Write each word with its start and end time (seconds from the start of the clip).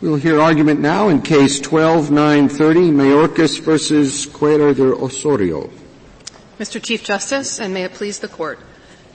We'll 0.00 0.14
hear 0.14 0.40
argument 0.40 0.78
now 0.78 1.08
in 1.08 1.22
case 1.22 1.58
12930, 1.58 2.92
Mayorkas 2.92 3.60
versus 3.60 4.26
Cuellar 4.26 4.72
de 4.72 4.94
Osorio. 4.94 5.70
Mr. 6.60 6.80
Chief 6.80 7.02
Justice, 7.02 7.58
and 7.58 7.74
may 7.74 7.82
it 7.82 7.94
please 7.94 8.20
the 8.20 8.28
Court. 8.28 8.60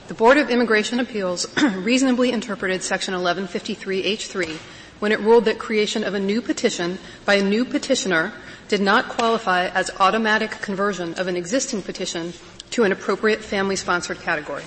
The 0.08 0.14
Board 0.14 0.36
of 0.36 0.50
Immigration 0.50 1.00
Appeals 1.00 1.46
reasonably 1.62 2.32
interpreted 2.32 2.82
Section 2.82 3.14
1153H3 3.14 4.58
when 5.00 5.10
it 5.10 5.20
ruled 5.20 5.46
that 5.46 5.58
creation 5.58 6.04
of 6.04 6.12
a 6.12 6.20
new 6.20 6.42
petition 6.42 6.98
by 7.24 7.36
a 7.36 7.42
new 7.42 7.64
petitioner 7.64 8.34
did 8.68 8.82
not 8.82 9.08
qualify 9.08 9.68
as 9.68 9.90
automatic 10.00 10.50
conversion 10.50 11.14
of 11.14 11.28
an 11.28 11.36
existing 11.36 11.80
petition 11.80 12.34
to 12.72 12.84
an 12.84 12.92
appropriate 12.92 13.40
family-sponsored 13.40 14.20
category. 14.20 14.64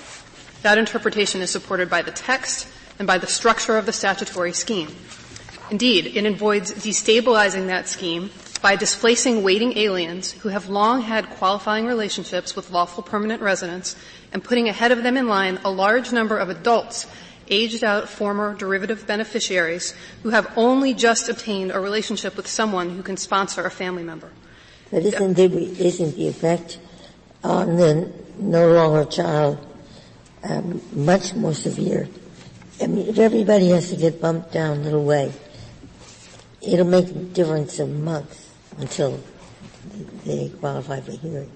That 0.62 0.78
interpretation 0.78 1.42
is 1.42 1.50
supported 1.50 1.88
by 1.88 2.02
the 2.02 2.10
text 2.10 2.66
and 2.98 3.06
by 3.06 3.18
the 3.18 3.28
structure 3.28 3.76
of 3.76 3.86
the 3.86 3.92
statutory 3.92 4.52
scheme. 4.52 4.88
Indeed, 5.70 6.16
it 6.16 6.24
avoids 6.24 6.72
destabilizing 6.72 7.66
that 7.66 7.88
scheme 7.88 8.30
by 8.62 8.76
displacing 8.76 9.42
waiting 9.42 9.76
aliens 9.76 10.32
who 10.32 10.48
have 10.48 10.68
long 10.68 11.02
had 11.02 11.30
qualifying 11.30 11.86
relationships 11.86 12.56
with 12.56 12.70
lawful 12.70 13.02
permanent 13.02 13.42
residents 13.42 13.94
and 14.32 14.42
putting 14.42 14.68
ahead 14.68 14.92
of 14.92 15.02
them 15.02 15.16
in 15.16 15.28
line 15.28 15.58
a 15.64 15.70
large 15.70 16.12
number 16.12 16.38
of 16.38 16.48
adults 16.48 17.06
aged 17.50 17.84
out 17.84 18.08
former 18.08 18.54
derivative 18.54 19.06
beneficiaries 19.06 19.94
who 20.22 20.30
have 20.30 20.50
only 20.56 20.94
just 20.94 21.28
obtained 21.28 21.70
a 21.70 21.80
relationship 21.80 22.36
with 22.36 22.46
someone 22.46 22.90
who 22.90 23.02
can 23.02 23.16
sponsor 23.16 23.64
a 23.64 23.70
family 23.70 24.02
member. 24.02 24.30
But 24.90 25.04
isn't 25.04 25.34
the, 25.34 25.44
isn't 25.84 26.16
the 26.16 26.28
effect 26.28 26.78
on 27.44 27.76
the 27.76 28.12
no 28.38 28.72
longer 28.72 29.04
child 29.10 29.66
um, 30.44 30.80
much 30.92 31.34
more 31.34 31.54
severe? 31.54 32.08
I 32.80 32.86
mean, 32.86 33.18
everybody 33.18 33.70
has 33.70 33.90
to 33.90 33.96
get 33.96 34.20
bumped 34.20 34.52
down 34.52 34.78
a 34.78 34.80
little 34.80 35.04
way, 35.04 35.32
it'll 36.62 36.86
make 36.86 37.08
a 37.08 37.12
difference 37.12 37.78
of 37.78 37.90
months 37.90 38.50
until 38.78 39.20
they 40.24 40.50
qualify 40.60 41.00
for 41.00 41.12
hearing. 41.12 41.50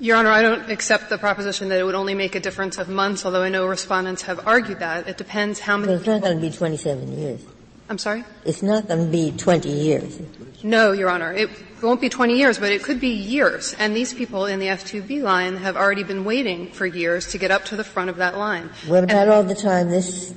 Your 0.00 0.16
Honor, 0.16 0.30
I 0.30 0.42
don't 0.42 0.70
accept 0.70 1.08
the 1.08 1.18
proposition 1.18 1.68
that 1.68 1.78
it 1.78 1.84
would 1.84 1.94
only 1.94 2.14
make 2.14 2.34
a 2.34 2.40
difference 2.40 2.78
of 2.78 2.88
months, 2.88 3.24
although 3.24 3.42
I 3.42 3.48
know 3.48 3.66
respondents 3.66 4.22
have 4.22 4.46
argued 4.46 4.80
that. 4.80 5.08
It 5.08 5.16
depends 5.16 5.60
how 5.60 5.76
many. 5.76 5.92
Well, 5.92 5.98
it's 5.98 6.06
not 6.06 6.20
going 6.20 6.36
to 6.36 6.40
be 6.40 6.50
27 6.50 7.18
years. 7.18 7.40
I'm 7.88 7.98
sorry? 7.98 8.24
It's 8.44 8.62
not 8.62 8.88
going 8.88 9.04
to 9.04 9.10
be 9.10 9.30
20 9.30 9.68
years. 9.68 10.20
No, 10.62 10.92
Your 10.92 11.10
Honor. 11.10 11.32
It 11.32 11.50
won't 11.82 12.00
be 12.00 12.08
20 12.08 12.36
years, 12.36 12.58
but 12.58 12.72
it 12.72 12.82
could 12.82 12.98
be 12.98 13.10
years. 13.10 13.74
And 13.78 13.94
these 13.94 14.12
people 14.12 14.46
in 14.46 14.58
the 14.58 14.66
F2B 14.66 15.22
line 15.22 15.56
have 15.58 15.76
already 15.76 16.02
been 16.02 16.24
waiting 16.24 16.72
for 16.72 16.86
years 16.86 17.28
to 17.32 17.38
get 17.38 17.50
up 17.50 17.66
to 17.66 17.76
the 17.76 17.84
front 17.84 18.10
of 18.10 18.16
that 18.16 18.36
line. 18.36 18.70
What 18.86 19.04
about 19.04 19.16
and 19.16 19.30
all 19.30 19.42
the 19.42 19.54
time 19.54 19.90
this 19.90 20.34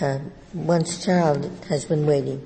uh, 0.00 0.18
one's 0.54 1.04
child 1.04 1.50
has 1.68 1.84
been 1.84 2.06
waiting. 2.06 2.42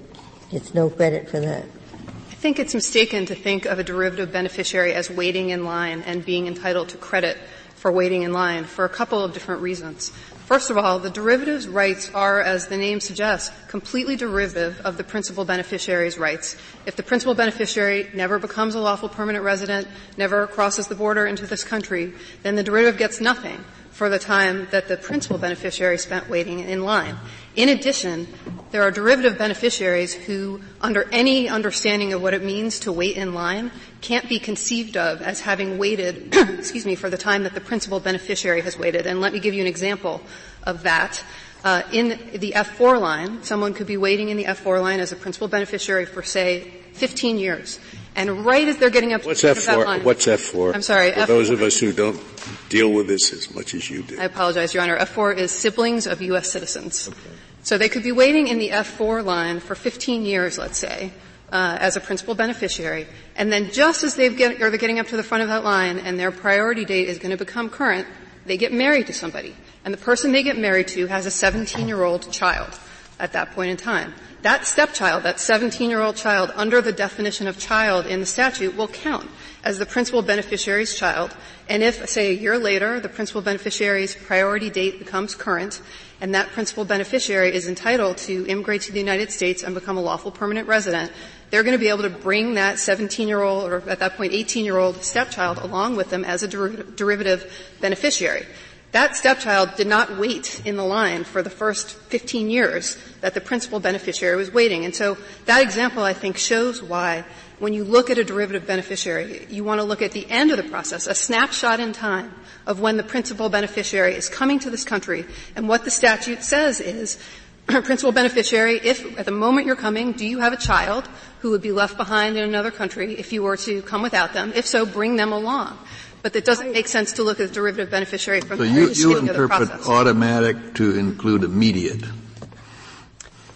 It's 0.50 0.75
no 0.75 0.91
credit 0.91 1.28
for 1.28 1.41
that. 1.41 1.64
I 1.94 2.34
think 2.34 2.59
it's 2.59 2.75
mistaken 2.75 3.27
to 3.27 3.34
think 3.34 3.67
of 3.67 3.78
a 3.78 3.84
derivative 3.84 4.33
beneficiary 4.33 4.94
as 4.94 5.09
waiting 5.09 5.50
in 5.50 5.64
line 5.64 6.03
and 6.03 6.25
being 6.25 6.47
entitled 6.47 6.89
to 6.91 6.97
credit 6.97 7.39
for 7.77 7.91
waiting 7.91 8.22
in 8.22 8.33
line 8.33 8.64
for 8.64 8.84
a 8.84 8.89
couple 8.89 9.22
of 9.22 9.33
different 9.33 9.61
reasons. 9.61 10.11
First 10.47 10.70
of 10.70 10.77
all, 10.77 10.98
the 10.98 11.11
derivative's 11.11 11.67
rights 11.67 12.11
are, 12.14 12.41
as 12.41 12.67
the 12.67 12.77
name 12.77 13.00
suggests, 13.00 13.50
completely 13.69 14.16
derivative 14.16 14.81
of 14.84 14.97
the 14.97 15.05
principal 15.05 15.44
beneficiary's 15.44 16.19
rights. 16.19 16.56
If 16.84 16.97
the 16.97 17.03
principal 17.03 17.34
beneficiary 17.34 18.11
never 18.12 18.39
becomes 18.39 18.75
a 18.75 18.81
lawful 18.81 19.09
permanent 19.09 19.44
resident, 19.44 19.89
never 20.16 20.47
crosses 20.47 20.89
the 20.89 20.94
border 20.94 21.27
into 21.27 21.47
this 21.47 21.64
country, 21.64 22.12
then 22.42 22.56
the 22.56 22.62
derivative 22.62 22.98
gets 22.98 23.20
nothing 23.20 23.64
for 23.92 24.08
the 24.08 24.18
time 24.18 24.66
that 24.70 24.88
the 24.88 24.96
principal 24.96 25.38
beneficiary 25.38 25.98
spent 25.98 26.28
waiting 26.28 26.60
in 26.60 26.82
line. 26.82 27.16
In 27.54 27.68
addition, 27.68 28.26
there 28.70 28.82
are 28.82 28.90
derivative 28.90 29.36
beneficiaries 29.36 30.14
who, 30.14 30.62
under 30.80 31.06
any 31.12 31.48
understanding 31.48 32.14
of 32.14 32.22
what 32.22 32.32
it 32.32 32.42
means 32.42 32.80
to 32.80 32.92
wait 32.92 33.18
in 33.18 33.34
line, 33.34 33.70
can't 34.00 34.26
be 34.28 34.38
conceived 34.38 34.96
of 34.96 35.20
as 35.20 35.41
having 35.41 35.76
waited, 35.76 36.34
excuse 36.58 36.86
me, 36.86 36.94
for 36.94 37.10
the 37.10 37.19
time 37.19 37.42
that 37.42 37.52
the 37.54 37.60
principal 37.60 38.00
beneficiary 38.00 38.62
has 38.62 38.78
waited. 38.78 39.06
And 39.06 39.20
let 39.20 39.34
me 39.34 39.41
give 39.41 39.52
you 39.52 39.60
an 39.60 39.66
example 39.66 40.22
of 40.62 40.84
that. 40.84 41.22
Uh, 41.62 41.82
in 41.92 42.19
the 42.34 42.52
F4 42.52 42.98
line, 42.98 43.42
someone 43.42 43.75
could 43.75 43.86
be 43.86 43.98
waiting 43.98 44.31
in 44.31 44.38
the 44.38 44.44
F4 44.44 44.81
line 44.81 45.00
as 45.00 45.12
a 45.12 45.16
principal 45.16 45.47
beneficiary 45.48 46.06
for, 46.06 46.22
say, 46.22 46.72
15 46.94 47.38
years. 47.38 47.78
And 48.15 48.45
right 48.45 48.69
as 48.69 48.77
they're 48.77 48.91
getting 48.91 49.12
up 49.12 49.25
What's 49.25 49.41
to 49.41 49.49
F4? 49.49 49.84
line, 49.84 50.05
What's 50.05 50.27
F4? 50.27 50.75
I'm 50.75 50.83
sorry. 50.83 51.12
For 51.12 51.21
F4, 51.21 51.27
those 51.27 51.50
of 51.50 51.62
us 51.62 51.78
who 51.78 51.93
don't 51.93 52.21
deal 52.69 52.93
with 52.93 53.09
this 53.09 53.33
as 53.33 53.55
much 53.55 53.75
as 53.75 53.89
you 53.89 54.03
do. 54.03 54.21
I 54.21 54.25
apologize, 54.25 54.75
Your 54.75 54.83
Honor. 54.83 54.99
F4 54.99 55.37
is 55.37 55.50
siblings 55.50 56.06
of 56.06 56.21
U.S. 56.21 56.50
citizens. 56.50 57.09
Okay. 57.09 57.19
So 57.62 57.78
they 57.78 57.89
could 57.89 58.03
be 58.03 58.12
waiting 58.12 58.49
in 58.49 58.59
the 58.59 58.71
F4 58.71 59.25
line 59.25 59.61
for 59.61 59.75
15 59.75 60.25
years, 60.25 60.59
let's 60.59 60.78
say, 60.78 61.12
uh, 61.53 61.77
as 61.81 61.97
a 61.97 62.00
principal 62.00 62.34
beneficiary, 62.34 63.06
and 63.37 63.53
then 63.53 63.71
just 63.71 64.03
as 64.03 64.17
they've 64.17 64.37
get, 64.37 64.61
or 64.61 64.71
they're 64.71 64.79
getting 64.79 64.99
up 64.99 65.06
to 65.09 65.17
the 65.17 65.23
front 65.23 65.43
of 65.43 65.49
that 65.49 65.62
line 65.62 65.99
and 65.99 66.19
their 66.19 66.33
priority 66.33 66.84
date 66.84 67.09
is 67.09 67.19
going 67.19 67.31
to 67.31 67.37
become 67.37 67.71
current, 67.71 68.06
they 68.47 68.56
get 68.56 68.73
married 68.73 69.06
to 69.06 69.12
somebody. 69.12 69.55
And 69.84 69.94
the 69.94 69.99
person 69.99 70.33
they 70.33 70.43
get 70.43 70.59
married 70.59 70.89
to 70.89 71.06
has 71.06 71.27
a 71.27 71.29
17-year-old 71.29 72.33
child 72.33 72.79
at 73.21 73.33
that 73.34 73.53
point 73.53 73.71
in 73.71 73.77
time. 73.77 74.15
That 74.42 74.66
stepchild, 74.66 75.22
that 75.22 75.36
17-year-old 75.36 76.16
child, 76.16 76.50
under 76.56 76.80
the 76.80 76.92
definition 76.92 77.47
of 77.47 77.58
child 77.58 78.06
in 78.06 78.19
the 78.19 78.26
statute, 78.26 78.76
will 78.76 78.88
count 78.88 79.30
as 79.62 79.78
the 79.78 79.86
principal 79.86 80.20
beneficiary's 80.20 80.97
child. 80.97 81.36
And 81.69 81.80
if, 81.80 82.08
say, 82.08 82.30
a 82.30 82.34
year 82.34 82.58
later, 82.58 82.98
the 82.98 83.08
principal 83.08 83.41
beneficiary's 83.41 84.16
priority 84.16 84.69
date 84.69 84.98
becomes 84.98 85.36
current, 85.36 85.81
and 86.20 86.34
that 86.34 86.48
principal 86.48 86.84
beneficiary 86.84 87.54
is 87.54 87.69
entitled 87.69 88.16
to 88.19 88.44
immigrate 88.48 88.82
to 88.82 88.92
the 88.92 88.98
United 88.98 89.31
States 89.31 89.62
and 89.62 89.76
become 89.76 89.97
a 89.97 90.02
lawful 90.02 90.32
permanent 90.32 90.66
resident, 90.66 91.12
they're 91.50 91.62
going 91.62 91.78
to 91.78 91.78
be 91.78 91.88
able 91.88 92.02
to 92.02 92.10
bring 92.10 92.54
that 92.54 92.76
17-year-old, 92.76 93.70
or 93.70 93.88
at 93.88 94.00
that 94.00 94.16
point 94.16 94.32
18-year-old 94.32 95.04
stepchild 95.04 95.58
along 95.58 95.94
with 95.94 96.10
them 96.10 96.25
as 96.25 96.42
a 96.42 96.48
derivative 96.48 97.76
beneficiary. 97.81 98.44
That 98.92 99.16
stepchild 99.16 99.76
did 99.76 99.86
not 99.86 100.19
wait 100.19 100.60
in 100.66 100.76
the 100.76 100.84
line 100.84 101.25
for 101.25 101.42
the 101.42 101.48
first 101.48 101.92
15 101.92 102.50
years 102.50 102.98
that 103.22 103.32
the 103.32 103.41
principal 103.41 103.80
beneficiary 103.80 104.36
was 104.36 104.53
waiting. 104.53 104.84
And 104.84 104.94
so 104.94 105.16
that 105.47 105.62
example, 105.62 106.03
I 106.03 106.12
think, 106.12 106.36
shows 106.36 106.82
why 106.82 107.25
when 107.58 107.72
you 107.72 107.84
look 107.84 108.10
at 108.10 108.19
a 108.19 108.25
derivative 108.25 108.66
beneficiary, 108.66 109.47
you 109.48 109.64
want 109.64 109.81
to 109.81 109.84
look 109.84 110.02
at 110.02 110.12
the 110.12 110.28
end 110.28 110.50
of 110.50 110.58
the 110.58 110.64
process, 110.64 111.06
a 111.06 111.14
snapshot 111.14 111.81
in 111.81 111.92
time 111.92 112.34
of 112.66 112.81
when 112.81 112.98
the 112.98 113.02
principal 113.02 113.48
beneficiary 113.48 114.14
is 114.14 114.28
coming 114.28 114.58
to 114.58 114.69
this 114.69 114.84
country. 114.84 115.25
And 115.56 115.69
what 115.69 115.84
the 115.84 115.91
statute 115.91 116.42
says 116.42 116.81
is, 116.81 117.19
principal 117.66 118.12
beneficiary, 118.12 118.78
if 118.82 119.19
at 119.19 119.25
the 119.25 119.31
moment 119.31 119.66
you're 119.66 119.76
coming, 119.76 120.12
do 120.12 120.26
you 120.26 120.41
have 120.41 120.52
a 120.52 120.58
child 120.58 121.08
who 121.41 121.50
would 121.50 121.62
be 121.62 121.72
left 121.72 121.97
behind 121.97 122.36
in 122.36 122.44
another 122.44 122.70
country 122.70 123.14
if 123.14 123.32
you 123.32 123.42
were 123.42 123.56
to 123.56 123.81
come 123.82 124.02
without 124.02 124.34
them? 124.34 124.52
If 124.54 124.66
so, 124.66 124.84
bring 124.84 125.16
them 125.16 125.32
along. 125.32 125.78
But 126.22 126.37
it 126.37 126.44
doesn't 126.44 126.72
make 126.72 126.87
sense 126.87 127.12
to 127.15 127.25
look 127.25 127.41
at 127.41 127.49
the 127.49 127.55
derivative 127.55 127.91
beneficiary 127.91 128.41
from 128.41 128.59
so 128.59 128.65
the 128.65 128.71
you, 128.71 128.91
you 128.91 129.19
interpret 129.19 129.62
of 129.62 129.69
the 129.69 129.75
process. 129.75 129.88
automatic 129.88 130.75
to 130.75 130.97
include 130.97 131.43
immediate. 131.43 132.05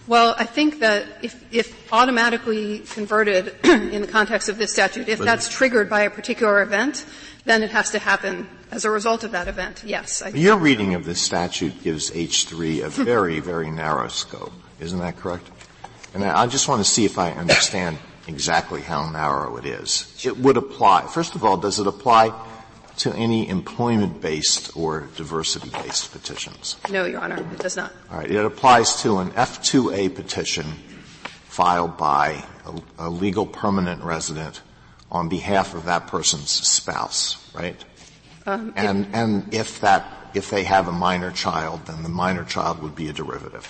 Well, 0.08 0.36
I 0.38 0.44
think 0.44 0.80
that 0.80 1.06
if, 1.22 1.44
if 1.52 1.92
automatically 1.92 2.80
converted 2.80 3.54
in 3.64 4.02
the 4.02 4.06
context 4.06 4.48
of 4.48 4.58
this 4.58 4.72
statute, 4.72 5.08
if 5.08 5.18
but 5.18 5.24
that's 5.24 5.48
triggered 5.48 5.90
by 5.90 6.02
a 6.02 6.10
particular 6.10 6.62
event, 6.62 7.04
then 7.44 7.62
it 7.62 7.70
has 7.70 7.90
to 7.90 7.98
happen 7.98 8.48
as 8.70 8.84
a 8.84 8.90
result 8.90 9.24
of 9.24 9.32
that 9.32 9.48
event. 9.48 9.82
Yes. 9.84 10.22
I 10.22 10.28
Your 10.28 10.56
reading 10.56 10.94
of 10.94 11.04
this 11.04 11.20
statute 11.20 11.82
gives 11.82 12.10
H3 12.10 12.84
a 12.84 12.88
very, 12.88 13.40
very 13.40 13.70
narrow 13.70 14.08
scope. 14.08 14.52
Isn't 14.80 14.98
that 15.00 15.16
correct? 15.16 15.48
And 16.14 16.24
I 16.24 16.46
just 16.46 16.68
want 16.68 16.84
to 16.84 16.90
see 16.90 17.04
if 17.04 17.18
I 17.18 17.32
understand 17.32 17.98
exactly 18.28 18.82
how 18.82 19.08
narrow 19.10 19.56
it 19.56 19.66
is. 19.66 20.20
It 20.24 20.36
would 20.38 20.56
apply. 20.56 21.06
First 21.08 21.34
of 21.34 21.44
all, 21.44 21.56
does 21.56 21.78
it 21.78 21.86
apply 21.86 22.32
to 22.98 23.12
any 23.14 23.48
employment-based 23.48 24.76
or 24.76 25.08
diversity-based 25.16 26.12
petitions? 26.12 26.76
No, 26.90 27.04
Your 27.04 27.20
Honor, 27.20 27.36
it 27.36 27.58
does 27.58 27.76
not. 27.76 27.92
All 28.10 28.18
right. 28.18 28.30
It 28.30 28.44
applies 28.44 29.02
to 29.02 29.18
an 29.18 29.30
F2A 29.32 30.14
petition 30.14 30.64
filed 31.44 31.96
by 31.96 32.44
a, 32.64 33.06
a 33.06 33.10
legal 33.10 33.46
permanent 33.46 34.02
resident 34.02 34.62
on 35.10 35.28
behalf 35.28 35.74
of 35.74 35.84
that 35.84 36.06
person's 36.08 36.50
spouse, 36.50 37.50
right? 37.54 37.82
Um, 38.46 38.72
and, 38.76 39.06
and 39.12 39.54
if 39.54 39.80
that, 39.80 40.30
if 40.34 40.50
they 40.50 40.64
have 40.64 40.88
a 40.88 40.92
minor 40.92 41.30
child, 41.30 41.86
then 41.86 42.02
the 42.02 42.08
minor 42.08 42.44
child 42.44 42.82
would 42.82 42.94
be 42.94 43.08
a 43.08 43.12
derivative. 43.12 43.68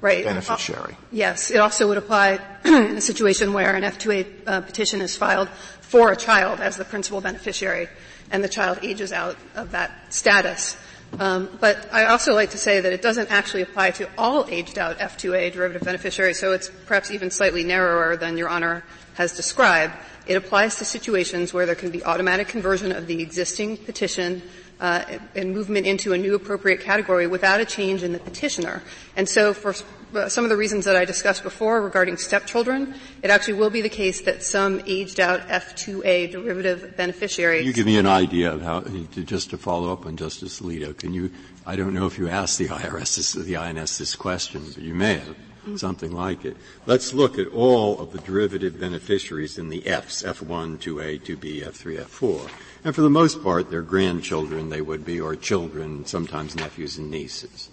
Right. 0.00 0.24
Beneficiary. 0.24 0.96
Yes. 1.10 1.50
It 1.50 1.58
also 1.58 1.88
would 1.88 1.98
apply 1.98 2.38
in 2.64 2.96
a 2.96 3.00
situation 3.00 3.52
where 3.52 3.74
an 3.74 3.82
F2A 3.82 4.26
uh, 4.46 4.60
petition 4.60 5.00
is 5.00 5.16
filed 5.16 5.48
for 5.80 6.12
a 6.12 6.16
child 6.16 6.60
as 6.60 6.76
the 6.76 6.84
principal 6.84 7.20
beneficiary 7.20 7.88
and 8.30 8.42
the 8.42 8.48
child 8.48 8.78
ages 8.82 9.12
out 9.12 9.36
of 9.54 9.72
that 9.72 10.12
status. 10.12 10.76
Um, 11.18 11.48
but 11.60 11.88
I 11.92 12.06
also 12.06 12.34
like 12.34 12.50
to 12.50 12.58
say 12.58 12.80
that 12.80 12.92
it 12.92 13.00
doesn't 13.00 13.30
actually 13.30 13.62
apply 13.62 13.92
to 13.92 14.08
all 14.18 14.46
aged 14.48 14.78
out 14.78 14.98
F2A 14.98 15.52
derivative 15.52 15.82
beneficiaries, 15.82 16.38
so 16.38 16.52
it's 16.52 16.70
perhaps 16.86 17.10
even 17.10 17.30
slightly 17.30 17.64
narrower 17.64 18.16
than 18.16 18.36
Your 18.36 18.48
Honor 18.48 18.84
has 19.14 19.34
described. 19.34 19.94
It 20.26 20.34
applies 20.34 20.76
to 20.76 20.84
situations 20.84 21.54
where 21.54 21.64
there 21.64 21.74
can 21.74 21.90
be 21.90 22.04
automatic 22.04 22.48
conversion 22.48 22.92
of 22.92 23.06
the 23.06 23.22
existing 23.22 23.78
petition 23.78 24.42
uh, 24.80 25.18
and 25.34 25.52
movement 25.52 25.86
into 25.86 26.12
a 26.12 26.18
new 26.18 26.34
appropriate 26.34 26.80
category 26.80 27.26
without 27.26 27.60
a 27.60 27.64
change 27.64 28.02
in 28.02 28.12
the 28.12 28.18
petitioner. 28.18 28.82
And 29.16 29.28
so 29.28 29.52
for 29.52 29.74
uh, 30.14 30.28
some 30.28 30.44
of 30.44 30.50
the 30.50 30.56
reasons 30.56 30.84
that 30.84 30.96
I 30.96 31.04
discussed 31.04 31.42
before 31.42 31.82
regarding 31.82 32.16
stepchildren, 32.16 32.94
it 33.22 33.30
actually 33.30 33.54
will 33.54 33.70
be 33.70 33.80
the 33.82 33.88
case 33.88 34.22
that 34.22 34.42
some 34.42 34.80
aged 34.86 35.20
out 35.20 35.40
F2A 35.48 36.30
derivative 36.30 36.96
beneficiaries. 36.96 37.60
Can 37.60 37.66
you 37.66 37.72
give 37.72 37.86
me 37.86 37.98
an 37.98 38.06
idea 38.06 38.52
of 38.52 38.62
how, 38.62 38.80
just 39.24 39.50
to 39.50 39.58
follow 39.58 39.92
up 39.92 40.06
on 40.06 40.16
Justice 40.16 40.60
Alito, 40.60 40.96
can 40.96 41.12
you, 41.12 41.30
I 41.66 41.76
don't 41.76 41.92
know 41.92 42.06
if 42.06 42.18
you 42.18 42.28
asked 42.28 42.58
the 42.58 42.68
IRS 42.68 43.16
this, 43.16 43.32
the 43.32 43.56
INS 43.56 43.98
this 43.98 44.14
question, 44.14 44.64
but 44.74 44.82
you 44.82 44.94
may 44.94 45.18
have 45.18 45.36
something 45.76 46.12
like 46.12 46.44
it. 46.44 46.56
Let's 46.86 47.12
look 47.12 47.38
at 47.38 47.48
all 47.48 48.00
of 48.00 48.12
the 48.12 48.18
derivative 48.20 48.80
beneficiaries 48.80 49.58
in 49.58 49.68
the 49.68 49.82
Fs, 49.82 50.22
F1, 50.22 50.78
2A, 50.78 51.20
2B, 51.20 51.64
F3, 51.66 52.04
F4. 52.04 52.50
And 52.84 52.94
for 52.94 53.00
the 53.00 53.10
most 53.10 53.42
part, 53.42 53.70
they're 53.70 53.82
grandchildren, 53.82 54.68
they 54.68 54.80
would 54.80 55.04
be, 55.04 55.20
or 55.20 55.34
children, 55.34 56.06
sometimes 56.06 56.54
nephews 56.54 56.98
and 56.98 57.10
nieces. 57.10 57.70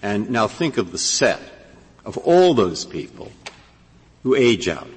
And 0.00 0.30
now 0.30 0.46
think 0.46 0.78
of 0.78 0.92
the 0.92 0.98
set 0.98 1.40
of 2.04 2.16
all 2.18 2.54
those 2.54 2.84
people 2.84 3.32
who 4.22 4.34
age 4.34 4.68
out. 4.68 4.88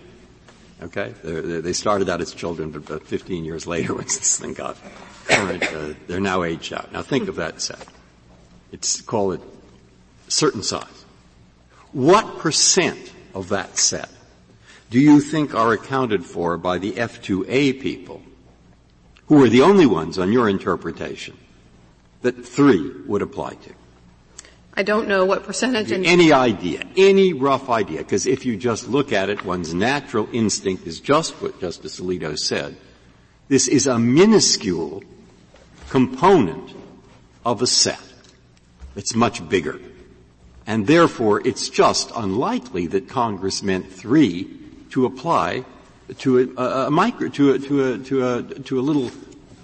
Okay? 0.83 1.13
They're, 1.23 1.61
they 1.61 1.73
started 1.73 2.09
out 2.09 2.21
as 2.21 2.33
children, 2.33 2.71
but 2.71 2.89
about 2.89 3.03
15 3.03 3.43
years 3.43 3.65
later, 3.65 3.95
once 3.95 4.17
this 4.17 4.39
thing 4.39 4.53
got 4.53 4.77
current, 5.25 5.63
uh, 5.63 5.93
they're 6.07 6.19
now 6.19 6.43
aged 6.43 6.73
out. 6.73 6.91
Now 6.91 7.01
think 7.01 7.27
of 7.27 7.35
that 7.37 7.61
set. 7.61 7.85
It's, 8.71 9.01
call 9.01 9.31
it 9.31 9.41
certain 10.27 10.63
size. 10.63 11.05
What 11.91 12.39
percent 12.39 13.11
of 13.33 13.49
that 13.49 13.77
set 13.77 14.09
do 14.89 14.99
you 14.99 15.19
think 15.19 15.53
are 15.53 15.73
accounted 15.73 16.25
for 16.25 16.57
by 16.57 16.77
the 16.77 16.93
F2A 16.93 17.81
people, 17.81 18.21
who 19.31 19.41
are 19.41 19.47
the 19.47 19.61
only 19.61 19.85
ones 19.85 20.19
on 20.19 20.33
your 20.33 20.49
interpretation 20.49 21.37
that 22.21 22.45
three 22.45 22.91
would 23.05 23.21
apply 23.21 23.53
to? 23.53 23.71
I 24.73 24.83
don't 24.83 25.07
know 25.07 25.23
what 25.23 25.45
percentage. 25.45 25.89
any 25.89 26.33
idea, 26.33 26.83
any 26.97 27.31
rough 27.31 27.69
idea, 27.69 27.99
because 27.99 28.25
if 28.25 28.45
you 28.45 28.57
just 28.57 28.89
look 28.89 29.13
at 29.13 29.29
it, 29.29 29.45
one's 29.45 29.73
natural 29.73 30.27
instinct 30.33 30.85
is 30.85 30.99
just 30.99 31.41
what 31.41 31.61
Justice 31.61 32.01
Alito 32.01 32.37
said. 32.37 32.75
This 33.47 33.69
is 33.69 33.87
a 33.87 33.97
minuscule 33.97 35.01
component 35.87 36.75
of 37.45 37.61
a 37.61 37.67
set. 37.67 38.03
It's 38.97 39.15
much 39.15 39.47
bigger. 39.47 39.79
And 40.67 40.87
therefore, 40.87 41.39
it's 41.47 41.69
just 41.69 42.11
unlikely 42.17 42.87
that 42.87 43.07
Congress 43.07 43.63
meant 43.63 43.93
three 43.93 44.59
to 44.89 45.05
apply 45.05 45.63
to 46.19 46.53
a, 46.57 46.87
a 46.87 46.91
micro, 46.91 47.29
to 47.29 47.53
a, 47.53 47.59
to 47.59 47.83
a, 47.83 47.97
to 47.99 48.27
a, 48.27 48.43
to 48.43 48.79
a 48.79 48.83
little 48.83 49.11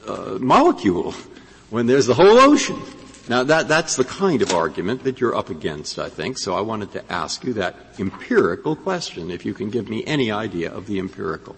uh, 0.08 0.38
molecule 0.40 1.14
when 1.70 1.88
there's 1.88 2.06
the 2.06 2.14
whole 2.14 2.38
ocean. 2.40 2.80
Now 3.30 3.44
that, 3.44 3.68
that's 3.68 3.98
the 3.98 4.06
kind 4.06 4.42
of 4.42 4.54
argument 4.54 5.04
that 5.04 5.20
you're 5.20 5.36
up 5.36 5.50
against, 5.50 6.00
I 6.00 6.10
think. 6.10 6.38
So 6.38 6.56
I 6.56 6.62
wanted 6.62 6.94
to 6.94 7.12
ask 7.12 7.44
you 7.44 7.54
that 7.54 7.76
empirical 8.00 8.76
question, 8.76 9.32
if 9.32 9.46
you 9.46 9.54
can 9.54 9.70
give 9.70 9.90
me 9.90 10.06
any 10.06 10.32
idea 10.32 10.72
of 10.72 10.88
the 10.88 11.00
empirical. 11.00 11.56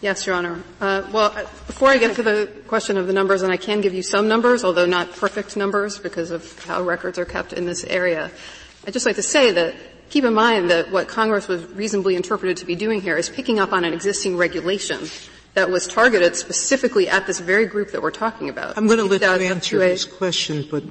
Yes, 0.00 0.26
Your 0.26 0.36
Honor. 0.36 0.62
Uh, 0.80 1.02
well, 1.12 1.32
uh, 1.34 1.42
before 1.66 1.88
I 1.88 1.98
get 1.98 2.14
to 2.16 2.22
the 2.22 2.52
question 2.68 2.96
of 2.98 3.06
the 3.06 3.12
numbers, 3.12 3.42
and 3.42 3.50
I 3.50 3.56
can 3.56 3.80
give 3.80 3.94
you 3.94 4.02
some 4.02 4.28
numbers, 4.28 4.62
although 4.62 4.86
not 4.86 5.10
perfect 5.12 5.56
numbers 5.56 5.98
because 5.98 6.30
of 6.30 6.64
how 6.64 6.82
records 6.82 7.18
are 7.18 7.24
kept 7.24 7.52
in 7.52 7.64
this 7.64 7.82
area, 7.84 8.30
I'd 8.86 8.92
just 8.92 9.06
like 9.06 9.16
to 9.16 9.22
say 9.22 9.50
that 9.52 9.74
keep 10.10 10.24
in 10.24 10.34
mind 10.34 10.70
that 10.70 10.90
what 10.90 11.08
Congress 11.08 11.48
was 11.48 11.64
reasonably 11.72 12.16
interpreted 12.16 12.56
to 12.58 12.66
be 12.66 12.74
doing 12.74 13.00
here 13.00 13.16
is 13.16 13.28
picking 13.28 13.58
up 13.58 13.72
on 13.72 13.84
an 13.84 13.92
existing 13.92 14.36
regulation 14.36 15.08
that 15.54 15.70
was 15.70 15.86
targeted 15.86 16.36
specifically 16.36 17.08
at 17.08 17.26
this 17.26 17.40
very 17.40 17.66
group 17.66 17.90
that 17.92 18.02
we're 18.02 18.10
talking 18.10 18.48
about. 18.48 18.76
I'm 18.76 18.86
going 18.86 18.98
to 18.98 19.04
let 19.04 19.22
you 19.22 19.46
answer 19.46 19.78
this 19.78 20.04
question, 20.04 20.66
but 20.70 20.84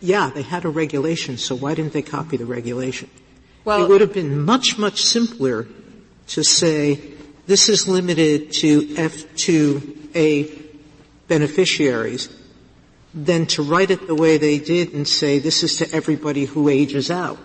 yeah, 0.00 0.30
they 0.34 0.42
had 0.42 0.64
a 0.64 0.68
regulation, 0.68 1.38
so 1.38 1.54
why 1.54 1.74
didn't 1.74 1.92
they 1.92 2.02
copy 2.02 2.36
the 2.36 2.44
regulation? 2.44 3.08
Well, 3.64 3.84
it 3.84 3.88
would 3.88 4.00
have 4.00 4.12
been 4.12 4.42
much, 4.42 4.76
much 4.76 5.02
simpler 5.02 5.68
to 6.28 6.42
say 6.42 7.00
this 7.46 7.68
is 7.68 7.86
limited 7.86 8.52
to 8.54 8.82
F2A 8.82 10.62
beneficiaries 11.28 12.28
than 13.14 13.46
to 13.46 13.62
write 13.62 13.90
it 13.90 14.06
the 14.06 14.14
way 14.14 14.38
they 14.38 14.58
did 14.58 14.92
and 14.94 15.06
say 15.06 15.38
this 15.38 15.62
is 15.62 15.76
to 15.76 15.94
everybody 15.94 16.44
who 16.44 16.68
ages 16.68 17.10
out. 17.10 17.38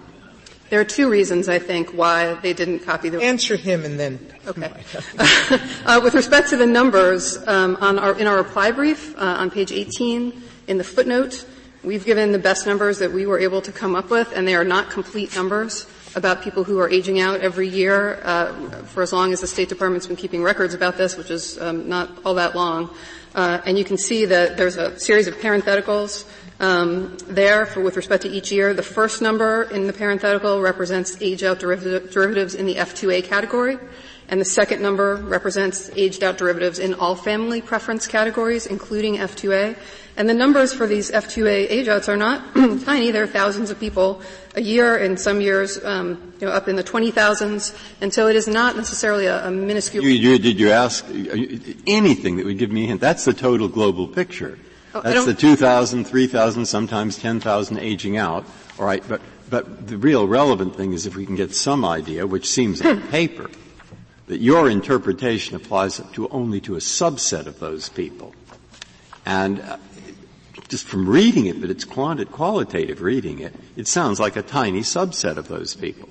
There 0.69 0.81
are 0.81 0.85
two 0.85 1.09
reasons, 1.09 1.47
I 1.47 1.59
think, 1.59 1.91
why 1.91 2.33
they 2.35 2.53
didn't 2.53 2.79
copy 2.79 3.09
the. 3.09 3.21
Answer 3.21 3.55
him 3.55 3.85
and 3.85 3.97
then. 3.97 4.19
Okay. 4.45 4.71
uh, 5.85 6.01
with 6.03 6.13
respect 6.13 6.49
to 6.49 6.57
the 6.57 6.65
numbers, 6.65 7.37
um, 7.47 7.77
on 7.79 7.97
our, 7.97 8.17
in 8.19 8.27
our 8.27 8.35
reply 8.35 8.71
brief 8.71 9.17
uh, 9.17 9.21
on 9.21 9.49
page 9.49 9.71
18, 9.71 10.41
in 10.67 10.77
the 10.77 10.83
footnote, 10.83 11.45
we've 11.83 12.03
given 12.03 12.33
the 12.33 12.39
best 12.39 12.67
numbers 12.67 12.99
that 12.99 13.11
we 13.11 13.25
were 13.25 13.39
able 13.39 13.61
to 13.61 13.71
come 13.71 13.95
up 13.95 14.09
with, 14.09 14.33
and 14.35 14.45
they 14.45 14.55
are 14.55 14.65
not 14.65 14.89
complete 14.89 15.33
numbers 15.35 15.87
about 16.15 16.41
people 16.41 16.63
who 16.63 16.79
are 16.79 16.89
aging 16.89 17.19
out 17.19 17.39
every 17.39 17.67
year 17.67 18.19
uh, 18.23 18.53
for 18.83 19.03
as 19.03 19.13
long 19.13 19.31
as 19.31 19.39
the 19.39 19.47
State 19.47 19.69
Department's 19.69 20.07
been 20.07 20.15
keeping 20.15 20.43
records 20.43 20.73
about 20.73 20.97
this, 20.97 21.15
which 21.15 21.31
is 21.31 21.57
um, 21.61 21.87
not 21.87 22.09
all 22.25 22.33
that 22.33 22.55
long. 22.55 22.89
Uh, 23.35 23.61
and 23.65 23.77
you 23.77 23.85
can 23.85 23.97
see 23.97 24.25
that 24.25 24.57
there's 24.57 24.77
a 24.77 24.99
series 24.99 25.27
of 25.27 25.35
parentheticals 25.35 26.25
um, 26.59 27.17
there 27.27 27.65
for, 27.65 27.81
with 27.81 27.95
respect 27.95 28.23
to 28.23 28.29
each 28.29 28.51
year. 28.51 28.73
The 28.73 28.83
first 28.83 29.21
number 29.21 29.63
in 29.63 29.87
the 29.87 29.93
parenthetical 29.93 30.61
represents 30.61 31.21
age-out 31.21 31.59
derivative, 31.59 32.11
derivatives 32.11 32.55
in 32.55 32.65
the 32.65 32.75
F2A 32.75 33.23
category, 33.23 33.77
and 34.29 34.41
the 34.41 34.45
second 34.45 34.81
number 34.81 35.15
represents 35.15 35.89
aged-out 35.95 36.37
derivatives 36.37 36.79
in 36.79 36.93
all 36.93 37.15
family 37.15 37.61
preference 37.61 38.07
categories, 38.07 38.65
including 38.65 39.17
F2A. 39.17 39.77
And 40.17 40.27
the 40.27 40.33
numbers 40.33 40.73
for 40.73 40.87
these 40.87 41.11
F2A 41.11 41.69
age-outs 41.69 42.09
are 42.09 42.17
not 42.17 42.55
tiny. 42.55 43.11
There 43.11 43.23
are 43.23 43.27
thousands 43.27 43.69
of 43.69 43.79
people 43.79 44.21
a 44.55 44.61
year, 44.61 44.97
in 44.97 45.15
some 45.15 45.39
years, 45.39 45.81
um, 45.85 46.33
you 46.41 46.47
know, 46.47 46.53
up 46.53 46.67
in 46.67 46.75
the 46.75 46.83
20,000s. 46.83 47.77
And 48.01 48.11
so 48.11 48.27
it 48.27 48.35
is 48.35 48.47
not 48.47 48.75
necessarily 48.75 49.27
a, 49.27 49.47
a 49.47 49.51
minuscule. 49.51 50.03
You, 50.03 50.09
you, 50.09 50.39
did 50.39 50.59
you 50.59 50.71
ask 50.71 51.05
anything 51.85 52.37
that 52.37 52.45
would 52.45 52.57
give 52.57 52.71
me 52.71 52.85
a 52.85 52.87
hint? 52.87 52.99
That's 52.99 53.25
the 53.25 53.33
total 53.33 53.67
global 53.67 54.07
picture. 54.07 54.57
That's 55.01 55.25
the 55.25 55.33
2,000, 55.33 56.05
3,000, 56.05 56.65
sometimes 56.65 57.17
10,000 57.17 57.77
aging 57.79 58.17
out. 58.17 58.45
All 58.79 58.85
right, 58.85 59.03
but 59.07 59.21
but 59.49 59.87
the 59.87 59.97
real 59.97 60.27
relevant 60.27 60.75
thing 60.75 60.93
is 60.93 61.05
if 61.05 61.15
we 61.15 61.25
can 61.25 61.35
get 61.35 61.53
some 61.53 61.85
idea, 61.85 62.27
which 62.27 62.49
seems 62.49 62.81
on 62.81 63.01
paper, 63.09 63.49
that 64.27 64.39
your 64.39 64.69
interpretation 64.69 65.55
applies 65.55 66.01
to 66.13 66.27
only 66.29 66.59
to 66.61 66.75
a 66.75 66.79
subset 66.79 67.45
of 67.45 67.59
those 67.59 67.89
people. 67.89 68.35
And 69.25 69.61
uh, 69.61 69.77
just 70.67 70.85
from 70.85 71.07
reading 71.07 71.45
it, 71.45 71.61
but 71.61 71.69
it's 71.69 71.85
qualitative 71.85 73.01
reading 73.01 73.39
it, 73.39 73.55
it 73.77 73.87
sounds 73.87 74.19
like 74.19 74.35
a 74.35 74.41
tiny 74.41 74.81
subset 74.81 75.37
of 75.37 75.47
those 75.47 75.75
people. 75.75 76.09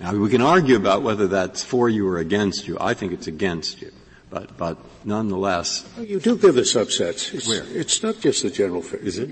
Now 0.00 0.14
we 0.14 0.30
can 0.30 0.42
argue 0.42 0.76
about 0.76 1.02
whether 1.02 1.26
that's 1.26 1.64
for 1.64 1.88
you 1.88 2.08
or 2.08 2.18
against 2.18 2.68
you. 2.68 2.76
I 2.80 2.94
think 2.94 3.12
it's 3.12 3.26
against 3.26 3.82
you. 3.82 3.92
But, 4.30 4.56
but 4.56 4.78
nonetheless. 5.04 5.84
You 5.98 6.20
do 6.20 6.36
give 6.36 6.54
the 6.54 6.62
subsets. 6.62 7.34
It's, 7.34 7.48
Where? 7.48 7.64
It's 7.68 8.02
not 8.02 8.20
just 8.20 8.42
the 8.42 8.50
general 8.50 8.82
figure. 8.82 9.06
Is 9.06 9.18
it? 9.18 9.30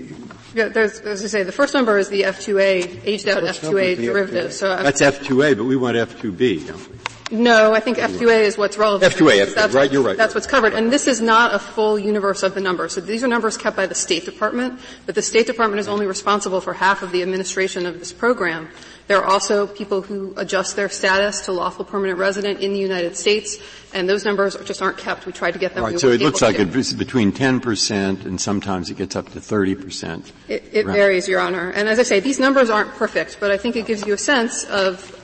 Yeah, 0.53 0.67
there's, 0.69 0.99
as 0.99 1.23
I 1.23 1.27
say, 1.27 1.43
the 1.43 1.51
first 1.51 1.73
number 1.73 1.97
is 1.97 2.09
the 2.09 2.23
F2A, 2.23 3.01
aged 3.05 3.27
out 3.27 3.43
F2A 3.43 3.97
derivative. 3.97 4.53
So 4.53 4.75
That's 4.75 5.01
F2A, 5.01 5.57
but 5.57 5.63
we 5.65 5.75
want 5.75 5.97
F2B, 5.97 6.67
don't 6.67 6.89
we? 6.89 6.97
No, 7.31 7.73
I 7.73 7.79
think 7.79 7.97
F2A 7.97 8.41
is 8.41 8.57
what's 8.57 8.77
relevant. 8.77 9.13
F2A, 9.13 9.45
F2A, 9.45 9.55
that's, 9.55 9.73
right, 9.73 9.89
you're 9.89 10.03
right. 10.03 10.17
That's 10.17 10.35
what's 10.35 10.47
covered. 10.47 10.73
And 10.73 10.91
this 10.91 11.07
is 11.07 11.21
not 11.21 11.55
a 11.55 11.59
full 11.59 11.97
universe 11.97 12.43
of 12.43 12.55
the 12.55 12.59
numbers. 12.59 12.91
So 12.91 12.99
these 12.99 13.23
are 13.23 13.27
numbers 13.27 13.55
kept 13.55 13.77
by 13.77 13.85
the 13.87 13.95
State 13.95 14.25
Department, 14.25 14.81
but 15.05 15.15
the 15.15 15.21
State 15.21 15.47
Department 15.47 15.79
is 15.79 15.87
only 15.87 16.05
responsible 16.05 16.59
for 16.59 16.73
half 16.73 17.03
of 17.03 17.13
the 17.13 17.21
administration 17.21 17.85
of 17.85 17.99
this 17.99 18.11
program. 18.11 18.67
There 19.07 19.17
are 19.17 19.25
also 19.25 19.67
people 19.67 20.01
who 20.01 20.33
adjust 20.37 20.75
their 20.75 20.89
status 20.89 21.41
to 21.41 21.51
lawful 21.51 21.85
permanent 21.85 22.19
resident 22.19 22.59
in 22.59 22.73
the 22.73 22.79
United 22.79 23.17
States, 23.17 23.57
and 23.93 24.07
those 24.07 24.25
numbers 24.25 24.55
just 24.63 24.81
aren't 24.81 24.97
kept. 24.97 25.25
We 25.25 25.31
tried 25.31 25.51
to 25.51 25.59
get 25.59 25.73
them. 25.73 25.83
Right, 25.83 25.93
we 25.93 25.99
so 25.99 26.09
it 26.09 26.21
looks 26.21 26.41
like 26.41 26.59
it's 26.59 26.93
between 26.93 27.31
10% 27.31 28.25
and 28.25 28.39
sometimes 28.39 28.89
it 28.89 28.97
gets 28.97 29.15
up 29.15 29.29
to 29.33 29.39
30%. 29.39 30.31
It, 30.47 30.63
it 30.71 30.85
varies, 30.85 31.27
Your 31.27 31.41
Honor. 31.41 31.71
And 31.71 31.89
as 31.89 31.99
I 31.99 32.03
say, 32.03 32.19
these 32.19 32.39
numbers 32.39 32.69
aren't 32.69 32.91
perfect, 32.91 33.37
but 33.39 33.51
I 33.51 33.57
think 33.57 33.75
it 33.75 33.85
gives 33.85 34.05
you 34.05 34.13
a 34.13 34.17
sense 34.17 34.63
of 34.65 35.17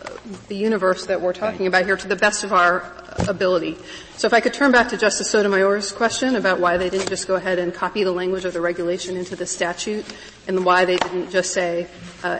the 0.49 0.55
universe 0.55 1.05
that 1.05 1.21
we're 1.21 1.33
talking 1.33 1.67
about 1.67 1.85
here 1.85 1.95
to 1.95 2.07
the 2.07 2.15
best 2.15 2.43
of 2.43 2.51
our 2.51 2.91
ability. 3.27 3.77
So 4.17 4.27
if 4.27 4.33
I 4.33 4.41
could 4.41 4.53
turn 4.53 4.71
back 4.71 4.89
to 4.89 4.97
Justice 4.97 5.29
Sotomayor's 5.29 5.91
question 5.91 6.35
about 6.35 6.59
why 6.59 6.77
they 6.77 6.89
didn't 6.89 7.09
just 7.09 7.27
go 7.27 7.35
ahead 7.35 7.59
and 7.59 7.73
copy 7.73 8.03
the 8.03 8.11
language 8.11 8.45
of 8.45 8.53
the 8.53 8.61
regulation 8.61 9.15
into 9.15 9.35
the 9.35 9.45
statute, 9.45 10.05
and 10.47 10.65
why 10.65 10.85
they 10.85 10.97
didn't 10.97 11.29
just 11.29 11.53
say 11.53 11.87
uh, 12.23 12.39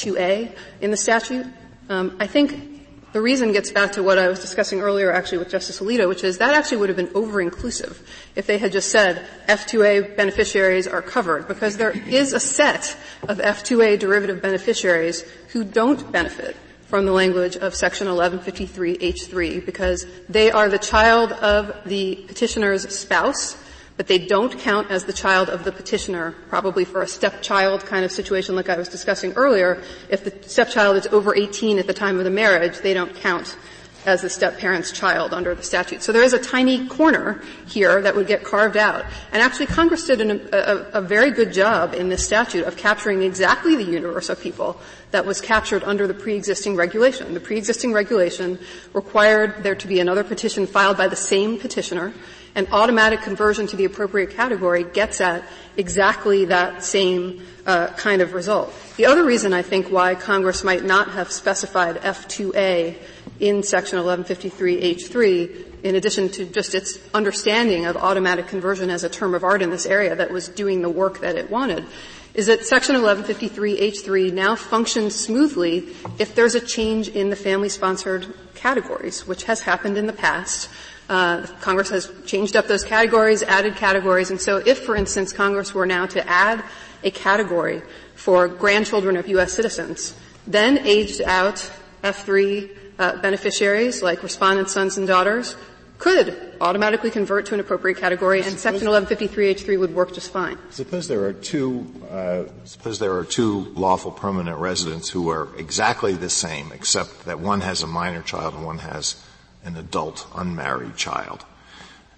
F2A 0.00 0.54
in 0.80 0.90
the 0.90 0.96
statute, 0.96 1.46
um, 1.88 2.16
I 2.20 2.26
think 2.26 2.78
the 3.12 3.20
reason 3.20 3.52
gets 3.52 3.72
back 3.72 3.92
to 3.92 4.02
what 4.02 4.18
I 4.18 4.28
was 4.28 4.40
discussing 4.40 4.80
earlier 4.80 5.10
actually 5.10 5.38
with 5.38 5.50
Justice 5.50 5.80
Alito, 5.80 6.08
which 6.08 6.22
is 6.22 6.38
that 6.38 6.54
actually 6.54 6.78
would 6.78 6.88
have 6.88 6.96
been 6.96 7.10
over-inclusive 7.14 8.06
if 8.36 8.46
they 8.46 8.58
had 8.58 8.72
just 8.72 8.90
said 8.90 9.26
F2A 9.48 10.16
beneficiaries 10.16 10.86
are 10.86 11.02
covered, 11.02 11.48
because 11.48 11.76
there 11.76 11.90
is 11.90 12.32
a 12.32 12.40
set 12.40 12.96
of 13.28 13.38
F2A 13.38 13.98
derivative 13.98 14.40
beneficiaries 14.40 15.22
who 15.48 15.64
don't 15.64 16.12
benefit 16.12 16.56
from 16.86 17.04
the 17.04 17.12
language 17.12 17.56
of 17.56 17.74
section 17.74 18.06
1153H3 18.06 19.64
because 19.64 20.06
they 20.28 20.50
are 20.50 20.68
the 20.68 20.78
child 20.78 21.32
of 21.32 21.72
the 21.84 22.16
petitioner's 22.26 22.88
spouse, 22.96 23.56
but 24.00 24.06
they 24.06 24.16
don't 24.16 24.58
count 24.60 24.90
as 24.90 25.04
the 25.04 25.12
child 25.12 25.50
of 25.50 25.62
the 25.62 25.70
petitioner, 25.70 26.30
probably 26.48 26.86
for 26.86 27.02
a 27.02 27.06
stepchild 27.06 27.84
kind 27.84 28.02
of 28.02 28.10
situation 28.10 28.56
like 28.56 28.70
I 28.70 28.78
was 28.78 28.88
discussing 28.88 29.34
earlier. 29.34 29.82
If 30.08 30.24
the 30.24 30.48
stepchild 30.48 30.96
is 30.96 31.06
over 31.08 31.36
18 31.36 31.78
at 31.78 31.86
the 31.86 31.92
time 31.92 32.16
of 32.16 32.24
the 32.24 32.30
marriage, 32.30 32.78
they 32.78 32.94
don't 32.94 33.14
count 33.14 33.58
as 34.06 34.22
the 34.22 34.30
step-parent's 34.30 34.90
child 34.90 35.34
under 35.34 35.54
the 35.54 35.62
statute. 35.62 36.02
So 36.02 36.12
there 36.12 36.22
is 36.22 36.32
a 36.32 36.38
tiny 36.38 36.88
corner 36.88 37.42
here 37.66 38.00
that 38.00 38.16
would 38.16 38.26
get 38.26 38.42
carved 38.42 38.78
out. 38.78 39.04
And 39.32 39.42
actually 39.42 39.66
Congress 39.66 40.06
did 40.06 40.22
an, 40.22 40.48
a, 40.50 40.86
a, 40.94 41.02
very 41.02 41.30
good 41.30 41.52
job 41.52 41.92
in 41.92 42.08
this 42.08 42.24
statute 42.24 42.64
of 42.64 42.78
capturing 42.78 43.20
exactly 43.22 43.76
the 43.76 43.84
universe 43.84 44.30
of 44.30 44.40
people 44.40 44.80
that 45.10 45.26
was 45.26 45.42
captured 45.42 45.84
under 45.84 46.06
the 46.06 46.14
pre-existing 46.14 46.74
regulation. 46.74 47.34
The 47.34 47.40
pre-existing 47.40 47.92
regulation 47.92 48.58
required 48.94 49.62
there 49.62 49.74
to 49.74 49.86
be 49.86 50.00
another 50.00 50.24
petition 50.24 50.66
filed 50.66 50.96
by 50.96 51.08
the 51.08 51.16
same 51.16 51.58
petitioner 51.58 52.14
and 52.54 52.68
automatic 52.72 53.22
conversion 53.22 53.66
to 53.68 53.76
the 53.76 53.84
appropriate 53.84 54.30
category 54.30 54.84
gets 54.84 55.20
at 55.20 55.44
exactly 55.76 56.46
that 56.46 56.82
same 56.82 57.44
uh, 57.66 57.88
kind 57.88 58.22
of 58.22 58.32
result. 58.32 58.74
The 58.96 59.06
other 59.06 59.24
reason 59.24 59.52
I 59.52 59.62
think 59.62 59.88
why 59.88 60.14
Congress 60.14 60.64
might 60.64 60.84
not 60.84 61.10
have 61.12 61.30
specified 61.30 61.96
F2A 61.96 62.96
in 63.38 63.62
section 63.62 63.98
1153H3, 63.98 65.82
in 65.82 65.94
addition 65.94 66.28
to 66.28 66.44
just 66.44 66.74
its 66.74 66.98
understanding 67.14 67.86
of 67.86 67.96
automatic 67.96 68.48
conversion 68.48 68.90
as 68.90 69.04
a 69.04 69.08
term 69.08 69.34
of 69.34 69.44
art 69.44 69.62
in 69.62 69.70
this 69.70 69.86
area 69.86 70.14
that 70.14 70.30
was 70.30 70.48
doing 70.48 70.82
the 70.82 70.90
work 70.90 71.20
that 71.20 71.36
it 71.36 71.50
wanted, 71.50 71.86
is 72.34 72.46
that 72.46 72.64
section 72.64 72.94
1153H3 72.96 74.32
now 74.32 74.54
functions 74.54 75.14
smoothly 75.14 75.88
if 76.18 76.34
there's 76.34 76.54
a 76.54 76.60
change 76.60 77.08
in 77.08 77.30
the 77.30 77.36
family-sponsored 77.36 78.32
categories, 78.54 79.26
which 79.26 79.44
has 79.44 79.62
happened 79.62 79.96
in 79.96 80.06
the 80.06 80.12
past. 80.12 80.68
Uh, 81.10 81.44
Congress 81.60 81.90
has 81.90 82.08
changed 82.24 82.54
up 82.54 82.68
those 82.68 82.84
categories, 82.84 83.42
added 83.42 83.74
categories, 83.74 84.30
and 84.30 84.40
so 84.40 84.58
if, 84.58 84.78
for 84.78 84.94
instance, 84.94 85.32
Congress 85.32 85.74
were 85.74 85.84
now 85.84 86.06
to 86.06 86.24
add 86.28 86.62
a 87.02 87.10
category 87.10 87.82
for 88.14 88.46
grandchildren 88.46 89.16
of 89.16 89.26
U.S. 89.26 89.52
citizens, 89.52 90.14
then 90.46 90.78
aged 90.86 91.20
out 91.22 91.68
F3 92.04 92.70
uh, 93.00 93.16
beneficiaries, 93.16 94.04
like 94.04 94.22
respondents' 94.22 94.72
sons 94.72 94.98
and 94.98 95.08
daughters, 95.08 95.56
could 95.98 96.54
automatically 96.60 97.10
convert 97.10 97.44
to 97.46 97.54
an 97.54 97.60
appropriate 97.60 97.98
category, 97.98 98.42
and 98.42 98.56
Section 98.56 98.86
1153H3 98.86 99.80
would 99.80 99.92
work 99.92 100.14
just 100.14 100.32
fine. 100.32 100.58
Suppose 100.70 101.08
there 101.08 101.24
are 101.24 101.32
two. 101.32 101.92
Uh, 102.08 102.44
suppose 102.64 103.00
there 103.00 103.16
are 103.16 103.24
two 103.24 103.72
lawful 103.74 104.12
permanent 104.12 104.58
residents 104.58 105.08
who 105.08 105.28
are 105.28 105.48
exactly 105.58 106.12
the 106.12 106.30
same, 106.30 106.70
except 106.70 107.24
that 107.24 107.40
one 107.40 107.62
has 107.62 107.82
a 107.82 107.88
minor 107.88 108.22
child 108.22 108.54
and 108.54 108.64
one 108.64 108.78
has 108.78 109.16
an 109.64 109.76
adult 109.76 110.26
unmarried 110.34 110.96
child. 110.96 111.44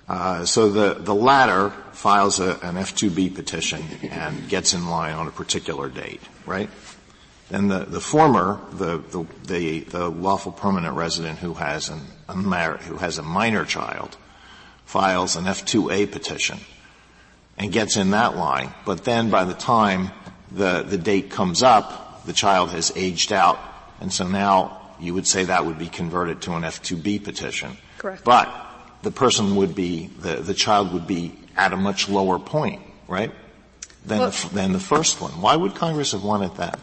Uh, 0.09 0.45
so 0.45 0.69
the, 0.71 0.95
the 0.95 1.15
latter 1.15 1.71
files 1.93 2.41
a, 2.41 2.53
an 2.61 2.75
F2B 2.75 3.35
petition 3.35 3.83
and 4.11 4.49
gets 4.49 4.75
in 4.75 4.89
line 4.89 5.15
on 5.15 5.29
a 5.29 5.31
particular 5.31 5.89
date, 5.89 6.21
right? 6.45 6.69
And 7.51 7.71
the, 7.71 7.81
the 7.81 8.01
former, 8.01 8.61
the, 8.73 8.99
the, 8.99 9.27
the, 9.45 9.81
the 9.81 10.09
lawful 10.09 10.53
permanent 10.53 10.97
resident 10.97 11.39
who 11.39 11.55
has 11.55 11.89
an 11.89 12.01
unmarried, 12.29 12.83
who 12.83 12.97
has 12.97 13.19
a 13.19 13.23
minor 13.23 13.65
child, 13.65 14.17
files 14.85 15.37
an 15.37 15.45
F2A 15.45 16.11
petition 16.11 16.59
and 17.57 17.73
gets 17.73 17.97
in 17.97 18.11
that 18.11 18.37
line. 18.37 18.73
But 18.85 19.05
then 19.05 19.31
by 19.31 19.45
the 19.45 19.55
time 19.55 20.11
the, 20.51 20.83
the 20.83 20.99
date 20.99 21.31
comes 21.31 21.63
up, 21.63 22.25
the 22.27 22.33
child 22.33 22.71
has 22.71 22.93
aged 22.97 23.33
out, 23.33 23.59
and 24.01 24.13
so 24.13 24.27
now 24.27 24.82
you 25.01 25.15
would 25.15 25.27
say 25.27 25.45
that 25.45 25.67
would 25.67 25.79
be 25.79 25.89
converted 25.89 26.43
to 26.43 26.53
an 26.53 26.63
F2B 26.63 27.25
petition. 27.25 27.77
Correct. 27.99 28.25
But 28.25 28.51
the 29.03 29.11
person 29.11 29.57
would 29.57 29.75
be, 29.75 30.07
the, 30.19 30.37
the 30.37 30.55
child 30.55 30.93
would 30.93 31.07
be 31.07 31.35
at 31.57 31.73
a 31.73 31.77
much 31.77 32.09
lower 32.09 32.39
point, 32.39 32.83
right? 33.09 33.33
Than, 34.05 34.19
well, 34.19 34.31
the, 34.31 34.49
than 34.55 34.73
the 34.73 34.81
first 34.81 35.21
one. 35.21 35.33
Why 35.41 35.55
would 35.57 35.75
Congress 35.75 36.13
have 36.13 36.25
wanted 36.25 36.57
that? 36.57 36.79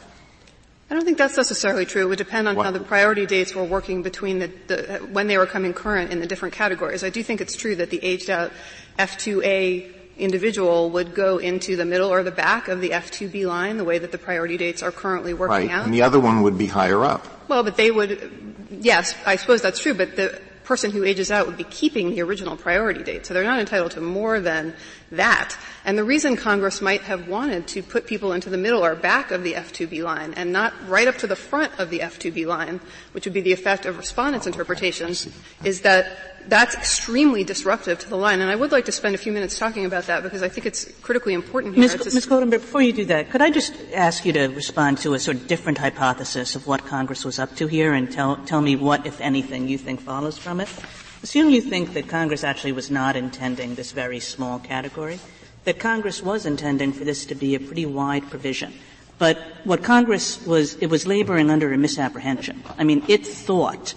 I 0.89 0.95
don't 0.95 1.05
think 1.05 1.17
that's 1.17 1.37
necessarily 1.37 1.85
true. 1.85 2.01
It 2.01 2.09
would 2.09 2.17
depend 2.17 2.47
on 2.47 2.55
what? 2.55 2.65
how 2.65 2.71
the 2.71 2.79
priority 2.79 3.25
dates 3.25 3.53
were 3.53 3.63
working 3.63 4.01
between 4.01 4.39
the, 4.39 4.51
the, 4.67 5.07
when 5.11 5.27
they 5.27 5.37
were 5.37 5.45
coming 5.45 5.73
current 5.73 6.11
in 6.11 6.19
the 6.19 6.25
different 6.25 6.55
categories. 6.55 7.03
I 7.03 7.09
do 7.09 7.21
think 7.21 7.41
it's 7.41 7.55
true 7.55 7.75
that 7.75 7.91
the 7.91 8.03
aged 8.03 8.29
out 8.29 8.51
F2A 8.97 9.98
individual 10.19 10.89
would 10.91 11.15
go 11.15 11.37
into 11.37 11.75
the 11.75 11.85
middle 11.85 12.09
or 12.09 12.23
the 12.23 12.31
back 12.31 12.67
of 12.67 12.81
the 12.81 12.91
F2B 12.91 13.45
line, 13.45 13.77
the 13.77 13.83
way 13.83 13.97
that 13.97 14.11
the 14.11 14.17
priority 14.17 14.57
dates 14.57 14.83
are 14.83 14.91
currently 14.91 15.33
working 15.33 15.67
right. 15.67 15.71
out. 15.71 15.85
And 15.85 15.93
the 15.93 16.01
other 16.01 16.19
one 16.19 16.41
would 16.43 16.57
be 16.57 16.67
higher 16.67 17.03
up. 17.03 17.25
Well, 17.47 17.63
but 17.63 17.77
they 17.77 17.89
would, 17.89 18.55
yes, 18.69 19.15
I 19.25 19.37
suppose 19.37 19.61
that's 19.61 19.79
true, 19.79 19.93
but 19.93 20.15
the 20.15 20.39
person 20.69 20.91
who 20.91 21.03
ages 21.03 21.31
out 21.31 21.47
would 21.47 21.57
be 21.57 21.63
keeping 21.63 22.11
the 22.11 22.21
original 22.21 22.55
priority 22.55 23.01
date. 23.01 23.25
So 23.25 23.33
they're 23.33 23.43
not 23.43 23.59
entitled 23.59 23.89
to 23.93 24.01
more 24.01 24.39
than 24.39 24.75
that. 25.11 25.57
And 25.83 25.97
the 25.97 26.03
reason 26.03 26.35
Congress 26.35 26.79
might 26.79 27.01
have 27.01 27.27
wanted 27.27 27.65
to 27.69 27.81
put 27.81 28.05
people 28.05 28.33
into 28.33 28.51
the 28.51 28.57
middle 28.57 28.85
or 28.85 28.93
back 28.93 29.31
of 29.31 29.41
the 29.41 29.53
F2B 29.53 30.03
line 30.03 30.35
and 30.35 30.53
not 30.53 30.73
right 30.87 31.07
up 31.07 31.17
to 31.17 31.27
the 31.27 31.35
front 31.35 31.79
of 31.79 31.89
the 31.89 32.01
F2B 32.01 32.45
line, 32.45 32.79
which 33.13 33.25
would 33.25 33.33
be 33.33 33.41
the 33.41 33.51
effect 33.51 33.87
of 33.87 33.97
respondents' 33.97 34.45
oh, 34.45 34.51
interpretations, 34.51 35.27
is 35.63 35.81
that 35.81 36.38
that's 36.49 36.75
extremely 36.75 37.43
disruptive 37.43 37.99
to 37.99 38.09
the 38.09 38.17
line. 38.17 38.41
And 38.41 38.49
I 38.49 38.55
would 38.55 38.71
like 38.71 38.85
to 38.85 38.91
spend 38.91 39.15
a 39.15 39.17
few 39.17 39.31
minutes 39.31 39.57
talking 39.57 39.85
about 39.85 40.07
that 40.07 40.23
because 40.23 40.41
I 40.41 40.49
think 40.49 40.65
it's 40.65 40.91
critically 41.01 41.33
important 41.33 41.75
here. 41.75 41.83
Ms. 41.83 42.13
Ms. 42.13 42.25
Goldenberg, 42.25 42.61
before 42.61 42.81
you 42.81 42.93
do 42.93 43.05
that, 43.05 43.29
could 43.29 43.41
I 43.41 43.51
just 43.51 43.73
ask 43.93 44.25
you 44.25 44.33
to 44.33 44.47
respond 44.47 44.97
to 44.99 45.13
a 45.13 45.19
sort 45.19 45.37
of 45.37 45.47
different 45.47 45.77
hypothesis 45.77 46.55
of 46.55 46.67
what 46.67 46.85
Congress 46.85 47.23
was 47.23 47.39
up 47.39 47.55
to 47.57 47.67
here 47.67 47.93
and 47.93 48.11
tell, 48.11 48.37
tell 48.45 48.61
me 48.61 48.75
what, 48.75 49.05
if 49.05 49.21
anything, 49.21 49.67
you 49.67 49.77
think 49.77 50.01
follows 50.01 50.37
from 50.37 50.59
it? 50.59 50.69
Assume 51.21 51.49
you 51.49 51.61
think 51.61 51.93
that 51.93 52.07
Congress 52.07 52.43
actually 52.43 52.71
was 52.71 52.89
not 52.89 53.15
intending 53.15 53.75
this 53.75 53.91
very 53.91 54.19
small 54.19 54.57
category, 54.59 55.19
that 55.65 55.79
Congress 55.79 56.23
was 56.23 56.45
intending 56.45 56.93
for 56.93 57.03
this 57.03 57.25
to 57.25 57.35
be 57.35 57.55
a 57.55 57.59
pretty 57.59 57.85
wide 57.85 58.29
provision. 58.29 58.73
But 59.17 59.37
what 59.65 59.83
Congress 59.83 60.43
was, 60.45 60.75
it 60.75 60.87
was 60.87 61.05
laboring 61.05 61.49
under 61.49 61.73
a 61.73 61.77
misapprehension. 61.77 62.63
I 62.77 62.85
mean, 62.85 63.03
it 63.09 63.27
thought 63.27 63.93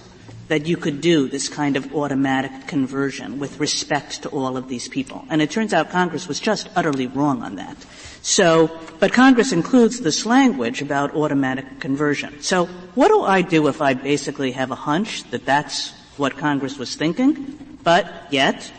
that 0.52 0.66
you 0.66 0.76
could 0.76 1.00
do 1.00 1.28
this 1.28 1.49
kind 1.49 1.78
of 1.78 1.94
automatic 1.94 2.66
conversion 2.66 3.38
with 3.38 3.59
respect 3.59 4.21
to 4.21 4.28
all 4.28 4.59
of 4.59 4.68
these 4.68 4.87
people. 4.87 5.25
And 5.30 5.40
it 5.40 5.50
turns 5.50 5.73
out 5.73 5.88
Congress 5.88 6.28
was 6.28 6.40
just 6.40 6.68
utterly 6.76 7.06
wrong 7.06 7.42
on 7.42 7.56
that. 7.56 7.75
So, 8.21 8.68
but 9.00 9.14
Congress 9.14 9.52
includes 9.52 10.00
this 10.00 10.26
language 10.26 10.82
about 10.82 11.16
automatic 11.16 11.80
conversion. 11.80 12.42
So 12.42 12.66
what 12.94 13.09
do 13.09 13.23
I 13.23 13.40
do 13.40 13.66
if 13.66 13.80
I 13.80 13.94
basically 13.94 14.52
have 14.52 14.71
a 14.71 14.75
hunch 14.75 15.25
that 15.30 15.47
that's 15.47 15.94
what 16.18 16.37
Congress 16.37 16.76
was 16.76 16.97
thinking, 16.97 17.78
but 17.82 18.04
yet 18.30 18.71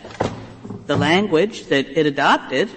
the 0.86 0.96
language 0.96 1.66
that 1.74 1.88
it 1.88 2.06
adopted 2.06 2.70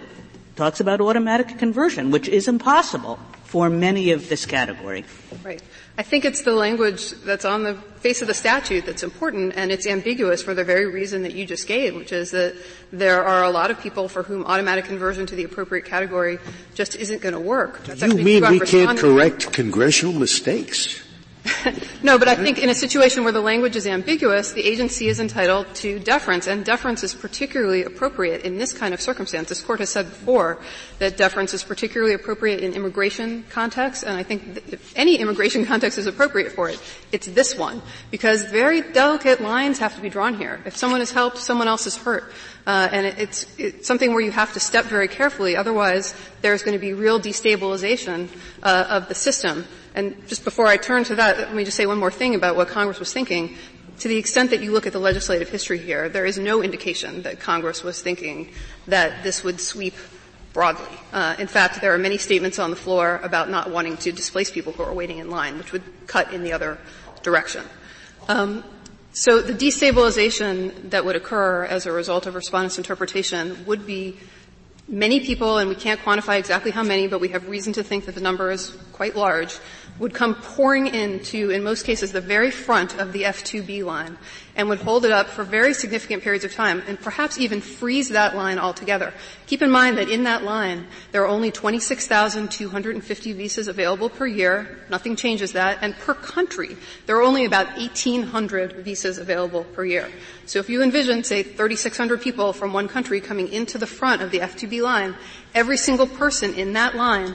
talks 0.56 0.80
about 0.80 1.02
automatic 1.02 1.58
conversion, 1.58 2.10
which 2.10 2.28
is 2.28 2.48
impossible 2.48 3.18
for 3.46 3.70
many 3.70 4.10
of 4.10 4.28
this 4.28 4.44
category. 4.44 5.04
Right. 5.44 5.62
I 5.96 6.02
think 6.02 6.24
it's 6.24 6.42
the 6.42 6.52
language 6.52 7.12
that's 7.24 7.44
on 7.44 7.62
the 7.62 7.74
face 8.00 8.20
of 8.20 8.28
the 8.28 8.34
statute 8.34 8.84
that's 8.84 9.02
important, 9.02 9.54
and 9.56 9.72
it's 9.72 9.86
ambiguous 9.86 10.42
for 10.42 10.52
the 10.52 10.64
very 10.64 10.86
reason 10.86 11.22
that 11.22 11.34
you 11.34 11.46
just 11.46 11.66
gave, 11.66 11.94
which 11.94 12.12
is 12.12 12.32
that 12.32 12.54
there 12.92 13.24
are 13.24 13.44
a 13.44 13.50
lot 13.50 13.70
of 13.70 13.80
people 13.80 14.08
for 14.08 14.22
whom 14.22 14.44
automatic 14.44 14.84
conversion 14.84 15.24
to 15.26 15.36
the 15.36 15.44
appropriate 15.44 15.84
category 15.84 16.38
just 16.74 16.96
isn't 16.96 17.22
going 17.22 17.32
to 17.32 17.40
work. 17.40 17.82
That's 17.84 18.02
you 18.02 18.14
mean 18.22 18.46
we 18.50 18.60
can't 18.60 18.98
correct 18.98 19.52
congressional 19.52 20.12
mistakes? 20.12 21.05
No, 22.02 22.18
but 22.18 22.28
I 22.28 22.34
think 22.34 22.58
in 22.58 22.68
a 22.68 22.74
situation 22.74 23.24
where 23.24 23.32
the 23.32 23.40
language 23.40 23.76
is 23.76 23.86
ambiguous, 23.86 24.52
the 24.52 24.64
agency 24.64 25.08
is 25.08 25.20
entitled 25.20 25.74
to 25.76 25.98
deference, 25.98 26.46
and 26.46 26.64
deference 26.64 27.02
is 27.02 27.14
particularly 27.14 27.84
appropriate 27.84 28.42
in 28.42 28.58
this 28.58 28.72
kind 28.72 28.94
of 28.94 29.00
circumstance. 29.00 29.48
This 29.48 29.60
court 29.60 29.80
has 29.80 29.90
said 29.90 30.06
before 30.06 30.58
that 30.98 31.16
deference 31.16 31.54
is 31.54 31.64
particularly 31.64 32.14
appropriate 32.14 32.60
in 32.60 32.74
immigration 32.74 33.44
context, 33.50 34.02
and 34.02 34.16
I 34.16 34.22
think 34.22 34.62
if 34.72 34.96
any 34.96 35.16
immigration 35.16 35.64
context 35.64 35.98
is 35.98 36.06
appropriate 36.06 36.52
for 36.52 36.68
it, 36.68 36.80
it's 37.12 37.26
this 37.26 37.56
one, 37.56 37.82
because 38.10 38.42
very 38.44 38.80
delicate 38.80 39.40
lines 39.40 39.78
have 39.78 39.94
to 39.96 40.00
be 40.00 40.08
drawn 40.08 40.34
here. 40.34 40.60
If 40.64 40.76
someone 40.76 41.00
is 41.00 41.10
helped, 41.10 41.38
someone 41.38 41.68
else 41.68 41.86
is 41.86 41.96
hurt. 41.96 42.32
Uh, 42.66 42.88
and 42.90 43.06
it, 43.06 43.18
it's, 43.18 43.46
it's, 43.58 43.86
something 43.86 44.12
where 44.12 44.20
you 44.20 44.32
have 44.32 44.52
to 44.54 44.60
step 44.60 44.86
very 44.86 45.06
carefully. 45.06 45.56
Otherwise, 45.56 46.14
there's 46.42 46.62
going 46.64 46.72
to 46.72 46.80
be 46.80 46.94
real 46.94 47.20
destabilization 47.20 48.28
uh, 48.62 48.86
of 48.88 49.08
the 49.08 49.14
system. 49.14 49.64
And 49.96 50.28
just 50.28 50.44
before 50.44 50.66
I 50.66 50.76
turn 50.76 51.04
to 51.04 51.14
that, 51.16 51.38
let 51.38 51.54
me 51.54 51.64
just 51.64 51.76
say 51.76 51.86
one 51.86 51.98
more 51.98 52.10
thing 52.10 52.34
about 52.34 52.54
what 52.54 52.68
Congress 52.68 53.00
was 53.00 53.12
thinking. 53.12 53.56
To 54.00 54.08
the 54.08 54.18
extent 54.18 54.50
that 54.50 54.60
you 54.60 54.70
look 54.70 54.86
at 54.86 54.92
the 54.92 54.98
legislative 54.98 55.48
history 55.48 55.78
here, 55.78 56.10
there 56.10 56.26
is 56.26 56.36
no 56.36 56.62
indication 56.62 57.22
that 57.22 57.40
Congress 57.40 57.82
was 57.82 58.02
thinking 58.02 58.52
that 58.86 59.24
this 59.24 59.42
would 59.42 59.58
sweep 59.58 59.94
broadly. 60.52 60.98
Uh, 61.14 61.34
in 61.38 61.46
fact, 61.46 61.80
there 61.80 61.94
are 61.94 61.98
many 61.98 62.18
statements 62.18 62.58
on 62.58 62.68
the 62.68 62.76
floor 62.76 63.20
about 63.22 63.48
not 63.48 63.70
wanting 63.70 63.96
to 63.96 64.12
displace 64.12 64.50
people 64.50 64.72
who 64.74 64.82
are 64.82 64.92
waiting 64.92 65.16
in 65.18 65.30
line, 65.30 65.56
which 65.56 65.72
would 65.72 65.82
cut 66.06 66.30
in 66.32 66.42
the 66.42 66.52
other 66.52 66.76
direction. 67.22 67.64
Um, 68.28 68.64
so 69.12 69.40
the 69.40 69.54
destabilization 69.54 70.90
that 70.90 71.06
would 71.06 71.16
occur 71.16 71.64
as 71.64 71.86
a 71.86 71.92
result 71.92 72.26
of 72.26 72.34
respondents' 72.34 72.76
interpretation 72.76 73.64
would 73.64 73.86
be 73.86 74.18
many 74.88 75.20
people, 75.20 75.58
and 75.58 75.68
we 75.68 75.74
can't 75.74 76.00
quantify 76.00 76.38
exactly 76.38 76.70
how 76.70 76.82
many, 76.82 77.06
but 77.06 77.20
we 77.20 77.28
have 77.28 77.48
reason 77.48 77.72
to 77.72 77.82
think 77.82 78.04
that 78.06 78.14
the 78.14 78.20
number 78.20 78.50
is 78.50 78.76
quite 78.92 79.16
large, 79.16 79.58
would 79.98 80.12
come 80.12 80.34
pouring 80.34 80.86
into, 80.88 81.50
in 81.50 81.62
most 81.62 81.84
cases, 81.84 82.12
the 82.12 82.20
very 82.20 82.50
front 82.50 82.98
of 82.98 83.12
the 83.12 83.22
F2B 83.22 83.84
line 83.84 84.18
and 84.56 84.68
would 84.68 84.80
hold 84.80 85.04
it 85.04 85.12
up 85.12 85.28
for 85.28 85.44
very 85.44 85.74
significant 85.74 86.22
periods 86.22 86.44
of 86.44 86.52
time 86.52 86.82
and 86.88 86.98
perhaps 87.00 87.38
even 87.38 87.60
freeze 87.60 88.08
that 88.08 88.34
line 88.34 88.58
altogether. 88.58 89.12
Keep 89.46 89.62
in 89.62 89.70
mind 89.70 89.98
that 89.98 90.08
in 90.08 90.24
that 90.24 90.42
line, 90.42 90.86
there 91.12 91.22
are 91.22 91.28
only 91.28 91.50
26,250 91.50 93.32
visas 93.34 93.68
available 93.68 94.08
per 94.08 94.26
year. 94.26 94.78
Nothing 94.88 95.14
changes 95.14 95.52
that. 95.52 95.78
And 95.82 95.94
per 95.96 96.14
country, 96.14 96.76
there 97.04 97.16
are 97.16 97.22
only 97.22 97.44
about 97.44 97.76
1,800 97.76 98.76
visas 98.76 99.18
available 99.18 99.64
per 99.64 99.84
year. 99.84 100.10
So 100.46 100.58
if 100.58 100.70
you 100.70 100.82
envision, 100.82 101.22
say, 101.22 101.42
3,600 101.42 102.20
people 102.20 102.52
from 102.52 102.72
one 102.72 102.88
country 102.88 103.20
coming 103.20 103.52
into 103.52 103.78
the 103.78 103.86
front 103.86 104.22
of 104.22 104.30
the 104.30 104.38
F2B 104.38 104.82
line, 104.82 105.14
every 105.54 105.76
single 105.76 106.06
person 106.06 106.54
in 106.54 106.72
that 106.74 106.94
line 106.94 107.34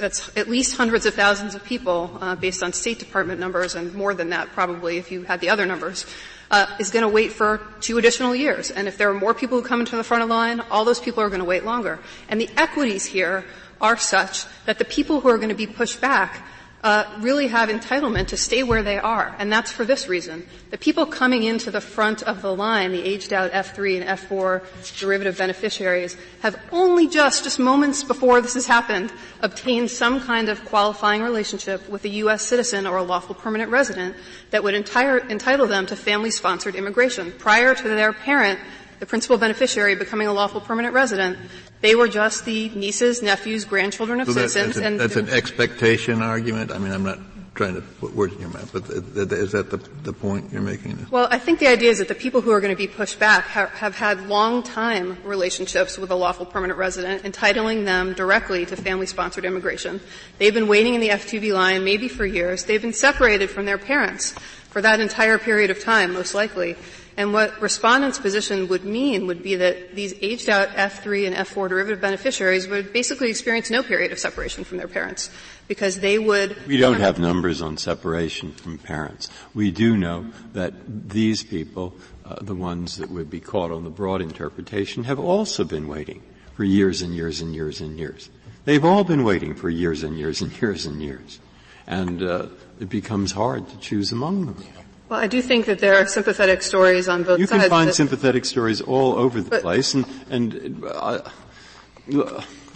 that's 0.00 0.36
at 0.36 0.48
least 0.48 0.76
hundreds 0.76 1.06
of 1.06 1.14
thousands 1.14 1.54
of 1.54 1.62
people, 1.64 2.18
uh, 2.20 2.34
based 2.34 2.62
on 2.62 2.72
State 2.72 2.98
Department 2.98 3.38
numbers, 3.38 3.74
and 3.74 3.94
more 3.94 4.14
than 4.14 4.30
that 4.30 4.48
probably 4.48 4.96
if 4.96 5.12
you 5.12 5.22
had 5.22 5.40
the 5.40 5.50
other 5.50 5.66
numbers, 5.66 6.06
uh, 6.50 6.66
is 6.80 6.90
going 6.90 7.02
to 7.02 7.08
wait 7.08 7.32
for 7.32 7.60
two 7.80 7.98
additional 7.98 8.34
years. 8.34 8.70
And 8.70 8.88
if 8.88 8.98
there 8.98 9.10
are 9.10 9.14
more 9.14 9.34
people 9.34 9.60
who 9.60 9.66
come 9.66 9.80
into 9.80 9.96
the 9.96 10.02
front 10.04 10.22
of 10.22 10.28
the 10.28 10.34
line, 10.34 10.60
all 10.70 10.84
those 10.84 10.98
people 10.98 11.22
are 11.22 11.28
going 11.28 11.40
to 11.40 11.46
wait 11.46 11.64
longer. 11.64 12.00
And 12.28 12.40
the 12.40 12.50
equities 12.56 13.04
here 13.04 13.44
are 13.80 13.96
such 13.96 14.46
that 14.66 14.78
the 14.78 14.84
people 14.84 15.20
who 15.20 15.28
are 15.28 15.36
going 15.36 15.50
to 15.50 15.54
be 15.54 15.66
pushed 15.66 16.00
back 16.00 16.44
uh, 16.82 17.04
really 17.20 17.48
have 17.48 17.68
entitlement 17.68 18.28
to 18.28 18.36
stay 18.36 18.62
where 18.62 18.82
they 18.82 18.98
are, 18.98 19.34
and 19.38 19.52
that's 19.52 19.70
for 19.70 19.84
this 19.84 20.08
reason. 20.08 20.46
The 20.70 20.78
people 20.78 21.04
coming 21.04 21.42
into 21.42 21.70
the 21.70 21.80
front 21.80 22.22
of 22.22 22.40
the 22.40 22.54
line, 22.54 22.92
the 22.92 23.02
aged 23.02 23.32
out 23.32 23.52
F3 23.52 24.00
and 24.00 24.18
F4 24.18 24.98
derivative 24.98 25.36
beneficiaries, 25.36 26.16
have 26.40 26.58
only 26.72 27.06
just, 27.06 27.44
just 27.44 27.58
moments 27.58 28.02
before 28.02 28.40
this 28.40 28.54
has 28.54 28.66
happened, 28.66 29.12
obtained 29.42 29.90
some 29.90 30.20
kind 30.20 30.48
of 30.48 30.64
qualifying 30.64 31.22
relationship 31.22 31.86
with 31.88 32.04
a 32.04 32.08
U.S. 32.08 32.42
citizen 32.42 32.86
or 32.86 32.96
a 32.96 33.02
lawful 33.02 33.34
permanent 33.34 33.70
resident 33.70 34.16
that 34.50 34.64
would 34.64 34.74
entire, 34.74 35.18
entitle 35.18 35.66
them 35.66 35.84
to 35.86 35.96
family-sponsored 35.96 36.74
immigration. 36.74 37.32
Prior 37.32 37.74
to 37.74 37.88
their 37.88 38.14
parent 38.14 38.58
the 39.00 39.06
principal 39.06 39.38
beneficiary 39.38 39.94
becoming 39.94 40.28
a 40.28 40.32
lawful 40.32 40.60
permanent 40.60 40.94
resident, 40.94 41.38
they 41.80 41.94
were 41.94 42.08
just 42.08 42.44
the 42.44 42.68
nieces, 42.70 43.22
nephews, 43.22 43.64
grandchildren 43.64 44.20
of 44.20 44.28
so 44.28 44.34
citizens. 44.34 44.74
That, 44.76 44.82
that's, 44.82 44.86
and 44.86 45.00
that's 45.00 45.16
an 45.16 45.30
expectation 45.30 46.22
argument. 46.22 46.70
I 46.70 46.78
mean, 46.78 46.92
I'm 46.92 47.02
not 47.02 47.18
trying 47.54 47.74
to 47.74 47.80
put 47.80 48.14
words 48.14 48.32
in 48.34 48.40
your 48.40 48.50
mouth, 48.50 48.70
but 48.72 48.88
is 48.88 49.52
that 49.52 49.70
the, 49.70 49.78
the 50.02 50.12
point 50.12 50.52
you're 50.52 50.62
making? 50.62 51.06
Well, 51.10 51.28
I 51.30 51.38
think 51.38 51.58
the 51.58 51.66
idea 51.66 51.90
is 51.90 51.98
that 51.98 52.08
the 52.08 52.14
people 52.14 52.40
who 52.40 52.52
are 52.52 52.60
going 52.60 52.72
to 52.72 52.78
be 52.78 52.86
pushed 52.86 53.18
back 53.18 53.44
have, 53.46 53.70
have 53.70 53.96
had 53.96 54.28
long 54.28 54.62
time 54.62 55.18
relationships 55.24 55.98
with 55.98 56.10
a 56.10 56.14
lawful 56.14 56.46
permanent 56.46 56.78
resident, 56.78 57.24
entitling 57.24 57.84
them 57.84 58.12
directly 58.12 58.64
to 58.66 58.76
family-sponsored 58.76 59.44
immigration. 59.44 60.00
They've 60.38 60.54
been 60.54 60.68
waiting 60.68 60.94
in 60.94 61.00
the 61.00 61.08
F2B 61.08 61.52
line 61.52 61.84
maybe 61.84 62.08
for 62.08 62.24
years. 62.24 62.64
They've 62.64 62.80
been 62.80 62.92
separated 62.92 63.50
from 63.50 63.64
their 63.64 63.78
parents 63.78 64.34
for 64.70 64.80
that 64.80 65.00
entire 65.00 65.36
period 65.36 65.70
of 65.70 65.80
time, 65.80 66.12
most 66.12 66.34
likely. 66.34 66.76
And 67.20 67.34
what 67.34 67.60
respondents' 67.60 68.18
position 68.18 68.66
would 68.68 68.86
mean 68.86 69.26
would 69.26 69.42
be 69.42 69.56
that 69.56 69.94
these 69.94 70.14
aged 70.22 70.48
out 70.48 70.70
F3 70.70 71.26
and 71.26 71.36
F4 71.36 71.68
derivative 71.68 72.00
beneficiaries 72.00 72.66
would 72.66 72.94
basically 72.94 73.28
experience 73.28 73.68
no 73.68 73.82
period 73.82 74.10
of 74.10 74.18
separation 74.18 74.64
from 74.64 74.78
their 74.78 74.88
parents 74.88 75.28
because 75.68 76.00
they 76.00 76.18
would. 76.18 76.56
We 76.66 76.78
don't 76.78 76.98
have 76.98 77.18
numbers 77.18 77.60
on 77.60 77.76
separation 77.76 78.52
from 78.52 78.78
parents. 78.78 79.28
We 79.52 79.70
do 79.70 79.98
know 79.98 80.30
that 80.54 80.72
these 81.10 81.44
people, 81.44 81.94
uh, 82.24 82.36
the 82.40 82.54
ones 82.54 82.96
that 82.96 83.10
would 83.10 83.28
be 83.28 83.40
caught 83.40 83.70
on 83.70 83.84
the 83.84 83.90
broad 83.90 84.22
interpretation, 84.22 85.04
have 85.04 85.20
also 85.20 85.62
been 85.62 85.88
waiting 85.88 86.22
for 86.54 86.64
years 86.64 87.02
and 87.02 87.14
years 87.14 87.42
and 87.42 87.54
years 87.54 87.82
and 87.82 87.98
years. 87.98 88.30
They've 88.64 88.84
all 88.86 89.04
been 89.04 89.24
waiting 89.24 89.54
for 89.54 89.68
years 89.68 90.02
and 90.04 90.16
years 90.16 90.40
and 90.40 90.58
years 90.62 90.86
and 90.86 91.02
years. 91.02 91.38
And 91.86 92.22
uh, 92.22 92.46
it 92.80 92.88
becomes 92.88 93.32
hard 93.32 93.68
to 93.68 93.78
choose 93.78 94.10
among 94.10 94.46
them. 94.46 94.64
Well, 95.10 95.18
I 95.18 95.26
do 95.26 95.42
think 95.42 95.66
that 95.66 95.80
there 95.80 95.96
are 95.96 96.06
sympathetic 96.06 96.62
stories 96.62 97.08
on 97.08 97.24
both 97.24 97.40
you 97.40 97.46
sides. 97.48 97.64
You 97.64 97.68
can 97.68 97.70
find 97.70 97.92
sympathetic 97.92 98.44
stories 98.44 98.80
all 98.80 99.14
over 99.14 99.40
the 99.40 99.58
place, 99.58 99.92
and 99.94 100.06
and 100.30 100.84
uh, 100.84 101.28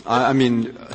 I, 0.04 0.30
I 0.30 0.32
mean. 0.32 0.76
Uh, 0.76 0.94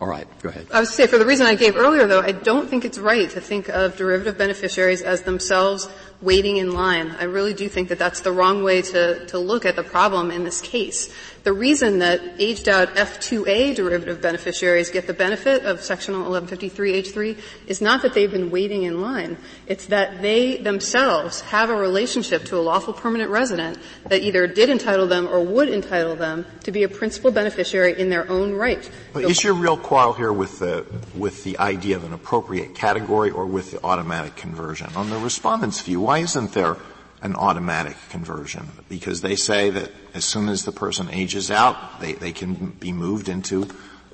all 0.00 0.08
right, 0.08 0.26
go 0.42 0.50
ahead. 0.50 0.66
I 0.72 0.80
was 0.80 0.90
to 0.90 0.94
say, 0.94 1.06
for 1.06 1.18
the 1.18 1.24
reason 1.24 1.46
I 1.46 1.54
gave 1.54 1.76
earlier, 1.76 2.06
though, 2.06 2.20
I 2.20 2.32
don't 2.32 2.68
think 2.68 2.84
it's 2.84 2.98
right 2.98 3.30
to 3.30 3.40
think 3.40 3.68
of 3.68 3.96
derivative 3.96 4.36
beneficiaries 4.36 5.00
as 5.00 5.22
themselves 5.22 5.88
waiting 6.20 6.56
in 6.56 6.72
line. 6.72 7.10
I 7.18 7.24
really 7.24 7.54
do 7.54 7.68
think 7.68 7.88
that 7.90 7.98
that's 7.98 8.20
the 8.20 8.32
wrong 8.32 8.62
way 8.62 8.82
to, 8.82 9.26
to 9.26 9.38
look 9.38 9.64
at 9.64 9.76
the 9.76 9.82
problem 9.82 10.30
in 10.30 10.44
this 10.44 10.60
case. 10.60 11.12
The 11.44 11.52
reason 11.52 11.98
that 11.98 12.22
aged 12.38 12.70
out 12.70 12.94
F2A 12.94 13.74
derivative 13.74 14.22
beneficiaries 14.22 14.88
get 14.88 15.06
the 15.06 15.12
benefit 15.12 15.66
of 15.66 15.82
Section 15.82 16.14
1153H3 16.14 17.38
is 17.66 17.82
not 17.82 18.00
that 18.00 18.14
they've 18.14 18.30
been 18.30 18.50
waiting 18.50 18.84
in 18.84 19.02
line. 19.02 19.36
It's 19.66 19.84
that 19.86 20.22
they 20.22 20.56
themselves 20.56 21.42
have 21.42 21.68
a 21.68 21.76
relationship 21.76 22.46
to 22.46 22.56
a 22.56 22.62
lawful 22.62 22.94
permanent 22.94 23.30
resident 23.30 23.78
that 24.06 24.22
either 24.22 24.46
did 24.46 24.70
entitle 24.70 25.06
them 25.06 25.28
or 25.28 25.44
would 25.44 25.68
entitle 25.68 26.16
them 26.16 26.46
to 26.62 26.72
be 26.72 26.82
a 26.82 26.88
principal 26.88 27.30
beneficiary 27.30 28.00
in 28.00 28.08
their 28.08 28.26
own 28.30 28.54
right. 28.54 28.90
But 29.12 29.24
so, 29.24 29.28
is 29.28 29.44
your 29.44 29.52
real 29.52 29.76
quarrel 29.76 30.14
here 30.14 30.32
with 30.32 30.60
the, 30.60 30.86
with 31.14 31.44
the 31.44 31.58
idea 31.58 31.96
of 31.96 32.04
an 32.04 32.14
appropriate 32.14 32.74
category 32.74 33.30
or 33.30 33.44
with 33.44 33.70
the 33.70 33.84
automatic 33.84 34.34
conversion? 34.34 34.88
On 34.96 35.10
the 35.10 35.18
respondent's 35.18 35.82
view, 35.82 36.00
why 36.04 36.18
isn't 36.18 36.52
there 36.52 36.76
an 37.22 37.34
automatic 37.34 37.96
conversion? 38.10 38.68
Because 38.88 39.22
they 39.22 39.36
say 39.36 39.70
that 39.70 39.90
as 40.12 40.24
soon 40.24 40.48
as 40.48 40.64
the 40.64 40.72
person 40.72 41.08
ages 41.10 41.50
out, 41.50 42.00
they, 42.00 42.12
they 42.12 42.32
can 42.32 42.54
be 42.54 42.92
moved 42.92 43.28
into, 43.28 43.66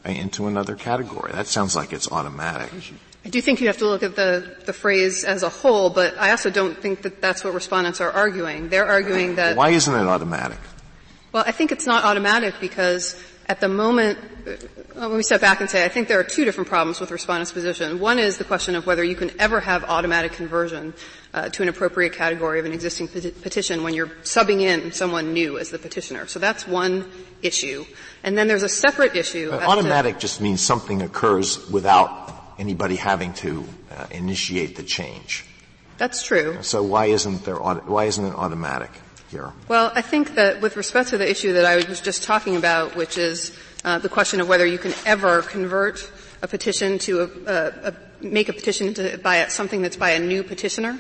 into 0.05 0.47
another 0.47 0.77
category. 0.77 1.33
That 1.33 1.49
sounds 1.49 1.75
like 1.75 1.93
it's 1.93 2.11
automatic. 2.11 2.71
I 3.25 3.29
do 3.29 3.43
think 3.43 3.61
you 3.61 3.67
have 3.67 3.79
to 3.79 3.87
look 3.87 4.03
at 4.03 4.17
the, 4.17 4.57
the 4.65 4.73
phrase 4.73 5.25
as 5.25 5.43
a 5.43 5.49
whole, 5.49 5.91
but 5.91 6.17
I 6.17 6.31
also 6.31 6.49
don't 6.49 6.79
think 6.79 7.03
that 7.03 7.21
that's 7.21 7.45
what 7.45 7.53
respondents 7.53 8.01
are 8.01 8.11
arguing. 8.11 8.69
They're 8.69 8.87
arguing 8.87 9.35
that. 9.35 9.57
Why 9.57 9.71
isn't 9.71 9.93
it 9.95 10.07
automatic? 10.07 10.59
Well, 11.33 11.45
I 11.47 11.53
think 11.53 11.71
it's 11.71 11.87
not 11.87 12.05
automatic 12.05 12.55
because 12.61 13.21
at 13.51 13.59
the 13.59 13.69
moment, 13.69 14.17
uh, 14.47 14.53
let 14.95 15.11
me 15.11 15.25
step 15.25 15.41
back 15.41 15.61
and 15.61 15.69
say 15.69 15.85
I 15.85 15.89
think 15.89 16.07
there 16.07 16.21
are 16.21 16.25
two 16.25 16.45
different 16.45 16.69
problems 16.69 17.01
with 17.01 17.11
respondent's 17.11 17.51
position. 17.51 17.99
One 17.99 18.21
is 18.21 18.39
the 18.39 18.45
question 18.45 18.77
of 18.77 18.87
whether 18.87 19.03
you 19.03 19.17
can 19.17 19.33
ever 19.41 19.59
have 19.59 19.83
automatic 19.83 20.31
conversion 20.33 20.95
uh, 21.35 21.49
to 21.49 21.63
an 21.63 21.69
appropriate 21.69 22.13
category 22.13 22.61
of 22.61 22.65
an 22.65 22.73
existing 22.73 23.09
petition 23.09 23.83
when 23.83 23.93
you're 23.93 24.07
subbing 24.23 24.61
in 24.61 24.93
someone 24.93 25.33
new 25.33 25.59
as 25.59 25.71
the 25.71 25.81
petitioner. 25.81 26.29
So 26.29 26.39
that's 26.39 26.69
one 26.69 27.11
issue. 27.43 27.85
And 28.23 28.39
then 28.39 28.47
there's 28.47 28.63
a 28.63 28.69
separate 28.69 29.17
issue. 29.17 29.51
automatic 29.51 30.15
to, 30.15 30.21
just 30.21 30.41
means 30.41 30.61
something 30.61 31.03
occurs 31.03 31.69
without 31.71 32.55
anybody 32.57 32.95
having 32.95 33.33
to 33.35 33.65
uh, 33.91 34.07
initiate 34.13 34.77
the 34.77 34.85
change. 34.85 35.45
That's 35.99 36.23
true. 36.23 36.63
So 36.63 36.85
why 36.85 37.07
isn't 37.07 37.45
there 37.45 37.57
why 37.57 38.05
isn't 38.05 38.25
it 38.25 38.35
automatic? 38.35 38.91
Here? 39.31 39.53
Well, 39.69 39.93
I 39.95 40.03
think 40.03 40.35
that 40.35 40.61
with 40.61 40.77
respect 40.77 41.11
to 41.11 41.19
the 41.19 41.29
issue 41.29 41.53
that 41.55 41.65
I 41.65 41.77
was 41.77 42.01
just 42.01 42.23
talking 42.23 42.57
about, 42.57 42.97
which 42.97 43.17
is 43.17 43.57
uh, 43.85 43.99
the 43.99 44.09
question 44.09 44.41
of 44.41 44.49
whether 44.49 44.67
you 44.67 44.79
can 44.79 44.93
ever 45.07 45.43
convert 45.43 46.11
a 46.43 46.49
petition 46.49 46.99
to 46.99 47.21
a, 47.21 47.25
a, 47.25 47.89
a 47.89 47.95
make 48.25 48.49
a 48.49 48.53
petition 48.53 48.95
by 49.23 49.47
something 49.47 49.83
that's 49.83 49.97
by 49.97 50.11
a 50.11 50.19
new 50.19 50.43
petitioner, 50.43 50.99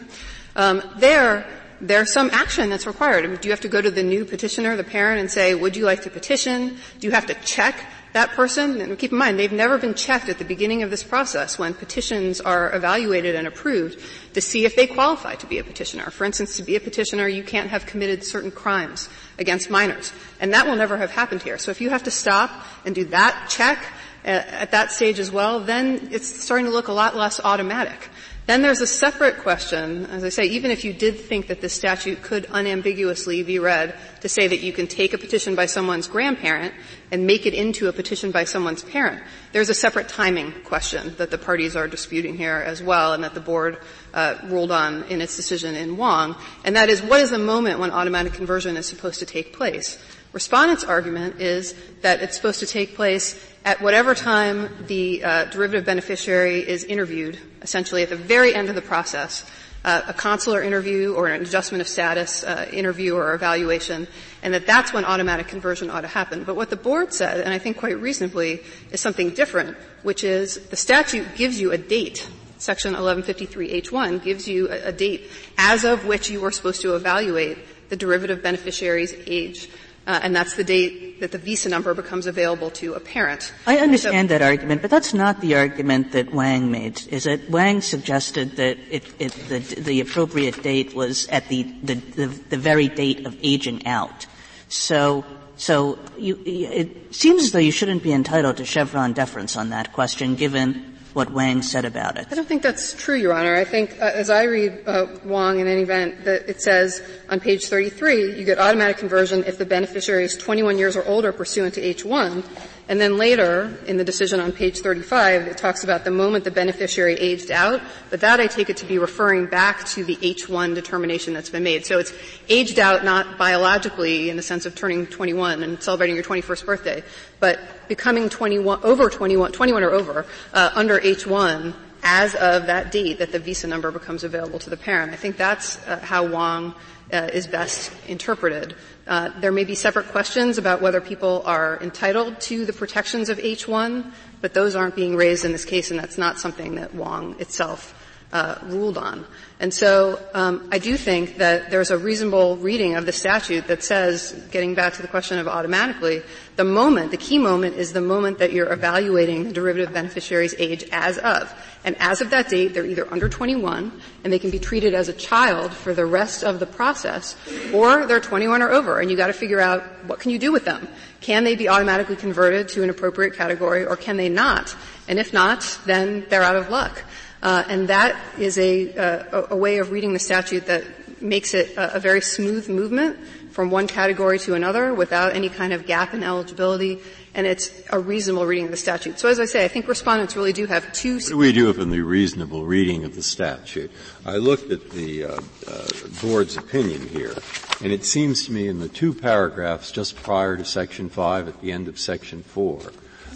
um, 0.56 0.82
there 0.98 1.46
there's 1.82 2.12
some 2.12 2.28
action 2.30 2.68
that's 2.68 2.86
required. 2.86 3.24
I 3.24 3.28
mean, 3.28 3.38
do 3.38 3.48
you 3.48 3.52
have 3.52 3.62
to 3.62 3.68
go 3.68 3.80
to 3.80 3.90
the 3.90 4.02
new 4.02 4.26
petitioner, 4.26 4.76
the 4.76 4.84
parent, 4.84 5.20
and 5.20 5.30
say, 5.30 5.54
"Would 5.54 5.76
you 5.76 5.86
like 5.86 6.02
to 6.02 6.10
petition?" 6.10 6.76
Do 6.98 7.06
you 7.06 7.12
have 7.12 7.26
to 7.26 7.34
check 7.34 7.84
that 8.12 8.30
person, 8.30 8.80
and 8.80 8.98
keep 8.98 9.12
in 9.12 9.18
mind, 9.18 9.38
they've 9.38 9.52
never 9.52 9.78
been 9.78 9.94
checked 9.94 10.28
at 10.28 10.38
the 10.38 10.44
beginning 10.44 10.82
of 10.82 10.90
this 10.90 11.02
process 11.04 11.58
when 11.58 11.74
petitions 11.74 12.40
are 12.40 12.74
evaluated 12.74 13.34
and 13.36 13.46
approved 13.46 14.00
to 14.34 14.40
see 14.40 14.64
if 14.64 14.76
they 14.76 14.86
qualify 14.86 15.34
to 15.34 15.46
be 15.46 15.58
a 15.58 15.64
petitioner. 15.64 16.10
For 16.10 16.24
instance, 16.24 16.56
to 16.56 16.62
be 16.62 16.76
a 16.76 16.80
petitioner, 16.80 17.26
you 17.28 17.42
can't 17.42 17.70
have 17.70 17.86
committed 17.86 18.24
certain 18.24 18.50
crimes 18.50 19.08
against 19.38 19.70
minors. 19.70 20.12
And 20.40 20.52
that 20.52 20.66
will 20.66 20.76
never 20.76 20.96
have 20.96 21.10
happened 21.10 21.42
here. 21.42 21.58
So 21.58 21.70
if 21.70 21.80
you 21.80 21.90
have 21.90 22.04
to 22.04 22.10
stop 22.10 22.50
and 22.84 22.94
do 22.94 23.04
that 23.06 23.48
check 23.48 23.84
at, 24.24 24.46
at 24.48 24.70
that 24.70 24.92
stage 24.92 25.18
as 25.18 25.30
well, 25.30 25.60
then 25.60 26.08
it's 26.12 26.42
starting 26.42 26.66
to 26.66 26.72
look 26.72 26.88
a 26.88 26.92
lot 26.92 27.16
less 27.16 27.40
automatic. 27.40 28.08
Then 28.50 28.62
there's 28.62 28.80
a 28.80 28.86
separate 28.88 29.38
question, 29.38 30.06
as 30.06 30.24
I 30.24 30.28
say, 30.28 30.46
even 30.46 30.72
if 30.72 30.84
you 30.84 30.92
did 30.92 31.20
think 31.20 31.46
that 31.46 31.60
this 31.60 31.72
statute 31.72 32.20
could 32.20 32.48
unambiguously 32.50 33.44
be 33.44 33.60
read 33.60 33.94
to 34.22 34.28
say 34.28 34.48
that 34.48 34.58
you 34.58 34.72
can 34.72 34.88
take 34.88 35.12
a 35.12 35.18
petition 35.18 35.54
by 35.54 35.66
someone's 35.66 36.08
grandparent 36.08 36.74
and 37.12 37.28
make 37.28 37.46
it 37.46 37.54
into 37.54 37.86
a 37.86 37.92
petition 37.92 38.32
by 38.32 38.42
someone's 38.42 38.82
parent, 38.82 39.22
there's 39.52 39.68
a 39.68 39.74
separate 39.74 40.08
timing 40.08 40.50
question 40.64 41.14
that 41.18 41.30
the 41.30 41.38
parties 41.38 41.76
are 41.76 41.86
disputing 41.86 42.36
here 42.36 42.56
as 42.56 42.82
well 42.82 43.12
and 43.12 43.22
that 43.22 43.34
the 43.34 43.40
board 43.40 43.78
uh, 44.14 44.34
ruled 44.46 44.72
on 44.72 45.04
in 45.04 45.20
its 45.20 45.36
decision 45.36 45.76
in 45.76 45.96
Wang, 45.96 46.34
and 46.64 46.74
that 46.74 46.88
is 46.88 47.00
what 47.02 47.20
is 47.20 47.30
the 47.30 47.38
moment 47.38 47.78
when 47.78 47.92
automatic 47.92 48.32
conversion 48.32 48.76
is 48.76 48.84
supposed 48.84 49.20
to 49.20 49.26
take 49.26 49.52
place? 49.52 49.96
Respondent's 50.32 50.82
argument 50.82 51.40
is 51.40 51.74
that 52.02 52.20
it's 52.20 52.34
supposed 52.34 52.58
to 52.58 52.66
take 52.66 52.96
place 52.96 53.34
at 53.64 53.80
whatever 53.80 54.14
time 54.14 54.70
the 54.86 55.22
uh, 55.22 55.44
derivative 55.46 55.84
beneficiary 55.84 56.66
is 56.66 56.84
interviewed, 56.84 57.38
essentially 57.62 58.02
at 58.02 58.08
the 58.08 58.16
very 58.16 58.54
end 58.54 58.68
of 58.68 58.74
the 58.74 58.82
process, 58.82 59.44
uh, 59.84 60.02
a 60.08 60.12
consular 60.12 60.62
interview 60.62 61.14
or 61.14 61.28
an 61.28 61.40
adjustment 61.42 61.80
of 61.80 61.88
status 61.88 62.44
uh, 62.44 62.68
interview 62.72 63.14
or 63.14 63.34
evaluation, 63.34 64.06
and 64.42 64.52
that 64.52 64.66
that's 64.66 64.92
when 64.92 65.04
automatic 65.04 65.48
conversion 65.48 65.90
ought 65.90 66.02
to 66.02 66.08
happen. 66.08 66.44
But 66.44 66.56
what 66.56 66.70
the 66.70 66.76
board 66.76 67.12
said, 67.12 67.40
and 67.40 67.52
I 67.52 67.58
think 67.58 67.78
quite 67.78 67.98
reasonably, 67.98 68.60
is 68.90 69.00
something 69.00 69.30
different, 69.30 69.76
which 70.02 70.22
is 70.24 70.68
the 70.68 70.76
statute 70.76 71.26
gives 71.36 71.60
you 71.60 71.72
a 71.72 71.78
date. 71.78 72.28
Section 72.58 72.94
1153H1 72.94 74.22
gives 74.22 74.46
you 74.46 74.70
a, 74.70 74.88
a 74.88 74.92
date 74.92 75.30
as 75.56 75.84
of 75.84 76.04
which 76.04 76.28
you 76.28 76.44
are 76.44 76.50
supposed 76.50 76.82
to 76.82 76.94
evaluate 76.94 77.58
the 77.88 77.96
derivative 77.96 78.42
beneficiary's 78.42 79.14
age. 79.26 79.70
Uh, 80.06 80.18
and 80.22 80.34
that's 80.34 80.54
the 80.54 80.64
date 80.64 81.20
that 81.20 81.30
the 81.30 81.38
visa 81.38 81.68
number 81.68 81.92
becomes 81.94 82.26
available 82.26 82.70
to 82.70 82.94
a 82.94 83.00
parent. 83.00 83.52
I 83.66 83.78
understand 83.78 84.30
so, 84.30 84.38
that 84.38 84.42
argument, 84.42 84.82
but 84.82 84.90
that's 84.90 85.12
not 85.12 85.40
the 85.40 85.56
argument 85.56 86.12
that 86.12 86.32
Wang 86.32 86.70
made. 86.70 87.06
Is 87.08 87.26
it 87.26 87.50
Wang 87.50 87.80
suggested 87.80 88.56
that 88.56 88.78
it, 88.90 89.04
it, 89.18 89.32
the, 89.48 89.58
the, 89.58 90.00
appropriate 90.00 90.62
date 90.62 90.94
was 90.94 91.28
at 91.28 91.48
the, 91.48 91.62
the, 91.62 91.94
the, 92.26 92.56
very 92.56 92.88
date 92.88 93.26
of 93.26 93.36
aging 93.42 93.86
out. 93.86 94.26
So, 94.68 95.24
so 95.56 95.98
you, 96.16 96.40
it 96.46 97.14
seems 97.14 97.44
as 97.44 97.52
though 97.52 97.58
you 97.58 97.72
shouldn't 97.72 98.02
be 98.02 98.12
entitled 98.12 98.56
to 98.56 98.64
Chevron 98.64 99.12
deference 99.12 99.56
on 99.56 99.70
that 99.70 99.92
question, 99.92 100.34
given 100.34 100.98
what 101.14 101.30
Wang 101.30 101.62
said 101.62 101.84
about 101.84 102.18
it. 102.18 102.26
I 102.30 102.34
don't 102.34 102.46
think 102.46 102.62
that's 102.62 102.92
true, 102.92 103.16
Your 103.16 103.32
Honor. 103.32 103.56
I 103.56 103.64
think, 103.64 104.00
uh, 104.00 104.10
as 104.14 104.30
I 104.30 104.44
read 104.44 104.82
uh, 104.86 105.06
Wang 105.24 105.58
in 105.58 105.66
any 105.66 105.82
event, 105.82 106.24
that 106.24 106.48
it 106.48 106.62
says 106.62 107.02
on 107.28 107.40
page 107.40 107.66
33, 107.66 108.38
you 108.38 108.44
get 108.44 108.58
automatic 108.58 108.98
conversion 108.98 109.44
if 109.44 109.58
the 109.58 109.66
beneficiary 109.66 110.24
is 110.24 110.36
21 110.36 110.78
years 110.78 110.96
or 110.96 111.04
older 111.06 111.32
pursuant 111.32 111.74
to 111.74 111.80
H1, 111.80 112.44
and 112.90 113.00
then 113.00 113.18
later, 113.18 113.72
in 113.86 113.98
the 113.98 114.04
decision 114.04 114.40
on 114.40 114.50
page 114.50 114.80
35, 114.80 115.46
it 115.46 115.56
talks 115.56 115.84
about 115.84 116.02
the 116.02 116.10
moment 116.10 116.42
the 116.42 116.50
beneficiary 116.50 117.14
aged 117.14 117.52
out, 117.52 117.80
but 118.10 118.18
that 118.22 118.40
I 118.40 118.48
take 118.48 118.68
it 118.68 118.78
to 118.78 118.84
be 118.84 118.98
referring 118.98 119.46
back 119.46 119.84
to 119.90 120.02
the 120.02 120.16
H1 120.16 120.74
determination 120.74 121.32
that's 121.32 121.50
been 121.50 121.62
made. 121.62 121.86
So 121.86 122.00
it's 122.00 122.12
aged 122.48 122.80
out 122.80 123.04
not 123.04 123.38
biologically 123.38 124.28
in 124.28 124.36
the 124.36 124.42
sense 124.42 124.66
of 124.66 124.74
turning 124.74 125.06
21 125.06 125.62
and 125.62 125.80
celebrating 125.80 126.16
your 126.16 126.24
21st 126.24 126.66
birthday, 126.66 127.04
but 127.38 127.60
becoming 127.86 128.28
21, 128.28 128.80
over 128.82 129.08
21, 129.08 129.52
21 129.52 129.84
or 129.84 129.90
over, 129.90 130.26
uh, 130.52 130.72
under 130.74 130.98
H1 130.98 131.72
as 132.02 132.34
of 132.34 132.66
that 132.66 132.90
date 132.90 133.20
that 133.20 133.30
the 133.30 133.38
visa 133.38 133.68
number 133.68 133.92
becomes 133.92 134.24
available 134.24 134.58
to 134.58 134.68
the 134.68 134.76
parent. 134.76 135.12
I 135.12 135.16
think 135.16 135.36
that's 135.36 135.78
uh, 135.86 136.00
how 136.00 136.26
Wang 136.26 136.74
uh, 137.12 137.30
is 137.32 137.46
best 137.46 137.92
interpreted. 138.08 138.74
Uh, 139.06 139.30
there 139.40 139.52
may 139.52 139.64
be 139.64 139.74
separate 139.74 140.08
questions 140.08 140.58
about 140.58 140.80
whether 140.80 141.00
people 141.00 141.42
are 141.44 141.78
entitled 141.82 142.40
to 142.40 142.64
the 142.64 142.72
protections 142.72 143.28
of 143.28 143.38
H1, 143.38 144.12
but 144.40 144.54
those 144.54 144.76
aren't 144.76 144.96
being 144.96 145.16
raised 145.16 145.44
in 145.44 145.52
this 145.52 145.64
case, 145.64 145.90
and 145.90 145.98
that's 145.98 146.18
not 146.18 146.38
something 146.38 146.76
that 146.76 146.94
Wang 146.94 147.34
itself 147.40 147.94
uh, 148.32 148.56
ruled 148.64 148.96
on. 148.96 149.26
And 149.58 149.74
so 149.74 150.18
um, 150.32 150.68
I 150.72 150.78
do 150.78 150.96
think 150.96 151.36
that 151.36 151.70
there's 151.70 151.90
a 151.90 151.98
reasonable 151.98 152.56
reading 152.56 152.94
of 152.94 153.04
the 153.04 153.12
statute 153.12 153.66
that 153.66 153.82
says, 153.82 154.32
getting 154.50 154.74
back 154.74 154.94
to 154.94 155.02
the 155.02 155.08
question 155.08 155.38
of 155.38 155.46
automatically, 155.48 156.22
the 156.56 156.64
moment, 156.64 157.10
the 157.10 157.18
key 157.18 157.38
moment 157.38 157.76
is 157.76 157.92
the 157.92 158.00
moment 158.00 158.38
that 158.38 158.52
you're 158.52 158.72
evaluating 158.72 159.44
the 159.44 159.52
derivative 159.52 159.92
beneficiary's 159.92 160.54
age 160.58 160.84
as 160.92 161.18
of. 161.18 161.52
And 161.84 161.94
as 161.98 162.22
of 162.22 162.30
that 162.30 162.48
date, 162.48 162.68
they're 162.68 162.86
either 162.86 163.10
under 163.12 163.28
21 163.28 163.92
and 164.24 164.32
they 164.32 164.38
can 164.38 164.50
be 164.50 164.58
treated 164.58 164.94
as 164.94 165.08
a 165.08 165.12
child 165.12 165.72
for 165.72 165.92
the 165.92 166.06
rest 166.06 166.42
of 166.42 166.58
the 166.58 166.66
process, 166.66 167.36
or 167.74 168.06
they're 168.06 168.20
21 168.20 168.62
or 168.62 168.70
over, 168.70 168.98
and 168.98 169.10
you 169.10 169.16
got 169.16 169.28
to 169.28 169.32
figure 169.34 169.60
out 169.60 169.82
what 170.06 170.20
can 170.20 170.30
you 170.30 170.38
do 170.38 170.52
with 170.52 170.64
them. 170.64 170.88
Can 171.20 171.44
they 171.44 171.56
be 171.56 171.68
automatically 171.68 172.16
converted 172.16 172.68
to 172.70 172.82
an 172.82 172.88
appropriate 172.88 173.34
category, 173.34 173.84
or 173.84 173.96
can 173.96 174.16
they 174.16 174.28
not? 174.30 174.74
And 175.06 175.18
if 175.18 175.32
not, 175.32 175.78
then 175.84 176.24
they're 176.30 176.42
out 176.42 176.56
of 176.56 176.70
luck. 176.70 177.02
Uh, 177.42 177.64
and 177.68 177.88
that 177.88 178.16
is 178.38 178.58
a, 178.58 178.94
uh, 178.96 179.46
a, 179.50 179.56
way 179.56 179.78
of 179.78 179.90
reading 179.90 180.12
the 180.12 180.18
statute 180.18 180.66
that 180.66 180.84
makes 181.22 181.54
it 181.54 181.76
a, 181.76 181.96
a, 181.96 182.00
very 182.00 182.20
smooth 182.20 182.68
movement 182.68 183.18
from 183.50 183.70
one 183.70 183.86
category 183.86 184.38
to 184.38 184.54
another 184.54 184.92
without 184.92 185.34
any 185.34 185.48
kind 185.48 185.72
of 185.72 185.86
gap 185.86 186.12
in 186.12 186.22
eligibility, 186.22 187.00
and 187.34 187.46
it's 187.46 187.82
a 187.90 187.98
reasonable 187.98 188.44
reading 188.44 188.66
of 188.66 188.70
the 188.70 188.76
statute. 188.76 189.18
So 189.18 189.28
as 189.28 189.40
I 189.40 189.46
say, 189.46 189.64
I 189.64 189.68
think 189.68 189.88
respondents 189.88 190.36
really 190.36 190.52
do 190.52 190.66
have 190.66 190.92
two. 190.92 191.14
What 191.14 191.28
do 191.28 191.36
we 191.38 191.52
do 191.52 191.72
from 191.72 191.90
the 191.90 192.02
reasonable 192.02 192.66
reading 192.66 193.04
of 193.04 193.14
the 193.14 193.22
statute? 193.22 193.90
I 194.26 194.36
looked 194.36 194.70
at 194.70 194.90
the 194.90 195.24
uh, 195.24 195.40
uh, 195.66 195.88
board's 196.20 196.56
opinion 196.58 197.08
here, 197.08 197.34
and 197.82 197.90
it 197.90 198.04
seems 198.04 198.46
to 198.46 198.52
me 198.52 198.68
in 198.68 198.80
the 198.80 198.88
two 198.88 199.14
paragraphs 199.14 199.90
just 199.90 200.16
prior 200.16 200.56
to 200.56 200.64
section 200.64 201.08
five, 201.08 201.48
at 201.48 201.60
the 201.62 201.72
end 201.72 201.88
of 201.88 201.98
section 201.98 202.42
four, 202.42 202.80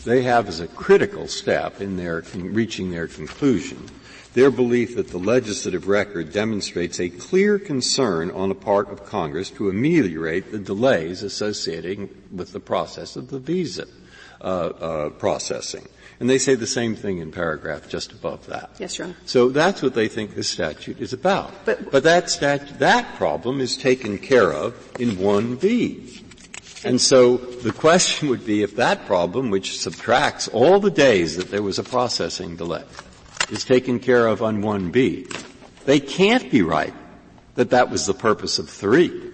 they 0.05 0.23
have 0.23 0.49
as 0.49 0.61
a 0.61 0.69
critical 0.69 1.27
step 1.27 1.81
in 1.81 1.97
their 1.97 2.23
reaching 2.35 2.91
their 2.91 3.09
conclusion 3.09 3.89
their 4.35 4.51
belief 4.51 4.97
that 4.97 5.09
the 5.09 5.19
legislative 5.19 5.87
record 5.87 6.33
demonstrates 6.33 6.99
a 6.99 7.09
clear 7.09 7.59
concern 7.59 8.33
on 8.33 8.49
the 8.49 8.55
part 8.55 8.91
of 8.91 9.07
Congress 9.07 9.49
to 9.51 9.69
ameliorate 9.69 10.51
the 10.51 10.59
delays 10.59 11.23
associated 11.23 12.11
with 12.37 12.53
the 12.53 12.59
process 12.59 13.15
of 13.15 13.31
the 13.31 13.39
visa 13.39 13.87
uh, 14.41 14.45
uh, 14.45 15.11
processing. 15.11 15.89
And 16.19 16.29
they 16.29 16.39
say 16.39 16.57
the 16.57 16.67
same 16.67 16.97
thing 16.97 17.19
in 17.19 17.31
paragraph 17.31 17.89
just 17.89 18.13
above 18.13 18.47
that. 18.47 18.71
Yes, 18.79 18.99
Your 18.99 19.09
Honor. 19.09 19.17
So 19.25 19.49
that's 19.51 19.83
what 19.83 19.95
they 19.95 20.09
think 20.09 20.35
this 20.35 20.49
statute 20.49 21.01
is 21.01 21.13
about. 21.13 21.53
But, 21.65 21.93
but 21.93 22.03
that, 22.03 22.29
stat- 22.29 22.81
that 22.81 23.15
problem 23.15 23.61
is 23.61 23.77
taken 23.77 24.19
care 24.19 24.53
of 24.53 24.75
in 24.99 25.11
1B. 25.11 26.24
And 26.85 27.01
so 27.01 27.39
the 27.39 27.73
question 27.73 28.29
would 28.29 28.45
be 28.45 28.63
if 28.63 28.77
that 28.77 29.07
problem, 29.07 29.51
which 29.51 29.81
subtracts 29.81 30.49
all 30.49 30.81
the 30.81 30.91
days 30.91 31.37
that 31.39 31.51
there 31.51 31.63
was 31.63 31.79
a 31.79 31.83
processing 31.83 32.57
delay, 32.57 32.85
is 33.51 33.65
taken 33.65 33.99
care 33.99 34.27
of 34.27 34.43
on 34.43 34.63
1B, 34.63 35.31
they 35.87 35.99
can't 35.99 36.51
be 36.51 36.61
right 36.63 36.95
that 37.55 37.71
that 37.71 37.91
was 37.91 38.05
the 38.05 38.15
purpose 38.15 38.59
of 38.59 38.69
3. 38.69 39.33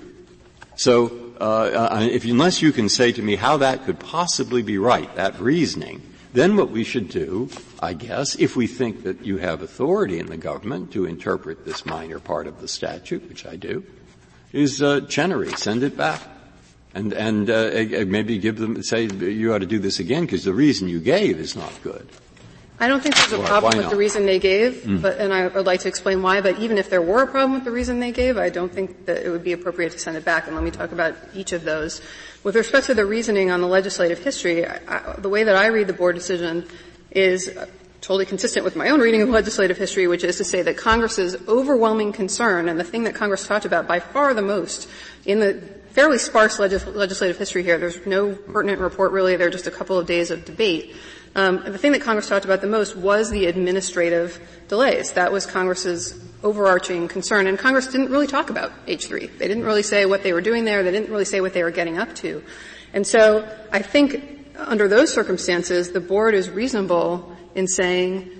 So, 0.76 1.32
uh, 1.40 1.44
uh, 1.44 2.08
if, 2.10 2.24
unless 2.24 2.62
you 2.62 2.70
can 2.70 2.88
say 2.88 3.12
to 3.12 3.22
me 3.22 3.34
how 3.34 3.56
that 3.58 3.84
could 3.84 3.98
possibly 3.98 4.62
be 4.62 4.78
right, 4.78 5.12
that 5.16 5.40
reasoning, 5.40 6.02
then 6.32 6.56
what 6.56 6.70
we 6.70 6.84
should 6.84 7.08
do, 7.08 7.48
I 7.80 7.94
guess, 7.94 8.36
if 8.36 8.54
we 8.54 8.68
think 8.68 9.02
that 9.02 9.24
you 9.24 9.38
have 9.38 9.62
authority 9.62 10.20
in 10.20 10.26
the 10.26 10.36
government 10.36 10.92
to 10.92 11.06
interpret 11.06 11.64
this 11.64 11.84
minor 11.84 12.20
part 12.20 12.46
of 12.46 12.60
the 12.60 12.68
statute, 12.68 13.28
which 13.28 13.44
I 13.44 13.56
do, 13.56 13.84
is 14.52 14.82
uh, 14.82 15.00
Chenery, 15.02 15.52
send 15.54 15.82
it 15.82 15.96
back 15.96 16.20
and 16.94 17.12
and 17.12 17.50
uh, 17.50 18.05
maybe 18.07 18.38
give 18.38 18.59
them 18.59 18.83
say 18.83 19.05
you 19.05 19.55
ought 19.55 19.59
to 19.59 19.66
do 19.66 19.79
this 19.79 20.00
again 20.00 20.22
because 20.22 20.44
the 20.44 20.55
reason 20.55 20.88
you 20.88 21.00
gave 21.00 21.38
is 21.38 21.57
not 21.57 21.72
good. 21.83 22.09
I 22.83 22.88
don't 22.88 23.03
think 23.03 23.14
there's 23.14 23.33
a 23.33 23.38
problem 23.40 23.76
with 23.76 23.90
the 23.90 23.96
reason 23.96 24.24
they 24.24 24.38
gave, 24.38 24.72
mm. 24.85 25.03
but, 25.03 25.18
and 25.18 25.35
I 25.35 25.48
would 25.48 25.66
like 25.66 25.81
to 25.81 25.88
explain 25.88 26.22
why, 26.22 26.40
but 26.40 26.59
even 26.61 26.79
if 26.79 26.88
there 26.88 27.03
were 27.03 27.22
a 27.22 27.26
problem 27.26 27.53
with 27.53 27.64
the 27.64 27.70
reason 27.70 28.00
they 28.00 28.11
gave, 28.11 28.38
I 28.38 28.48
don't 28.48 28.72
think 28.72 29.05
that 29.05 29.22
it 29.22 29.29
would 29.29 29.44
be 29.44 29.53
appropriate 29.53 29.92
to 29.92 29.98
send 29.98 30.16
it 30.16 30.24
back, 30.24 30.46
and 30.46 30.57
let 30.57 30.64
me 30.64 30.70
talk 30.70 30.90
about 30.90 31.14
each 31.35 31.53
of 31.53 31.62
those. 31.62 32.00
With 32.42 32.57
respect 32.57 32.87
to 32.87 32.94
the 32.94 33.05
reasoning 33.05 33.50
on 33.50 33.61
the 33.61 33.66
legislative 33.66 34.20
history, 34.20 34.66
I, 34.66 34.81
I, 34.88 35.16
the 35.18 35.29
way 35.29 35.44
that 35.44 35.57
I 35.57 35.66
read 35.66 35.88
the 35.88 35.92
board 35.92 36.14
decision 36.14 36.66
is 37.11 37.55
totally 38.00 38.24
consistent 38.24 38.64
with 38.64 38.76
my 38.76 38.88
own 38.88 39.00
reading 39.00 39.20
of 39.20 39.29
legislative 39.29 39.76
history, 39.76 40.07
which 40.07 40.24
is 40.24 40.38
to 40.38 40.44
say 40.44 40.62
that 40.62 40.79
Congress's 40.79 41.37
overwhelming 41.48 42.14
concern, 42.14 42.66
and 42.66 42.81
the 42.81 42.85
thing 42.85 43.05
that 43.05 43.14
Congress 43.14 43.46
talked 43.46 43.66
about 43.66 43.87
by 43.87 44.00
far 44.00 44.33
the 44.33 44.40
most 44.40 44.88
in 45.26 45.40
the 45.40 45.79
fairly 45.90 46.18
sparse 46.18 46.59
legis- 46.59 46.87
legislative 46.87 47.38
history 47.38 47.62
here. 47.62 47.79
There's 47.79 48.05
no 48.07 48.35
pertinent 48.35 48.81
report 48.81 49.12
really. 49.12 49.37
There 49.37 49.48
are 49.48 49.50
just 49.50 49.66
a 49.66 49.70
couple 49.70 49.98
of 49.98 50.07
days 50.07 50.31
of 50.31 50.44
debate. 50.44 50.94
Um, 51.35 51.62
the 51.64 51.79
thing 51.79 51.92
that 51.92 52.03
Congress 52.03 52.29
talked 52.29 52.44
about 52.44 52.61
the 52.61 52.66
most 52.66 52.96
was 52.96 53.31
the 53.31 53.46
administrative 53.46 54.40
delays. 54.68 55.12
That 55.12 55.31
was 55.31 55.46
Congress's 55.46 56.18
overarching 56.42 57.07
concern, 57.07 57.46
and 57.46 57.59
Congress 57.59 57.87
didn't 57.87 58.11
really 58.11 58.26
talk 58.26 58.50
about 58.50 58.72
H3. 58.87 59.38
They 59.38 59.46
didn't 59.46 59.64
really 59.64 59.83
say 59.83 60.07
what 60.07 60.22
they 60.22 60.33
were 60.33 60.40
doing 60.40 60.64
there. 60.64 60.83
They 60.83 60.90
didn't 60.90 61.11
really 61.11 61.24
say 61.24 61.40
what 61.40 61.53
they 61.53 61.62
were 61.62 61.70
getting 61.70 61.98
up 61.98 62.14
to. 62.16 62.42
And 62.92 63.07
so 63.07 63.48
I 63.70 63.81
think 63.81 64.48
under 64.57 64.88
those 64.88 65.12
circumstances, 65.12 65.92
the 65.92 66.00
board 66.00 66.35
is 66.35 66.50
reasonable 66.50 67.37
in 67.55 67.68
saying 67.68 68.31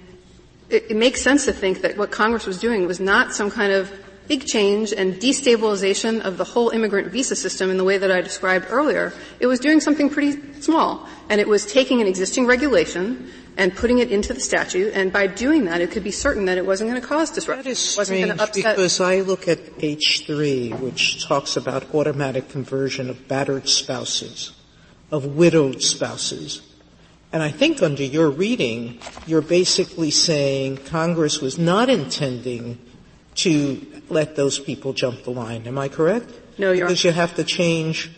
it, 0.69 0.91
it 0.91 0.97
makes 0.97 1.23
sense 1.23 1.45
to 1.45 1.53
think 1.53 1.83
that 1.83 1.97
what 1.97 2.11
Congress 2.11 2.47
was 2.47 2.59
doing 2.59 2.87
was 2.87 3.01
not 3.01 3.35
some 3.35 3.51
kind 3.51 3.73
of 3.73 3.93
big 4.31 4.47
change 4.47 4.93
and 4.93 5.15
destabilization 5.15 6.21
of 6.21 6.39
the 6.39 6.45
whole 6.45 6.71
immigrant 6.71 7.09
visa 7.11 7.35
system 7.35 7.69
in 7.69 7.77
the 7.77 7.83
way 7.83 7.99
that 7.99 8.13
I 8.13 8.21
described 8.21 8.67
earlier, 8.71 9.13
it 9.41 9.49
was 9.49 9.59
doing 9.59 9.81
something 9.81 10.09
pretty 10.09 10.61
small. 10.61 11.09
And 11.29 11.41
it 11.41 11.49
was 11.49 11.67
taking 11.67 12.01
an 12.01 12.07
existing 12.07 12.47
regulation 12.47 13.29
and 13.57 13.75
putting 13.75 13.99
it 13.99 14.13
into 14.13 14.33
the 14.33 14.39
statute, 14.39 14.95
and 14.95 15.13
by 15.13 15.27
doing 15.27 15.65
that, 15.65 15.81
it 15.81 15.91
could 15.91 16.05
be 16.05 16.13
certain 16.13 16.45
that 16.45 16.57
it 16.57 16.65
wasn't 16.65 16.89
going 16.89 17.03
to 17.03 17.07
cause 17.07 17.33
disruption. 17.33 17.65
That 17.65 17.71
is 17.71 17.81
strange 17.81 18.55
because 18.55 19.01
I 19.01 19.23
look 19.23 19.49
at 19.49 19.59
H3, 19.79 20.79
which 20.79 21.27
talks 21.27 21.57
about 21.57 21.93
automatic 21.93 22.49
conversion 22.49 23.11
of 23.11 23.27
battered 23.27 23.69
spouses, 23.69 24.53
of 25.11 25.27
widowed 25.27 25.83
spouses. 25.83 26.63
And 27.33 27.43
I 27.43 27.51
think 27.51 27.83
under 27.83 28.05
your 28.05 28.31
reading, 28.31 29.01
you're 29.27 29.43
basically 29.43 30.13
saying 30.13 30.79
Congress 30.87 31.41
was 31.41 31.59
not 31.59 31.91
intending 31.91 32.79
to 33.43 34.03
let 34.09 34.37
those 34.37 34.59
people 34.59 34.93
jump 34.93 35.25
the 35.25 35.31
line. 35.31 35.67
Am 35.67 35.79
I 35.79 35.89
correct? 35.89 36.31
No, 36.59 36.73
Your 36.73 36.87
Because 36.87 37.05
you 37.05 37.13
have 37.13 37.35
to 37.37 37.45
change 37.45 38.11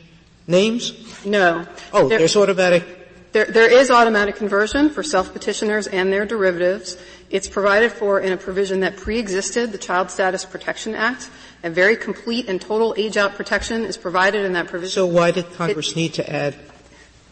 names? 0.47 0.93
No. 1.25 1.67
Oh, 1.93 2.09
there, 2.09 2.19
there's 2.19 2.37
automatic. 2.37 3.33
There, 3.33 3.47
there 3.47 3.71
is 3.71 3.91
automatic 3.91 4.37
conversion 4.37 4.91
for 4.91 5.03
self-petitioners 5.03 5.87
and 5.87 6.13
their 6.13 6.27
derivatives 6.27 6.99
It's 7.33 7.49
provided 7.49 7.93
for 7.93 8.21
in 8.21 8.31
a 8.31 8.37
provision 8.37 8.81
that 8.81 8.99
pre-existed 8.99 9.73
the 9.73 9.79
Child 9.79 10.11
Status 10.11 10.45
Protection 10.45 10.95
Act. 10.95 11.31
A 11.65 11.71
very 11.71 11.97
complete 11.97 12.47
and 12.47 12.61
total 12.61 12.95
age-out 12.99 13.37
protection 13.37 13.87
is 13.87 13.97
provided 13.97 14.45
in 14.45 14.53
that 14.53 14.67
provision. 14.67 14.93
So 14.93 15.07
why 15.07 15.31
did 15.31 15.51
Congress 15.55 15.93
it, 15.93 15.97
need 15.97 16.15
to 16.15 16.31
add 16.31 16.55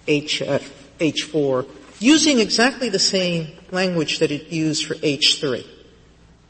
H, 0.08 0.40
uh, 0.40 0.58
H4 1.00 1.68
using 1.98 2.40
exactly 2.40 2.88
the 2.88 2.98
same 2.98 3.48
language 3.72 4.20
that 4.20 4.30
it 4.30 4.48
used 4.48 4.86
for 4.86 4.94
H3? 4.94 5.66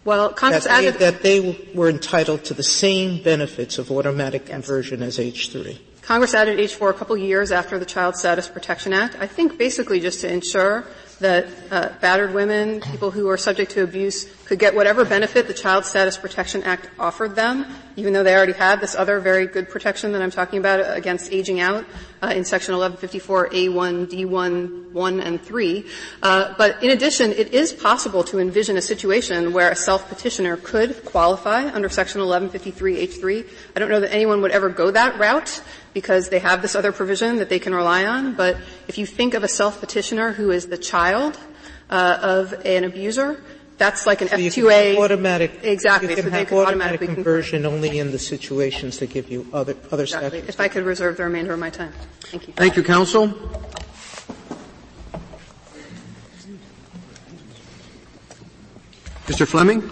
Well, 0.05 0.31
Congress 0.33 0.65
that 0.65 0.85
added 0.85 0.95
that 1.01 1.23
they 1.23 1.71
were 1.75 1.91
entitled 1.91 2.45
to 2.45 2.55
the 2.55 2.63
same 2.63 3.23
benefits 3.23 3.79
of 3.79 3.91
automatic 3.91 4.47
conversion 4.47 5.03
as 5.03 5.19
H3. 5.19 5.79
Congress 6.03 6.35
added 6.35 6.59
H4 6.59 6.91
a 6.91 6.95
couple 6.95 7.17
years 7.17 7.53
after 7.53 7.79
the 7.79 7.85
Child 7.85 8.17
Status 8.17 8.49
Protection 8.49 8.93
Act. 8.93 9.17
I 9.21 9.27
think 9.27 9.59
basically 9.59 10.01
just 10.01 10.23
to 10.23 10.33
ensure 10.33 10.87
that 11.21 11.47
uh, 11.71 11.91
battered 12.01 12.35
women, 12.35 12.81
people 12.81 13.11
who 13.11 13.29
are 13.29 13.37
subject 13.37 13.73
to 13.73 13.83
abuse, 13.83 14.25
could 14.47 14.59
get 14.59 14.75
whatever 14.75 15.05
benefit 15.05 15.47
the 15.47 15.55
Child 15.55 15.85
Status 15.85 16.17
Protection 16.17 16.63
Act 16.65 16.89
offered 16.99 17.37
them, 17.37 17.67
even 17.97 18.13
though 18.13 18.25
they 18.25 18.35
already 18.35 18.55
had 18.55 18.81
this 18.81 18.95
other 18.95 19.21
very 19.21 19.47
good 19.47 19.69
protection 19.69 20.13
that 20.13 20.23
I'm 20.23 20.31
talking 20.31 20.59
about 20.59 20.97
against 20.97 21.31
aging 21.33 21.61
out 21.61 21.85
uh, 22.23 22.33
in 22.35 22.45
Section 22.45 22.75
1154A1, 22.75 24.07
D1, 24.07 24.93
1, 24.93 25.21
and 25.21 25.41
3. 25.41 25.87
Uh, 26.23 26.55
but 26.57 26.83
in 26.83 26.91
addition, 26.91 27.33
it 27.33 27.53
is 27.53 27.73
possible 27.73 28.25
to 28.25 28.39
envision 28.39 28.77
a 28.77 28.83
situation 28.83 29.53
where 29.53 29.71
a 29.71 29.77
self-petitioner 29.77 30.57
could 30.57 31.05
qualify 31.05 31.71
under 31.71 31.89
Section 31.89 32.21
1153H3. 32.23 33.47
I 33.77 33.79
don't 33.79 33.91
know 33.91 34.01
that 34.01 34.13
anyone 34.13 34.41
would 34.43 34.53
ever 34.53 34.71
go 34.71 34.91
that 34.91 35.19
route 35.19 35.63
because 35.93 36.29
they 36.29 36.39
have 36.39 36.63
this 36.63 36.75
other 36.75 36.93
provision 36.93 37.37
that 37.37 37.49
they 37.49 37.59
can 37.59 37.75
rely 37.75 38.05
on. 38.05 38.35
But 38.35 38.57
if 38.89 38.99
you 38.99 39.07
think 39.07 39.35
of 39.35 39.43
a 39.45 39.49
self-petitioner 39.49 40.33
who 40.33 40.51
is 40.51 40.67
the 40.69 40.79
child 40.79 41.39
uh, 41.89 42.19
of 42.23 42.55
an 42.65 42.85
abuser, 42.85 43.43
that's 43.79 44.07
like 44.07 44.21
an 44.21 44.29
so 44.29 44.37
F2A 44.37 44.99
automatic. 44.99 45.61
Exactly. 45.63 46.11
You 46.11 46.17
can 46.17 46.25
so 46.25 46.31
have 46.31 46.53
automatic 46.53 47.01
conversion 47.01 47.65
only 47.65 47.99
in 47.99 48.13
the 48.13 48.19
situations 48.19 48.99
that 48.99 49.11
give 49.11 49.31
you 49.31 49.47
other 49.53 49.75
other 49.91 50.03
exactly. 50.05 50.29
statutes. 50.29 50.49
If 50.49 50.61
I 50.61 50.69
could 50.69 50.85
reserve 50.85 51.17
the 51.17 51.25
remainder 51.25 51.55
of 51.55 51.59
my 51.59 51.71
time, 51.71 51.93
thank 52.21 52.47
you. 52.47 52.53
Thank 52.55 52.77
you, 52.77 52.83
counsel. 52.83 53.29
Mr. 59.27 59.47
Fleming. 59.47 59.83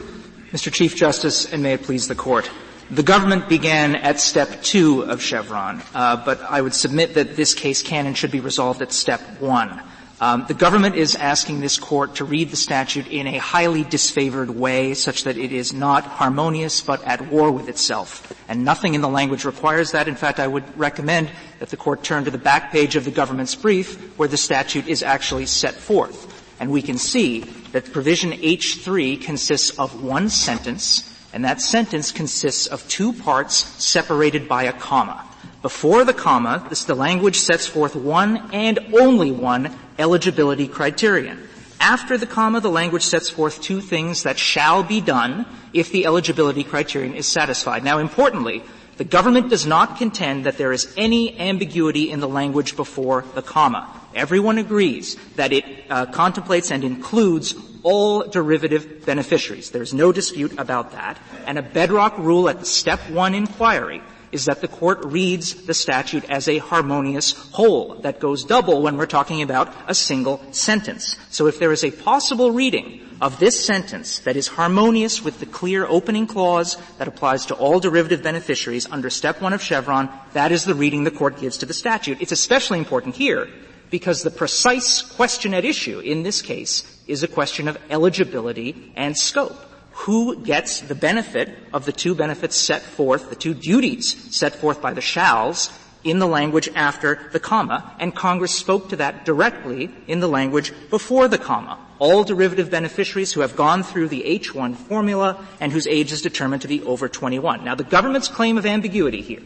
Mr. 0.53 0.73
Chief 0.73 0.97
Justice, 0.97 1.53
and 1.53 1.63
may 1.63 1.75
it 1.75 1.83
please 1.83 2.09
the 2.09 2.15
court. 2.15 2.51
The 2.91 3.03
government 3.03 3.51
began 3.51 3.97
at 3.97 4.19
step 4.19 4.63
two 4.63 5.03
of 5.03 5.21
Chevron, 5.21 5.83
uh, 5.95 6.25
but 6.25 6.41
I 6.41 6.63
would 6.63 6.73
submit 6.73 7.15
that 7.17 7.37
this 7.37 7.53
case 7.53 7.83
can 7.83 8.07
and 8.07 8.17
should 8.17 8.31
be 8.31 8.41
resolved 8.41 8.81
at 8.81 8.93
step 8.93 9.21
one. 9.41 9.83
Um, 10.23 10.47
the 10.49 10.55
government 10.55 10.95
is 10.97 11.15
asking 11.15 11.61
this 11.61 11.79
court 11.79 12.15
to 12.15 12.25
read 12.25 12.51
the 12.51 12.57
statute 12.57 13.07
in 13.09 13.27
a 13.27 13.37
highly 13.37 13.85
disfavored 13.85 14.49
way, 14.49 14.95
such 14.95 15.25
that 15.25 15.37
it 15.37 15.53
is 15.53 15.75
not 15.75 16.05
harmonious 16.05 16.81
but 16.81 17.05
at 17.05 17.31
war 17.31 17.51
with 17.51 17.69
itself. 17.69 18.33
And 18.49 18.65
nothing 18.65 18.95
in 18.95 19.03
the 19.03 19.09
language 19.09 19.45
requires 19.45 19.93
that. 19.93 20.09
In 20.09 20.17
fact, 20.17 20.41
I 20.41 20.47
would 20.47 20.79
recommend 20.79 21.31
that 21.59 21.69
the 21.69 21.77
court 21.77 22.03
turn 22.03 22.25
to 22.25 22.31
the 22.31 22.39
back 22.39 22.73
page 22.73 22.97
of 22.97 23.05
the 23.05 23.11
government's 23.11 23.55
brief, 23.55 24.19
where 24.19 24.29
the 24.29 24.39
statute 24.39 24.89
is 24.89 25.03
actually 25.03 25.45
set 25.45 25.75
forth. 25.75 26.25
And 26.59 26.73
we 26.73 26.81
can 26.81 26.97
see 26.97 27.41
that 27.73 27.93
provision 27.93 28.33
H3 28.33 29.21
consists 29.21 29.79
of 29.79 30.03
one 30.03 30.31
sentence 30.31 31.15
and 31.33 31.45
that 31.45 31.61
sentence 31.61 32.11
consists 32.13 32.67
of 32.67 32.87
two 32.89 33.13
parts 33.13 33.55
separated 33.83 34.49
by 34.49 34.65
a 34.65 34.73
comma. 34.73 35.25
Before 35.63 36.05
the 36.05 36.15
comma, 36.15 36.65
this, 36.69 36.85
the 36.85 36.95
language 36.95 37.37
sets 37.37 37.67
forth 37.67 37.97
one 37.97 38.51
and 38.53 38.79
only 38.93 39.31
one 39.33 39.77
eligibility 39.99 40.69
criterion. 40.69 41.49
After 41.81 42.17
the 42.17 42.27
comma, 42.27 42.61
the 42.61 42.71
language 42.71 43.03
sets 43.03 43.29
forth 43.29 43.61
two 43.61 43.81
things 43.81 44.23
that 44.23 44.39
shall 44.39 44.83
be 44.83 45.01
done 45.01 45.47
if 45.73 45.93
the 45.93 46.07
eligibility 46.07 46.65
criterion 46.65 47.15
is 47.15 47.27
satisfied. 47.27 47.85
Now 47.85 47.99
importantly, 47.99 48.63
the 48.99 49.05
government 49.05 49.49
does 49.49 49.65
not 49.65 49.97
contend 49.97 50.45
that 50.45 50.59
there 50.59 50.73
is 50.73 50.93
any 50.97 51.39
ambiguity 51.39 52.11
in 52.11 52.21
the 52.21 52.29
language 52.29 52.77
before 52.77 53.25
the 53.35 53.43
comma. 53.43 53.89
Everyone 54.15 54.59
agrees 54.59 55.17
that 55.37 55.53
it 55.53 55.65
uh, 55.89 56.07
contemplates 56.07 56.73
and 56.73 56.83
includes 56.83 57.55
all 57.85 58.25
derivative 58.25 59.07
beneficiaries. 59.07 59.71
There's 59.71 59.95
no 59.95 60.11
dispute 60.11 60.59
about 60.59 60.93
that. 60.93 61.17
And 61.47 61.59
a 61.59 61.63
bedrock 61.63 62.19
rule 62.19 62.49
at 62.49 62.59
the 62.59 62.67
step 62.67 62.99
one 63.11 63.35
inquiry 63.35 64.03
is 64.33 64.47
that 64.47 64.61
the 64.61 64.69
court 64.69 65.05
reads 65.05 65.67
the 65.67 65.75
statute 65.75 66.29
as 66.29 66.49
a 66.49 66.59
harmonious 66.59 67.33
whole 67.53 67.95
that 68.01 68.21
goes 68.21 68.45
double 68.45 68.83
when 68.83 68.97
we're 68.97 69.07
talking 69.07 69.43
about 69.43 69.73
a 69.87 69.95
single 69.95 70.43
sentence. 70.53 71.17
So 71.31 71.47
if 71.47 71.59
there 71.59 71.73
is 71.73 71.85
a 71.85 71.91
possible 71.91 72.51
reading 72.51 73.08
of 73.21 73.39
this 73.39 73.65
sentence 73.65 74.21
that 74.21 74.37
is 74.37 74.47
harmonious 74.47 75.23
with 75.23 75.41
the 75.41 75.47
clear 75.47 75.87
opening 75.87 76.27
clause 76.27 76.77
that 76.99 77.09
applies 77.09 77.47
to 77.47 77.55
all 77.55 77.81
derivative 77.81 78.23
beneficiaries 78.23 78.91
under 78.91 79.11
step 79.11 79.41
one 79.41 79.53
of 79.53 79.63
Chevron, 79.63 80.09
that 80.33 80.53
is 80.53 80.65
the 80.65 80.75
reading 80.75 81.05
the 81.05 81.11
court 81.11 81.41
gives 81.41 81.59
to 81.59 81.67
the 81.67 81.75
statute. 81.75 82.21
It's 82.21 82.33
especially 82.33 82.79
important 82.79 83.17
here 83.17 83.49
because 83.91 84.23
the 84.23 84.31
precise 84.31 85.03
question 85.03 85.55
at 85.55 85.65
issue 85.65 85.99
in 86.01 86.23
this 86.23 86.43
case 86.43 86.85
is 87.07 87.23
a 87.23 87.29
question 87.29 87.69
of 87.69 87.79
eligibility 87.91 88.93
and 88.95 89.17
scope. 89.17 89.57
Who 89.93 90.37
gets 90.37 90.81
the 90.81 90.95
benefit 90.95 91.59
of 91.73 91.85
the 91.85 91.93
two 91.93 92.15
benefits 92.15 92.57
set 92.57 92.83
forth, 92.83 93.31
the 93.31 93.37
two 93.37 93.55
duties 93.55 94.37
set 94.37 94.55
forth 94.55 94.81
by 94.81 94.93
the 94.93 95.01
shalls 95.01 95.71
in 96.05 96.21
the 96.21 96.27
language 96.29 96.69
after 96.77 97.29
the 97.33 97.41
comma, 97.41 97.97
and 97.99 98.15
Congress 98.15 98.55
spoke 98.55 98.91
to 98.91 98.97
that 98.97 99.25
directly 99.25 99.91
in 100.07 100.21
the 100.21 100.29
language 100.29 100.73
before 100.91 101.27
the 101.27 101.39
comma. 101.39 101.79
All 101.99 102.25
derivative 102.25 102.71
beneficiaries 102.71 103.33
who 103.33 103.41
have 103.41 103.57
gone 103.57 103.83
through 103.83 104.09
the 104.09 104.23
H1 104.23 104.77
formula 104.77 105.45
and 105.61 105.73
whose 105.73 105.87
age 105.87 106.13
is 106.13 106.23
determined 106.23 106.63
to 106.63 106.69
be 106.69 106.83
over 106.83 107.09
21. 107.09 107.65
Now 107.65 107.75
the 107.75 107.85
government's 107.85 108.29
claim 108.29 108.57
of 108.57 108.67
ambiguity 108.67 109.21
here 109.21 109.43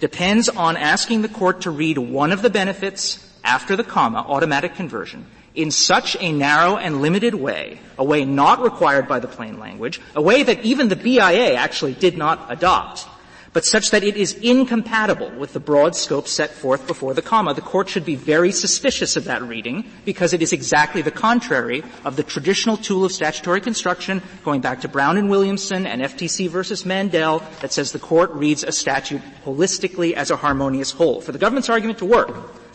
depends 0.00 0.48
on 0.48 0.76
asking 0.76 1.22
the 1.22 1.28
court 1.28 1.62
to 1.62 1.70
read 1.70 1.96
one 1.96 2.32
of 2.32 2.42
the 2.42 2.50
benefits 2.50 3.24
after 3.44 3.76
the 3.76 3.84
comma, 3.84 4.18
automatic 4.18 4.74
conversion, 4.74 5.24
in 5.54 5.70
such 5.70 6.16
a 6.20 6.32
narrow 6.32 6.76
and 6.76 7.00
limited 7.00 7.34
way, 7.34 7.78
a 7.98 8.04
way 8.04 8.24
not 8.24 8.60
required 8.60 9.06
by 9.06 9.20
the 9.20 9.28
plain 9.28 9.58
language, 9.58 10.00
a 10.14 10.22
way 10.22 10.42
that 10.42 10.64
even 10.64 10.88
the 10.88 10.96
BIA 10.96 11.54
actually 11.54 11.94
did 11.94 12.18
not 12.18 12.46
adopt, 12.50 13.06
but 13.52 13.64
such 13.64 13.90
that 13.90 14.02
it 14.02 14.16
is 14.16 14.32
incompatible 14.34 15.30
with 15.30 15.52
the 15.52 15.60
broad 15.60 15.94
scope 15.94 16.26
set 16.26 16.50
forth 16.50 16.86
before 16.86 17.12
the 17.12 17.20
comma. 17.22 17.52
The 17.52 17.60
court 17.60 17.88
should 17.88 18.04
be 18.04 18.14
very 18.14 18.50
suspicious 18.50 19.16
of 19.16 19.24
that 19.24 19.42
reading 19.42 19.84
because 20.04 20.32
it 20.32 20.40
is 20.40 20.52
exactly 20.52 21.02
the 21.02 21.10
contrary 21.10 21.84
of 22.04 22.16
the 22.16 22.22
traditional 22.22 22.76
tool 22.76 23.04
of 23.04 23.12
statutory 23.12 23.60
construction 23.60 24.22
going 24.44 24.60
back 24.60 24.80
to 24.82 24.88
Brown 24.88 25.18
and 25.18 25.28
Williamson 25.30 25.86
and 25.86 26.02
FTC 26.02 26.48
versus 26.48 26.86
Mandel 26.86 27.42
that 27.60 27.72
says 27.72 27.92
the 27.92 27.98
court 27.98 28.30
reads 28.32 28.64
a 28.64 28.72
statute 28.72 29.22
holistically 29.44 30.12
as 30.14 30.30
a 30.30 30.36
harmonious 30.36 30.90
whole. 30.90 31.20
For 31.20 31.32
the 31.32 31.38
government's 31.38 31.70
argument 31.70 31.98
to 31.98 32.04
work, 32.06 32.30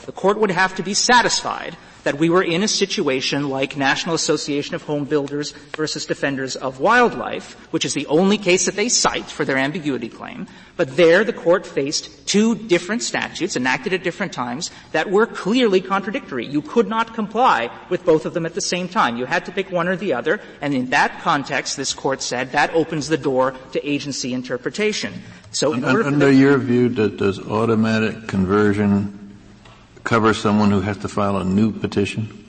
the 0.06 0.12
court 0.12 0.40
would 0.40 0.52
have 0.52 0.76
to 0.76 0.84
be 0.84 0.94
satisfied 0.94 1.76
that 2.08 2.18
we 2.18 2.30
were 2.30 2.42
in 2.42 2.64
a 2.64 2.70
situation 2.70 3.50
like 3.50 3.76
National 3.76 4.16
Association 4.16 4.76
of 4.76 4.84
Home 4.84 5.04
Builders 5.04 5.52
versus 5.76 6.06
Defenders 6.06 6.56
of 6.56 6.80
Wildlife, 6.80 7.56
which 7.74 7.84
is 7.84 7.94
the 7.94 8.06
only 8.06 8.38
case 8.38 8.66
that 8.66 8.78
they 8.78 8.88
cite 8.88 9.26
for 9.26 9.44
their 9.44 9.58
ambiguity 9.58 10.08
claim. 10.08 10.48
But 10.78 10.96
there 10.96 11.26
the 11.26 11.34
court 11.34 11.66
faced 11.66 12.26
two 12.26 12.56
different 12.56 13.04
statutes 13.04 13.58
enacted 13.58 13.92
at 13.92 14.04
different 14.04 14.32
times 14.32 14.72
that 14.94 15.12
were 15.12 15.26
clearly 15.26 15.82
contradictory. 15.82 16.46
You 16.46 16.62
could 16.62 16.88
not 16.88 17.14
comply 17.14 17.70
with 17.90 18.06
both 18.06 18.26
of 18.26 18.34
them 18.34 18.46
at 18.46 18.54
the 18.54 18.62
same 18.62 18.88
time. 18.88 19.18
You 19.18 19.26
had 19.26 19.44
to 19.48 19.52
pick 19.52 19.70
one 19.70 19.90
or 19.90 19.98
the 19.98 20.14
other, 20.14 20.40
and 20.62 20.74
in 20.74 20.92
that 20.92 21.20
context, 21.20 21.76
this 21.76 21.94
court 21.94 22.22
said 22.22 22.54
that 22.54 22.74
opens 22.74 23.10
the 23.10 23.18
door 23.18 23.54
to 23.74 23.86
agency 23.86 24.34
interpretation. 24.34 25.12
So 25.52 25.74
under 25.74 26.32
your 26.32 26.58
view, 26.58 26.88
does 26.88 27.38
automatic 27.38 28.30
conversion 28.30 29.27
cover 30.08 30.34
someone 30.34 30.72
who 30.72 30.80
has 30.80 30.98
to 30.98 31.10
file 31.10 31.38
a 31.38 31.44
new 31.44 31.72
petition? 31.72 32.46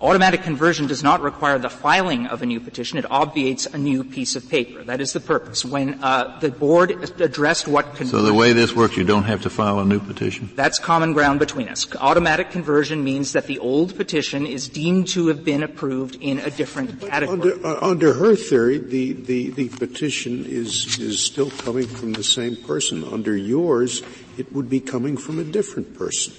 Automatic 0.00 0.42
conversion 0.42 0.86
does 0.86 1.02
not 1.02 1.22
require 1.22 1.58
the 1.58 1.70
filing 1.70 2.26
of 2.26 2.42
a 2.42 2.46
new 2.46 2.60
petition. 2.60 2.98
It 2.98 3.06
obviates 3.10 3.64
a 3.66 3.78
new 3.78 4.04
piece 4.04 4.36
of 4.36 4.48
paper. 4.50 4.82
That 4.84 5.00
is 5.00 5.12
the 5.12 5.20
purpose. 5.20 5.64
When 5.64 6.02
uh, 6.02 6.38
the 6.40 6.50
board 6.50 6.90
addressed 7.20 7.68
what 7.68 7.96
So 7.96 8.22
the 8.22 8.34
way 8.34 8.52
this 8.52 8.74
works, 8.74 8.96
you 8.96 9.04
don't 9.04 9.24
have 9.24 9.42
to 9.42 9.50
file 9.50 9.78
a 9.78 9.84
new 9.84 10.00
petition? 10.00 10.50
That's 10.56 10.78
common 10.78 11.12
ground 11.12 11.38
between 11.38 11.68
us. 11.68 11.86
Automatic 11.96 12.50
conversion 12.50 13.04
means 13.04 13.32
that 13.32 13.46
the 13.46 13.58
old 13.60 13.96
petition 13.96 14.46
is 14.46 14.68
deemed 14.68 15.08
to 15.08 15.28
have 15.28 15.44
been 15.44 15.62
approved 15.62 16.16
in 16.20 16.38
a 16.40 16.50
different 16.50 17.00
category. 17.00 17.52
Under, 17.52 17.66
uh, 17.66 17.78
under 17.80 18.12
her 18.14 18.34
theory, 18.34 18.78
the, 18.78 19.12
the, 19.12 19.50
the 19.50 19.68
petition 19.68 20.44
is, 20.44 20.98
is 20.98 21.22
still 21.22 21.50
coming 21.50 21.86
from 21.86 22.12
the 22.12 22.24
same 22.24 22.56
person. 22.56 23.04
Under 23.04 23.36
yours, 23.36 24.02
it 24.36 24.52
would 24.52 24.68
be 24.68 24.80
coming 24.80 25.16
from 25.16 25.38
a 25.38 25.44
different 25.44 25.96
person. 25.96 26.34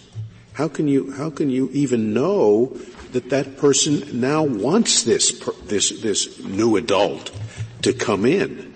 How 0.56 0.68
can 0.70 0.88
you, 0.88 1.12
how 1.12 1.30
can 1.30 1.50
you 1.50 1.70
even 1.74 2.14
know 2.14 2.68
that 3.12 3.30
that 3.30 3.58
person 3.58 4.20
now 4.20 4.44
wants 4.44 5.04
this, 5.04 5.40
this, 5.66 6.02
this 6.02 6.40
new 6.44 6.78
adult 6.78 7.32
to 7.82 7.94
come 7.94 8.26
in? 8.26 8.74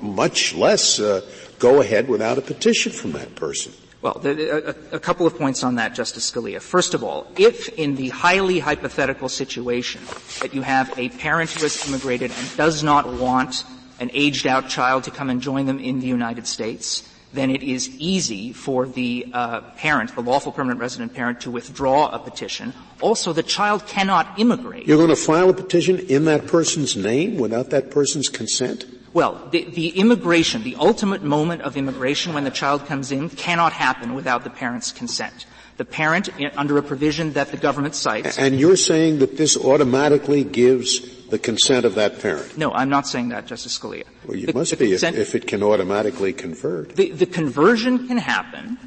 much 0.00 0.54
less 0.54 1.00
uh, 1.00 1.20
go 1.58 1.80
ahead 1.80 2.08
without 2.08 2.38
a 2.38 2.40
petition 2.40 2.92
from 2.92 3.12
that 3.12 3.34
person. 3.34 3.72
Well, 4.00 4.20
a, 4.24 4.74
a, 4.92 4.98
couple 4.98 5.26
of 5.26 5.36
points 5.36 5.64
on 5.64 5.76
that, 5.76 5.94
Justice 5.94 6.30
Scalia. 6.30 6.60
First 6.60 6.92
of 6.92 7.02
all, 7.02 7.26
if 7.38 7.68
in 7.70 7.96
the 7.96 8.10
highly 8.10 8.58
hypothetical 8.58 9.30
situation 9.30 10.02
that 10.40 10.52
you 10.52 10.60
have 10.60 10.92
a 10.98 11.08
parent 11.08 11.50
who 11.50 11.62
has 11.62 11.88
immigrated 11.88 12.30
and 12.30 12.56
does 12.56 12.82
not 12.82 13.10
want 13.10 13.64
an 14.00 14.10
aged 14.12 14.46
out 14.46 14.68
child 14.68 15.04
to 15.04 15.10
come 15.10 15.30
and 15.30 15.40
join 15.40 15.64
them 15.64 15.78
in 15.78 16.00
the 16.00 16.06
United 16.06 16.46
States, 16.46 17.08
then 17.34 17.50
it 17.50 17.62
is 17.62 17.88
easy 17.98 18.52
for 18.52 18.86
the 18.86 19.26
uh, 19.32 19.60
parent, 19.76 20.14
the 20.14 20.22
lawful 20.22 20.52
permanent 20.52 20.80
resident 20.80 21.14
parent, 21.14 21.40
to 21.42 21.50
withdraw 21.50 22.08
a 22.10 22.18
petition. 22.18 22.72
Also, 23.00 23.32
the 23.32 23.42
child 23.42 23.86
cannot 23.86 24.38
immigrate. 24.38 24.86
You're 24.86 24.96
going 24.96 25.10
to 25.10 25.16
file 25.16 25.50
a 25.50 25.54
petition 25.54 25.98
in 25.98 26.24
that 26.26 26.46
person's 26.46 26.96
name 26.96 27.36
without 27.38 27.70
that 27.70 27.90
person's 27.90 28.28
consent? 28.28 28.86
Well, 29.12 29.48
the, 29.52 29.64
the, 29.64 29.90
immigration, 29.90 30.64
the 30.64 30.74
ultimate 30.76 31.22
moment 31.22 31.62
of 31.62 31.76
immigration 31.76 32.34
when 32.34 32.42
the 32.42 32.50
child 32.50 32.86
comes 32.86 33.12
in 33.12 33.30
cannot 33.30 33.72
happen 33.72 34.14
without 34.14 34.42
the 34.42 34.50
parent's 34.50 34.90
consent. 34.90 35.46
The 35.76 35.84
parent, 35.84 36.30
under 36.56 36.78
a 36.78 36.82
provision 36.82 37.32
that 37.34 37.50
the 37.50 37.56
government 37.56 37.94
cites. 37.94 38.38
And 38.38 38.58
you're 38.58 38.76
saying 38.76 39.20
that 39.20 39.36
this 39.36 39.56
automatically 39.56 40.44
gives 40.44 41.00
the 41.34 41.38
consent 41.40 41.84
of 41.84 41.96
that 41.96 42.20
parent? 42.20 42.56
No, 42.56 42.70
I'm 42.70 42.88
not 42.88 43.08
saying 43.08 43.30
that, 43.30 43.46
Justice 43.46 43.76
Scalia. 43.76 44.04
Well, 44.24 44.36
you 44.36 44.46
the, 44.46 44.54
must 44.54 44.70
the 44.70 44.76
be 44.76 44.90
consent, 44.90 45.16
if, 45.16 45.34
if, 45.34 45.42
it 45.42 45.48
can 45.48 45.64
automatically 45.64 46.32
convert. 46.32 46.94
The, 46.94 47.10
the 47.10 47.26
conversion 47.26 48.06
can 48.06 48.18
happen 48.18 48.78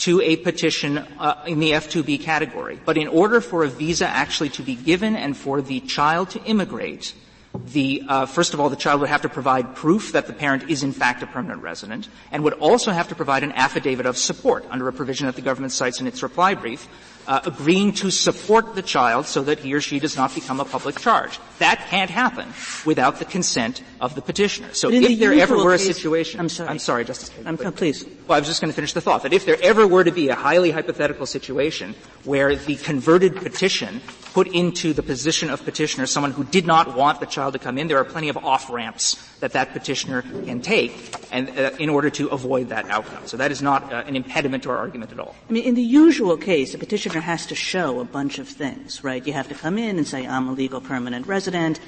to 0.00 0.20
a 0.20 0.36
petition 0.36 0.98
uh, 0.98 1.42
in 1.46 1.60
the 1.60 1.70
F2B 1.70 2.20
category. 2.20 2.78
But 2.84 2.98
in 2.98 3.08
order 3.08 3.40
for 3.40 3.64
a 3.64 3.68
visa 3.68 4.06
actually 4.06 4.50
to 4.50 4.62
be 4.62 4.74
given 4.74 5.16
and 5.16 5.34
for 5.34 5.62
the 5.62 5.80
child 5.80 6.28
to 6.30 6.42
immigrate, 6.44 7.14
the 7.54 8.02
uh, 8.06 8.26
first 8.26 8.52
of 8.52 8.60
all, 8.60 8.68
the 8.68 8.76
child 8.76 9.00
would 9.00 9.08
have 9.08 9.22
to 9.22 9.30
provide 9.30 9.74
proof 9.74 10.12
that 10.12 10.26
the 10.26 10.34
parent 10.34 10.68
is 10.68 10.82
in 10.82 10.92
fact 10.92 11.22
a 11.22 11.26
permanent 11.26 11.62
resident, 11.62 12.08
and 12.32 12.44
would 12.44 12.52
also 12.54 12.90
have 12.90 13.08
to 13.08 13.14
provide 13.14 13.44
an 13.44 13.52
affidavit 13.52 14.04
of 14.04 14.18
support 14.18 14.66
under 14.70 14.88
a 14.88 14.92
provision 14.92 15.26
that 15.26 15.36
the 15.36 15.42
government 15.42 15.72
cites 15.72 16.00
in 16.00 16.06
its 16.06 16.22
reply 16.22 16.52
brief, 16.52 16.86
uh, 17.26 17.40
agreeing 17.44 17.92
to 17.92 18.10
support 18.10 18.74
the 18.74 18.82
child 18.82 19.26
so 19.26 19.42
that 19.44 19.58
he 19.58 19.74
or 19.74 19.80
she 19.80 19.98
does 19.98 20.16
not 20.16 20.34
become 20.34 20.60
a 20.60 20.64
public 20.64 20.98
charge. 20.98 21.38
That 21.58 21.86
can't 21.88 22.10
happen 22.10 22.52
without 22.84 23.18
the 23.18 23.24
consent 23.24 23.82
of 24.00 24.14
the 24.14 24.22
petitioner. 24.22 24.72
So 24.74 24.90
if 24.90 25.06
the 25.06 25.14
there 25.16 25.32
ever 25.32 25.56
were 25.56 25.74
a 25.74 25.78
situation, 25.78 26.40
I'm 26.40 26.48
sorry, 26.48 26.68
I'm 26.70 26.78
sorry, 26.78 27.04
Justice. 27.04 27.30
I'm, 27.44 27.56
please. 27.56 28.04
Well, 28.26 28.36
I 28.36 28.40
was 28.40 28.48
just 28.48 28.60
going 28.60 28.70
to 28.70 28.74
finish 28.74 28.92
the 28.92 29.00
thought 29.00 29.22
that 29.22 29.32
if 29.32 29.46
there 29.46 29.58
ever 29.62 29.86
were 29.86 30.04
to 30.04 30.12
be 30.12 30.28
a 30.28 30.34
highly 30.34 30.70
hypothetical 30.70 31.26
situation 31.26 31.94
where 32.24 32.56
the 32.56 32.76
converted 32.76 33.36
petition 33.36 34.00
put 34.34 34.48
into 34.48 34.92
the 34.92 35.02
position 35.02 35.48
of 35.48 35.64
petitioner 35.64 36.06
someone 36.06 36.32
who 36.32 36.42
did 36.42 36.66
not 36.66 36.96
want 36.96 37.20
the 37.20 37.26
child 37.26 37.52
to 37.52 37.58
come 37.60 37.78
in, 37.78 37.86
there 37.86 37.98
are 37.98 38.04
plenty 38.04 38.28
of 38.28 38.36
off 38.36 38.68
ramps 38.68 39.14
that 39.38 39.52
that 39.52 39.72
petitioner 39.72 40.22
can 40.22 40.60
take, 40.60 40.92
and 41.30 41.48
uh, 41.50 41.70
in 41.78 41.88
order 41.88 42.10
to 42.10 42.26
avoid 42.28 42.70
that 42.70 42.84
outcome. 42.90 43.24
So 43.26 43.36
that 43.36 43.52
is 43.52 43.62
not 43.62 43.92
uh, 43.92 44.02
an 44.06 44.16
impediment 44.16 44.64
to 44.64 44.70
our 44.70 44.76
argument 44.76 45.12
at 45.12 45.20
all. 45.20 45.36
I 45.48 45.52
mean, 45.52 45.62
in 45.62 45.74
the 45.76 45.82
usual 45.82 46.36
case, 46.36 46.74
a 46.74 46.78
petitioner 46.78 47.20
has 47.20 47.46
to 47.46 47.54
show 47.54 48.00
a 48.00 48.04
bunch 48.04 48.40
of 48.40 48.48
things, 48.48 49.04
right? 49.04 49.24
You 49.24 49.32
have 49.34 49.48
to 49.48 49.54
come 49.54 49.78
in 49.78 49.98
and 49.98 50.06
say, 50.06 50.26
"I'm 50.26 50.48
a 50.48 50.52
legal 50.52 50.80
permanent 50.80 51.28
resident," 51.28 51.78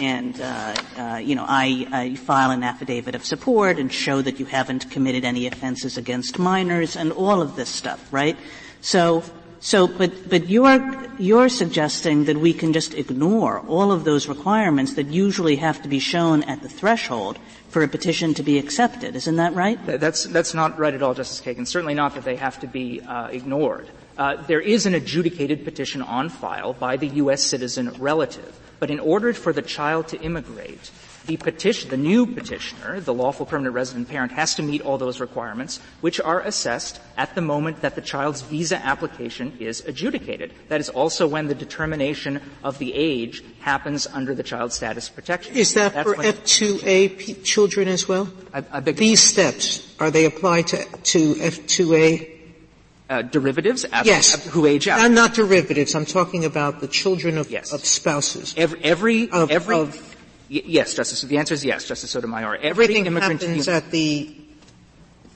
and 0.00 0.40
uh, 0.40 0.74
uh 0.98 1.20
you 1.22 1.36
know, 1.36 1.46
I, 1.46 1.86
I 1.92 2.14
file 2.16 2.50
an 2.50 2.64
affidavit 2.64 3.14
of 3.14 3.24
support 3.24 3.78
and 3.78 3.92
show 3.92 4.20
that 4.22 4.40
you 4.40 4.46
haven't 4.46 4.90
committed 4.90 5.24
any 5.24 5.46
offenses 5.46 5.96
against 5.96 6.40
minors, 6.40 6.96
and 6.96 7.12
all 7.12 7.40
of 7.40 7.54
this 7.54 7.68
stuff, 7.68 8.12
right? 8.12 8.36
So 8.80 9.22
so, 9.62 9.86
but, 9.86 10.28
but 10.28 10.48
you're, 10.48 11.08
you're 11.20 11.48
suggesting 11.48 12.24
that 12.24 12.36
we 12.36 12.52
can 12.52 12.72
just 12.72 12.94
ignore 12.94 13.60
all 13.60 13.92
of 13.92 14.02
those 14.02 14.26
requirements 14.26 14.94
that 14.94 15.06
usually 15.06 15.54
have 15.54 15.80
to 15.82 15.88
be 15.88 16.00
shown 16.00 16.42
at 16.42 16.62
the 16.62 16.68
threshold 16.68 17.38
for 17.68 17.84
a 17.84 17.88
petition 17.88 18.34
to 18.34 18.42
be 18.42 18.58
accepted. 18.58 19.14
Isn't 19.14 19.36
that 19.36 19.54
right? 19.54 19.78
That's, 19.86 20.24
that's 20.24 20.52
not 20.52 20.80
right 20.80 20.92
at 20.92 21.00
all, 21.00 21.14
Justice 21.14 21.40
Kagan. 21.40 21.64
Certainly 21.64 21.94
not 21.94 22.16
that 22.16 22.24
they 22.24 22.34
have 22.34 22.58
to 22.58 22.66
be 22.66 23.02
uh, 23.02 23.28
ignored. 23.28 23.88
Uh, 24.18 24.34
there 24.48 24.60
is 24.60 24.84
an 24.84 24.94
adjudicated 24.94 25.64
petition 25.64 26.02
on 26.02 26.28
file 26.28 26.72
by 26.72 26.96
the 26.96 27.06
U.S. 27.22 27.44
citizen 27.44 27.90
relative. 28.00 28.58
But 28.80 28.90
in 28.90 28.98
order 28.98 29.32
for 29.32 29.52
the 29.52 29.62
child 29.62 30.08
to 30.08 30.20
immigrate, 30.20 30.90
the 31.26 31.36
petition, 31.36 31.90
the 31.90 31.96
new 31.96 32.26
petitioner, 32.26 33.00
the 33.00 33.14
lawful 33.14 33.46
permanent 33.46 33.74
resident 33.74 34.08
parent, 34.08 34.32
has 34.32 34.54
to 34.56 34.62
meet 34.62 34.82
all 34.82 34.98
those 34.98 35.20
requirements, 35.20 35.80
which 36.00 36.20
are 36.20 36.40
assessed 36.40 37.00
at 37.16 37.34
the 37.34 37.40
moment 37.40 37.80
that 37.82 37.94
the 37.94 38.00
child's 38.00 38.40
visa 38.42 38.76
application 38.84 39.56
is 39.60 39.80
adjudicated. 39.86 40.52
That 40.68 40.80
is 40.80 40.88
also 40.88 41.28
when 41.28 41.46
the 41.46 41.54
determination 41.54 42.40
of 42.64 42.78
the 42.78 42.92
age 42.94 43.44
happens 43.60 44.06
under 44.06 44.34
the 44.34 44.42
child 44.42 44.72
status 44.72 45.08
protection. 45.08 45.54
Is 45.54 45.74
that 45.74 45.94
That's 45.94 46.08
for 46.08 46.16
F2A 46.16 47.18
p- 47.18 47.34
children 47.34 47.88
as 47.88 48.08
well? 48.08 48.28
I, 48.52 48.64
I 48.72 48.80
These 48.80 49.20
steps, 49.20 49.94
are 50.00 50.10
they 50.10 50.24
applied 50.24 50.66
to, 50.68 50.84
to 50.84 51.34
F2A? 51.34 52.30
Uh, 53.10 53.20
derivatives? 53.20 53.84
yes. 54.04 54.46
Who 54.46 54.64
age 54.64 54.88
out? 54.88 54.98
I'm 54.98 55.12
not 55.12 55.34
derivatives. 55.34 55.94
I'm 55.94 56.06
talking 56.06 56.46
about 56.46 56.80
the 56.80 56.88
children 56.88 57.36
of, 57.36 57.50
yes. 57.50 57.70
of 57.70 57.84
spouses. 57.84 58.54
Every, 58.56 58.82
every, 58.82 59.30
of, 59.30 59.50
every 59.50 59.76
of 59.76 60.11
yes, 60.52 60.94
Justice. 60.94 61.22
The 61.22 61.38
answer 61.38 61.54
is 61.54 61.64
yes, 61.64 61.86
Justice 61.86 62.10
Sotomayor. 62.10 62.56
Everything 62.56 63.04
happens 63.06 63.68
at 63.68 63.90
the 63.90 64.34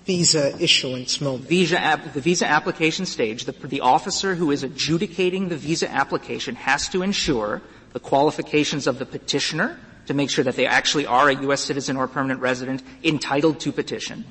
visa 0.05 0.57
issuance 0.63 1.21
moment. 1.21 1.49
Visa 1.49 1.81
ap- 1.81 2.13
the 2.13 2.21
visa 2.21 2.47
application 2.47 3.07
stage, 3.07 3.45
the, 3.45 3.53
the 3.53 3.81
officer 3.81 4.35
who 4.35 4.51
is 4.51 4.63
adjudicating 4.63 5.49
the 5.49 5.57
visa 5.57 5.91
application 5.91 6.55
has 6.55 6.89
to 6.89 7.03
ensure 7.03 7.63
the 7.93 8.01
qualifications 8.01 8.87
of 8.87 8.99
the 8.99 9.07
petitioner 9.07 9.79
to 10.07 10.15
make 10.15 10.31
sure 10.31 10.45
that 10.45 10.55
they 10.55 10.67
actually 10.67 11.07
are 11.07 11.29
a 11.31 11.35
U.S. 11.43 11.61
citizen 11.63 11.97
or 11.97 12.07
permanent 12.07 12.41
resident 12.41 12.83
entitled 13.03 13.59
to 13.61 13.73
petition 13.73 14.25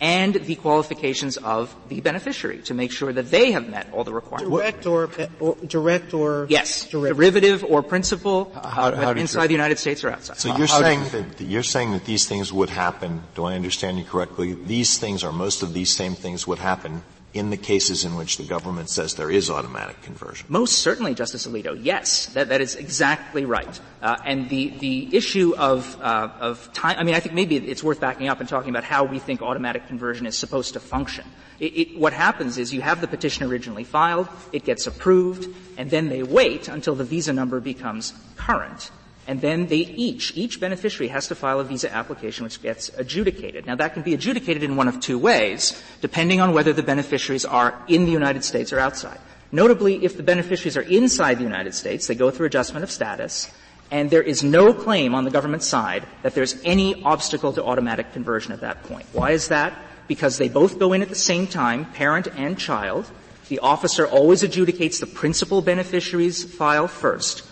and 0.00 0.34
the 0.34 0.54
qualifications 0.56 1.36
of 1.36 1.74
the 1.88 2.00
beneficiary 2.00 2.58
to 2.62 2.74
make 2.74 2.90
sure 2.90 3.12
that 3.12 3.30
they 3.30 3.52
have 3.52 3.68
met 3.68 3.86
all 3.92 4.02
the 4.02 4.12
requirements. 4.12 4.50
Direct 4.50 4.86
or, 4.86 5.10
or 5.38 5.56
direct 5.66 6.14
or 6.14 6.46
yes, 6.48 6.88
derivative, 6.88 7.16
derivative 7.16 7.64
or 7.64 7.82
principal, 7.82 8.50
how, 8.54 8.94
how 8.94 9.10
uh, 9.10 9.14
inside 9.14 9.48
the 9.48 9.52
United 9.52 9.78
States 9.78 10.02
or 10.02 10.10
outside. 10.10 10.38
So 10.38 10.56
you're 10.56 10.66
saying 10.66 11.04
that 11.10 11.40
you're 11.40 11.62
saying 11.62 11.92
that 11.92 12.04
these 12.04 12.26
things 12.26 12.52
would 12.52 12.70
happen. 12.70 13.22
Do 13.34 13.44
I 13.44 13.54
understand 13.54 13.98
you 13.98 14.04
correctly? 14.04 14.54
These 14.54 14.98
things 14.98 15.22
or 15.22 15.32
most 15.32 15.62
of 15.62 15.74
these 15.74 15.94
same 15.94 16.14
things 16.14 16.46
would 16.46 16.58
happen 16.58 17.02
in 17.32 17.50
the 17.50 17.56
cases 17.56 18.04
in 18.04 18.16
which 18.16 18.36
the 18.38 18.44
government 18.44 18.90
says 18.90 19.14
there 19.14 19.30
is 19.30 19.50
automatic 19.50 20.00
conversion? 20.02 20.46
Most 20.48 20.78
certainly, 20.78 21.14
Justice 21.14 21.46
Alito. 21.46 21.78
Yes, 21.80 22.26
that, 22.26 22.48
that 22.48 22.60
is 22.60 22.74
exactly 22.74 23.44
right. 23.44 23.80
Uh, 24.02 24.16
and 24.24 24.48
the 24.48 24.70
the 24.78 25.14
issue 25.14 25.54
of 25.56 26.00
uh, 26.00 26.30
of 26.40 26.72
time. 26.72 26.96
I 26.98 27.04
mean, 27.04 27.14
I 27.14 27.20
think 27.20 27.34
maybe 27.34 27.56
it's 27.56 27.82
worth 27.82 28.00
backing 28.00 28.28
up 28.28 28.40
and 28.40 28.48
talking 28.48 28.70
about 28.70 28.84
how 28.84 29.04
we 29.04 29.18
think 29.18 29.42
automatic 29.42 29.86
conversion 29.86 30.26
is 30.26 30.36
supposed 30.36 30.72
to 30.74 30.80
function. 30.80 31.24
It, 31.58 31.76
it, 31.76 31.98
what 31.98 32.12
happens 32.12 32.58
is 32.58 32.72
you 32.72 32.80
have 32.80 33.00
the 33.00 33.08
petition 33.08 33.44
originally 33.44 33.84
filed, 33.84 34.28
it 34.52 34.64
gets 34.64 34.86
approved, 34.86 35.54
and 35.76 35.90
then 35.90 36.08
they 36.08 36.22
wait 36.22 36.68
until 36.68 36.94
the 36.94 37.04
visa 37.04 37.32
number 37.32 37.60
becomes 37.60 38.14
current 38.36 38.90
and 39.30 39.40
then 39.40 39.68
they 39.68 39.76
each, 39.76 40.36
each 40.36 40.58
beneficiary 40.58 41.06
has 41.06 41.28
to 41.28 41.36
file 41.36 41.60
a 41.60 41.64
visa 41.64 41.88
application 41.94 42.42
which 42.42 42.60
gets 42.60 42.90
adjudicated. 42.98 43.64
Now 43.64 43.76
that 43.76 43.94
can 43.94 44.02
be 44.02 44.12
adjudicated 44.12 44.64
in 44.64 44.74
one 44.74 44.88
of 44.88 44.98
two 44.98 45.20
ways, 45.20 45.80
depending 46.00 46.40
on 46.40 46.52
whether 46.52 46.72
the 46.72 46.82
beneficiaries 46.82 47.44
are 47.44 47.80
in 47.86 48.06
the 48.06 48.10
United 48.10 48.44
States 48.44 48.72
or 48.72 48.80
outside. 48.80 49.20
Notably, 49.52 50.04
if 50.04 50.16
the 50.16 50.24
beneficiaries 50.24 50.76
are 50.76 50.82
inside 50.82 51.38
the 51.38 51.44
United 51.44 51.76
States, 51.76 52.08
they 52.08 52.16
go 52.16 52.32
through 52.32 52.46
adjustment 52.46 52.82
of 52.82 52.90
status, 52.90 53.48
and 53.92 54.10
there 54.10 54.20
is 54.20 54.42
no 54.42 54.74
claim 54.74 55.14
on 55.14 55.22
the 55.22 55.30
government 55.30 55.62
side 55.62 56.04
that 56.24 56.34
there's 56.34 56.60
any 56.64 57.00
obstacle 57.04 57.52
to 57.52 57.62
automatic 57.62 58.12
conversion 58.12 58.50
at 58.50 58.62
that 58.62 58.82
point. 58.82 59.06
Why 59.12 59.30
is 59.30 59.46
that? 59.46 59.78
Because 60.08 60.38
they 60.38 60.48
both 60.48 60.80
go 60.80 60.92
in 60.92 61.02
at 61.02 61.08
the 61.08 61.14
same 61.14 61.46
time, 61.46 61.84
parent 61.92 62.26
and 62.34 62.58
child. 62.58 63.08
The 63.48 63.60
officer 63.60 64.08
always 64.08 64.42
adjudicates 64.42 64.98
the 64.98 65.06
principal 65.06 65.62
beneficiary's 65.62 66.42
file 66.42 66.88
first 66.88 67.44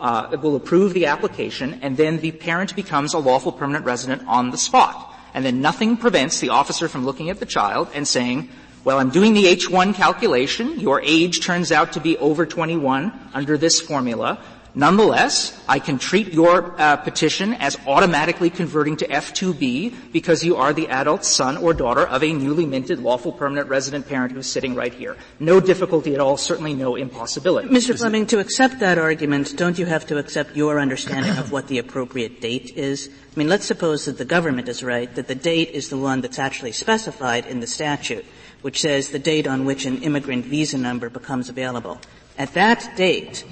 uh, 0.00 0.36
will 0.42 0.56
approve 0.56 0.92
the 0.94 1.06
application, 1.06 1.80
and 1.82 1.96
then 1.96 2.18
the 2.18 2.32
parent 2.32 2.74
becomes 2.76 3.14
a 3.14 3.18
lawful 3.18 3.52
permanent 3.52 3.84
resident 3.84 4.22
on 4.26 4.50
the 4.50 4.58
spot. 4.58 5.14
And 5.34 5.44
then 5.44 5.60
nothing 5.60 5.96
prevents 5.96 6.40
the 6.40 6.50
officer 6.50 6.88
from 6.88 7.04
looking 7.04 7.28
at 7.30 7.40
the 7.40 7.46
child 7.46 7.88
and 7.94 8.08
saying, 8.08 8.48
well, 8.84 8.98
I'm 8.98 9.10
doing 9.10 9.34
the 9.34 9.44
H1 9.44 9.94
calculation. 9.94 10.78
Your 10.78 11.00
age 11.02 11.44
turns 11.44 11.72
out 11.72 11.94
to 11.94 12.00
be 12.00 12.16
over 12.18 12.46
21 12.46 13.12
under 13.34 13.58
this 13.58 13.80
formula. 13.80 14.38
Nonetheless, 14.78 15.58
I 15.66 15.78
can 15.78 15.98
treat 15.98 16.34
your 16.34 16.78
uh, 16.78 16.96
petition 16.96 17.54
as 17.54 17.78
automatically 17.86 18.50
converting 18.50 18.98
to 18.98 19.08
F2B 19.08 20.12
because 20.12 20.44
you 20.44 20.56
are 20.56 20.74
the 20.74 20.88
adult 20.88 21.24
son 21.24 21.56
or 21.56 21.72
daughter 21.72 22.06
of 22.06 22.22
a 22.22 22.30
newly 22.30 22.66
minted 22.66 22.98
lawful 22.98 23.32
permanent 23.32 23.70
resident 23.70 24.06
parent 24.06 24.32
who's 24.32 24.46
sitting 24.46 24.74
right 24.74 24.92
here. 24.92 25.16
No 25.40 25.60
difficulty 25.60 26.12
at 26.12 26.20
all, 26.20 26.36
certainly 26.36 26.74
no 26.74 26.94
impossibility. 26.94 27.70
Mr. 27.70 27.96
Fleming, 27.96 28.26
to 28.26 28.38
accept 28.38 28.80
that 28.80 28.98
argument, 28.98 29.56
don't 29.56 29.78
you 29.78 29.86
have 29.86 30.06
to 30.08 30.18
accept 30.18 30.54
your 30.54 30.78
understanding 30.78 31.38
of 31.38 31.52
what 31.52 31.68
the 31.68 31.78
appropriate 31.78 32.42
date 32.42 32.76
is? 32.76 33.08
I 33.34 33.38
mean, 33.38 33.48
let's 33.48 33.64
suppose 33.64 34.04
that 34.04 34.18
the 34.18 34.26
government 34.26 34.68
is 34.68 34.84
right, 34.84 35.12
that 35.14 35.26
the 35.26 35.34
date 35.34 35.70
is 35.70 35.88
the 35.88 35.96
one 35.96 36.20
that's 36.20 36.38
actually 36.38 36.72
specified 36.72 37.46
in 37.46 37.60
the 37.60 37.66
statute, 37.66 38.26
which 38.60 38.82
says 38.82 39.08
the 39.08 39.18
date 39.18 39.46
on 39.46 39.64
which 39.64 39.86
an 39.86 40.02
immigrant 40.02 40.44
visa 40.44 40.76
number 40.76 41.08
becomes 41.08 41.48
available. 41.48 41.98
At 42.36 42.52
that 42.52 42.94
date, 42.94 43.42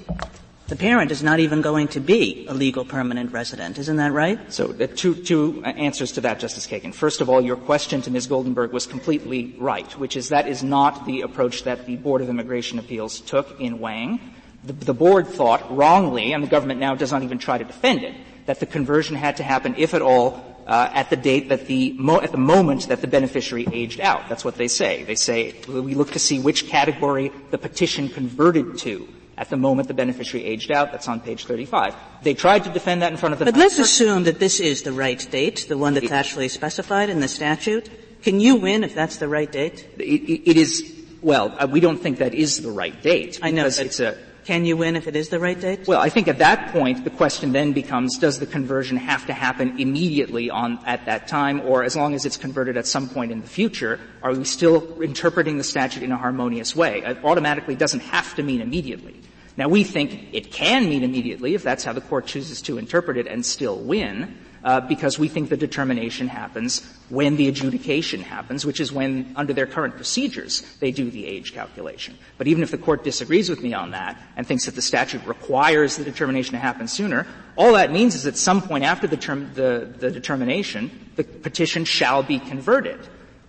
the 0.66 0.76
parent 0.76 1.10
is 1.10 1.22
not 1.22 1.40
even 1.40 1.60
going 1.60 1.88
to 1.88 2.00
be 2.00 2.46
a 2.48 2.54
legal 2.54 2.86
permanent 2.86 3.32
resident. 3.32 3.78
Isn't 3.78 3.98
that 3.98 4.12
right? 4.12 4.52
So 4.52 4.72
uh, 4.72 4.86
two, 4.86 5.14
two 5.14 5.62
answers 5.64 6.12
to 6.12 6.22
that, 6.22 6.40
Justice 6.40 6.66
Kagan. 6.66 6.94
First 6.94 7.20
of 7.20 7.28
all, 7.28 7.42
your 7.42 7.56
question 7.56 8.00
to 8.02 8.10
Ms. 8.10 8.28
Goldenberg 8.28 8.72
was 8.72 8.86
completely 8.86 9.54
right, 9.58 9.90
which 9.98 10.16
is 10.16 10.30
that 10.30 10.48
is 10.48 10.62
not 10.62 11.04
the 11.04 11.20
approach 11.20 11.64
that 11.64 11.84
the 11.84 11.96
Board 11.96 12.22
of 12.22 12.30
Immigration 12.30 12.78
Appeals 12.78 13.20
took 13.20 13.60
in 13.60 13.78
Wang. 13.78 14.20
The, 14.64 14.72
the 14.72 14.94
board 14.94 15.26
thought 15.26 15.76
wrongly, 15.76 16.32
and 16.32 16.42
the 16.42 16.48
government 16.48 16.80
now 16.80 16.94
does 16.94 17.12
not 17.12 17.22
even 17.22 17.38
try 17.38 17.58
to 17.58 17.64
defend 17.64 18.02
it, 18.02 18.14
that 18.46 18.60
the 18.60 18.66
conversion 18.66 19.16
had 19.16 19.36
to 19.36 19.42
happen, 19.42 19.74
if 19.76 19.92
at 19.92 20.00
all, 20.00 20.42
uh, 20.66 20.88
at 20.94 21.10
the 21.10 21.16
date 21.16 21.50
that 21.50 21.66
the 21.66 21.92
mo- 21.98 22.22
at 22.22 22.32
the 22.32 22.38
moment 22.38 22.88
that 22.88 23.02
the 23.02 23.06
beneficiary 23.06 23.66
aged 23.70 24.00
out. 24.00 24.30
That's 24.30 24.46
what 24.46 24.54
they 24.54 24.68
say. 24.68 25.04
They 25.04 25.14
say 25.14 25.54
we 25.68 25.94
look 25.94 26.12
to 26.12 26.18
see 26.18 26.38
which 26.38 26.68
category 26.68 27.30
the 27.50 27.58
petition 27.58 28.08
converted 28.08 28.78
to 28.78 29.06
at 29.36 29.50
the 29.50 29.56
moment 29.56 29.88
the 29.88 29.94
beneficiary 29.94 30.44
aged 30.46 30.70
out. 30.70 30.92
That's 30.92 31.08
on 31.08 31.20
page 31.20 31.46
35. 31.46 31.94
They 32.22 32.34
tried 32.34 32.64
to 32.64 32.70
defend 32.70 33.02
that 33.02 33.12
in 33.12 33.18
front 33.18 33.32
of 33.32 33.38
the. 33.38 33.46
But 33.46 33.56
let's 33.56 33.78
assume 33.78 34.24
that 34.24 34.38
this 34.38 34.60
is 34.60 34.82
the 34.82 34.92
right 34.92 35.26
date, 35.30 35.66
the 35.68 35.78
one 35.78 35.94
that's 35.94 36.12
actually 36.12 36.48
specified 36.48 37.10
in 37.10 37.20
the 37.20 37.28
statute. 37.28 37.90
Can 38.22 38.40
you 38.40 38.56
win 38.56 38.84
if 38.84 38.94
that's 38.94 39.18
the 39.18 39.28
right 39.28 39.50
date? 39.50 39.86
it, 39.98 40.02
it, 40.02 40.50
it 40.50 40.56
is. 40.56 40.92
Well, 41.20 41.54
uh, 41.58 41.66
we 41.66 41.80
don't 41.80 41.98
think 41.98 42.18
that 42.18 42.34
is 42.34 42.60
the 42.62 42.70
right 42.70 43.00
date. 43.02 43.38
I 43.42 43.50
know. 43.50 43.66
It's 43.66 44.00
a 44.00 44.16
can 44.44 44.64
you 44.64 44.76
win 44.76 44.94
if 44.94 45.06
it 45.06 45.16
is 45.16 45.30
the 45.30 45.40
right 45.40 45.58
date? 45.58 45.86
Well, 45.86 46.00
I 46.00 46.08
think 46.08 46.28
at 46.28 46.38
that 46.38 46.72
point 46.72 47.04
the 47.04 47.10
question 47.10 47.52
then 47.52 47.72
becomes 47.72 48.18
does 48.18 48.38
the 48.38 48.46
conversion 48.46 48.96
have 48.98 49.26
to 49.26 49.32
happen 49.32 49.80
immediately 49.80 50.50
on 50.50 50.78
at 50.86 51.06
that 51.06 51.28
time 51.28 51.60
or 51.62 51.82
as 51.82 51.96
long 51.96 52.14
as 52.14 52.24
it's 52.24 52.36
converted 52.36 52.76
at 52.76 52.86
some 52.86 53.08
point 53.08 53.32
in 53.32 53.40
the 53.40 53.46
future, 53.46 53.98
are 54.22 54.34
we 54.34 54.44
still 54.44 55.00
interpreting 55.00 55.56
the 55.56 55.64
statute 55.64 56.02
in 56.02 56.12
a 56.12 56.16
harmonious 56.16 56.76
way? 56.76 57.02
It 57.02 57.24
automatically 57.24 57.74
doesn't 57.74 58.00
have 58.00 58.34
to 58.34 58.42
mean 58.42 58.60
immediately. 58.60 59.20
Now 59.56 59.68
we 59.68 59.84
think 59.84 60.28
it 60.32 60.52
can 60.52 60.88
mean 60.88 61.02
immediately 61.02 61.54
if 61.54 61.62
that's 61.62 61.84
how 61.84 61.92
the 61.92 62.00
court 62.00 62.26
chooses 62.26 62.60
to 62.62 62.76
interpret 62.76 63.16
it 63.16 63.26
and 63.26 63.46
still 63.46 63.78
win 63.78 64.36
uh, 64.64 64.80
because 64.80 65.18
we 65.18 65.28
think 65.28 65.50
the 65.50 65.56
determination 65.56 66.26
happens 66.26 66.82
when 67.10 67.36
the 67.36 67.48
adjudication 67.48 68.22
happens, 68.22 68.64
which 68.64 68.80
is 68.80 68.90
when, 68.90 69.30
under 69.36 69.52
their 69.52 69.66
current 69.66 69.94
procedures, 69.94 70.62
they 70.80 70.90
do 70.90 71.10
the 71.10 71.26
age 71.26 71.52
calculation. 71.52 72.16
But 72.38 72.48
even 72.48 72.62
if 72.62 72.70
the 72.70 72.78
court 72.78 73.04
disagrees 73.04 73.50
with 73.50 73.62
me 73.62 73.74
on 73.74 73.90
that 73.90 74.20
and 74.36 74.46
thinks 74.46 74.64
that 74.64 74.74
the 74.74 74.82
statute 74.82 75.24
requires 75.26 75.96
the 75.96 76.04
determination 76.04 76.52
to 76.52 76.58
happen 76.58 76.88
sooner, 76.88 77.26
all 77.56 77.74
that 77.74 77.92
means 77.92 78.14
is 78.14 78.26
at 78.26 78.38
some 78.38 78.62
point 78.62 78.84
after 78.84 79.06
the, 79.06 79.18
term, 79.18 79.50
the, 79.54 79.94
the 79.98 80.10
determination, 80.10 80.90
the 81.16 81.24
petition 81.24 81.84
shall 81.84 82.22
be 82.22 82.38
converted. 82.38 82.98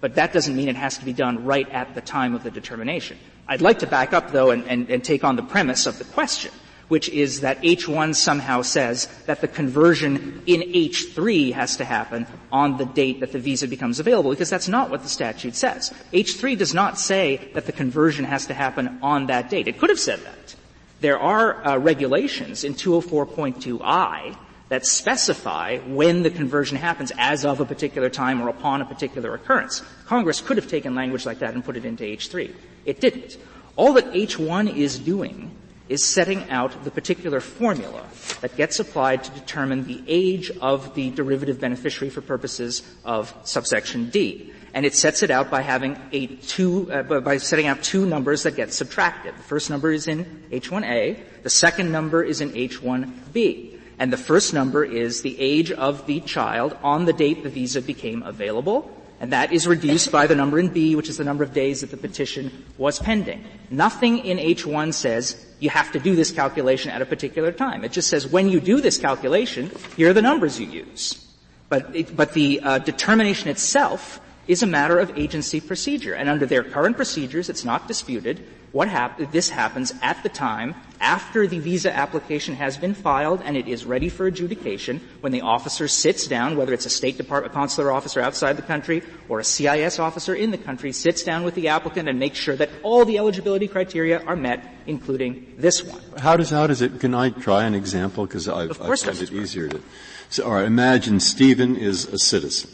But 0.02 0.16
that 0.16 0.34
doesn't 0.34 0.56
mean 0.56 0.68
it 0.68 0.76
has 0.76 0.98
to 0.98 1.06
be 1.06 1.14
done 1.14 1.46
right 1.46 1.68
at 1.70 1.96
the 1.96 2.02
time 2.02 2.36
of 2.36 2.44
the 2.44 2.52
determination. 2.52 3.18
I'd 3.48 3.62
like 3.62 3.80
to 3.80 3.88
back 3.88 4.12
up, 4.12 4.32
though, 4.32 4.52
and, 4.52 4.68
and, 4.68 4.90
and 4.90 5.04
take 5.04 5.24
on 5.24 5.38
the 5.38 5.44
premise 5.44 5.86
of 5.86 5.98
the 5.98 6.04
question 6.04 6.52
which 6.88 7.10
is 7.10 7.42
that 7.42 7.62
H1 7.62 8.16
somehow 8.16 8.62
says 8.62 9.08
that 9.26 9.42
the 9.42 9.48
conversion 9.48 10.42
in 10.46 10.62
H3 10.62 11.54
has 11.54 11.78
to 11.78 11.86
happen 11.86 12.28
on 12.52 12.78
the 12.78 12.86
date 12.86 13.20
that 13.22 13.32
the 13.32 13.40
visa 13.40 13.68
becomes 13.68 14.00
available, 14.00 14.30
because 14.30 14.50
that's 14.50 14.68
not 14.68 14.90
what 14.90 15.04
the 15.04 15.10
statute 15.10 15.56
says. 15.56 15.94
H3 16.14 16.58
does 16.58 16.74
not 16.74 17.00
say 17.00 17.50
that 17.54 17.66
the 17.66 17.72
conversion 17.72 18.26
has 18.26 18.46
to 18.48 18.54
happen 18.54 19.00
on 19.02 19.28
that 19.28 19.50
date. 19.50 19.68
It 19.68 19.80
could 19.80 19.90
have 19.90 20.00
said 20.00 20.20
that. 20.20 20.56
There 21.02 21.20
are 21.20 21.66
uh, 21.66 21.78
regulations 21.78 22.64
in 22.64 22.74
204.2i 22.74 24.38
that 24.70 24.86
specify 24.86 25.78
when 25.80 26.24
the 26.24 26.30
conversion 26.30 26.78
happens 26.78 27.12
as 27.18 27.46
of 27.46 27.60
a 27.60 27.66
particular 27.66 28.10
time 28.10 28.42
or 28.42 28.50
upon 28.50 28.82
a 28.82 28.86
particular 28.86 29.34
occurrence. 29.36 29.84
Congress 30.06 30.42
could 30.42 30.58
have 30.58 30.68
taken 30.68 30.96
language 30.96 31.26
like 31.26 31.40
that 31.40 31.54
and 31.54 31.64
put 31.64 31.78
it 31.78 31.86
into 31.86 32.04
H3. 32.04 32.54
It 32.86 33.00
didn't. 33.00 33.38
All 33.76 33.94
that 33.94 34.06
H1 34.14 34.76
is 34.76 34.98
doing 34.98 35.55
is 35.88 36.04
setting 36.04 36.50
out 36.50 36.84
the 36.84 36.92
particular 36.92 37.40
formula 37.40 38.04
that 38.42 38.56
gets 38.58 38.80
applied 38.80 39.24
to 39.24 39.32
determine 39.32 39.86
the 39.86 40.02
age 40.08 40.52
of 40.62 40.96
the 40.96 41.12
derivative 41.12 41.60
beneficiary 41.60 42.10
for 42.10 42.22
purposes 42.22 42.82
of 43.04 43.34
subsection 43.44 44.10
D. 44.10 44.52
And 44.74 44.86
it 44.86 44.96
sets 44.96 45.24
it 45.24 45.32
out 45.32 45.50
by 45.50 45.62
having 45.62 45.98
a 46.12 46.28
two, 46.28 46.92
uh, 46.92 47.20
by 47.22 47.38
setting 47.38 47.68
out 47.68 47.82
two 47.82 48.06
numbers 48.06 48.44
that 48.44 48.56
get 48.56 48.74
subtracted. 48.74 49.36
The 49.38 49.44
first 49.44 49.70
number 49.70 49.92
is 49.92 50.08
in 50.08 50.44
H1A, 50.52 51.44
the 51.44 51.50
second 51.50 51.92
number 51.92 52.24
is 52.24 52.42
in 52.42 52.52
H1B. 52.52 53.80
And 53.98 54.12
the 54.12 54.18
first 54.18 54.54
number 54.54 54.84
is 54.84 55.22
the 55.22 55.40
age 55.40 55.72
of 55.72 56.06
the 56.06 56.20
child 56.22 56.78
on 56.84 57.06
the 57.06 57.14
date 57.14 57.44
the 57.44 57.50
visa 57.50 57.82
became 57.82 58.24
available, 58.24 58.92
and 59.22 59.32
that 59.32 59.54
is 59.54 59.68
reduced 59.68 60.12
by 60.12 60.28
the 60.28 60.36
number 60.36 60.60
in 60.60 60.68
B, 60.70 60.96
which 60.96 61.08
is 61.08 61.18
the 61.18 61.24
number 61.24 61.44
of 61.44 61.54
days 61.54 61.80
that 61.82 61.92
the 61.92 61.98
petition 61.98 62.66
was 62.78 63.00
pending. 63.00 63.46
Nothing 63.70 64.20
in 64.20 64.38
H1 64.38 64.94
says 64.94 65.45
you 65.60 65.70
have 65.70 65.92
to 65.94 66.00
do 66.00 66.16
this 66.16 66.32
calculation 66.32 66.92
at 66.92 67.02
a 67.02 67.06
particular 67.06 67.52
time. 67.52 67.84
It 67.84 67.92
just 67.92 68.10
says 68.10 68.28
when 68.28 68.50
you 68.50 68.60
do 68.60 68.82
this 68.82 68.98
calculation, 68.98 69.72
here 69.96 70.10
are 70.10 70.14
the 70.14 70.22
numbers 70.22 70.60
you 70.60 70.68
use. 70.68 71.22
But, 71.70 71.96
it, 71.96 72.16
but 72.16 72.34
the 72.34 72.62
uh, 72.62 72.80
determination 72.80 73.50
itself 73.50 74.20
is 74.48 74.62
a 74.62 74.68
matter 74.68 75.00
of 75.00 75.18
agency 75.18 75.60
procedure. 75.60 76.14
And 76.14 76.30
under 76.30 76.46
their 76.46 76.64
current 76.64 76.96
procedures, 76.96 77.50
it's 77.50 77.66
not 77.66 77.88
disputed. 77.88 78.46
What 78.72 78.88
hap- 78.88 79.32
this 79.32 79.50
happens 79.50 79.94
at 80.02 80.22
the 80.22 80.30
time 80.30 80.76
after 81.00 81.48
the 81.48 81.60
visa 81.60 81.96
application 81.96 82.56
has 82.56 82.78
been 82.78 82.94
filed 82.94 83.42
and 83.44 83.56
it 83.58 83.68
is 83.68 83.86
ready 83.86 84.10
for 84.10 84.28
adjudication 84.28 85.02
when 85.22 85.32
the 85.32 85.42
officer 85.42 85.88
sits 85.88 86.28
down, 86.28 86.58
whether 86.58 86.74
it's 86.74 86.86
a 86.86 86.90
State 86.90 87.18
Department 87.18 87.54
consular 87.54 87.92
officer 87.92 88.22
outside 88.22 88.58
the 88.58 88.62
country 88.62 89.04
or 89.30 89.40
a 89.40 89.44
CIS 89.44 90.00
officer 90.00 90.34
in 90.34 90.52
the 90.52 90.58
country, 90.58 90.92
sits 90.92 91.24
down 91.24 91.44
with 91.44 91.56
the 91.56 91.68
applicant 91.68 92.10
and 92.10 92.20
makes 92.20 92.38
sure 92.38 92.56
that 92.56 92.70
all 92.84 93.06
the 93.06 93.18
eligibility 93.18 93.68
criteria 93.68 94.24
are 94.24 94.36
met, 94.36 94.66
including 94.88 95.54
this 95.58 95.84
one. 95.84 96.02
How 96.18 96.38
does, 96.38 96.50
how 96.50 96.68
does 96.68 96.82
it, 96.82 97.00
can 97.00 97.14
I 97.14 97.30
try 97.30 97.66
an 97.66 97.76
example? 97.76 98.26
Because 98.26 98.48
I, 98.48 98.68
find 98.68 99.22
it 99.22 99.32
easier 99.32 99.68
to, 99.70 99.82
so, 100.30 100.46
all 100.46 100.54
right, 100.54 100.66
imagine 100.66 101.20
Stephen 101.20 101.76
is 101.76 102.06
a 102.06 102.18
citizen. 102.18 102.72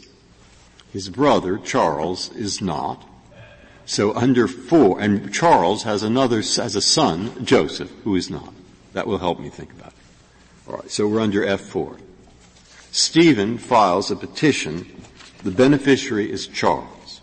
His 0.92 1.08
brother, 1.08 1.58
Charles, 1.58 2.34
is 2.34 2.60
not. 2.60 3.06
So 3.84 4.14
under 4.14 4.48
four, 4.48 5.00
and 5.00 5.32
Charles 5.32 5.82
has 5.82 6.02
another, 6.02 6.36
has 6.36 6.76
a 6.76 6.80
son, 6.80 7.44
Joseph, 7.44 7.90
who 8.04 8.16
is 8.16 8.30
not. 8.30 8.52
That 8.92 9.06
will 9.06 9.18
help 9.18 9.40
me 9.40 9.48
think 9.48 9.72
about 9.72 9.88
it. 9.88 10.70
Alright, 10.70 10.90
so 10.90 11.08
we're 11.08 11.20
under 11.20 11.42
F4. 11.42 11.98
Stephen 12.90 13.58
files 13.58 14.10
a 14.10 14.16
petition. 14.16 14.86
The 15.42 15.50
beneficiary 15.50 16.30
is 16.30 16.46
Charles. 16.46 17.20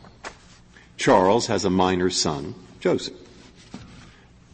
Charles 0.97 1.47
has 1.47 1.63
a 1.63 1.69
minor 1.69 2.09
son, 2.09 2.55
Joseph. 2.79 3.15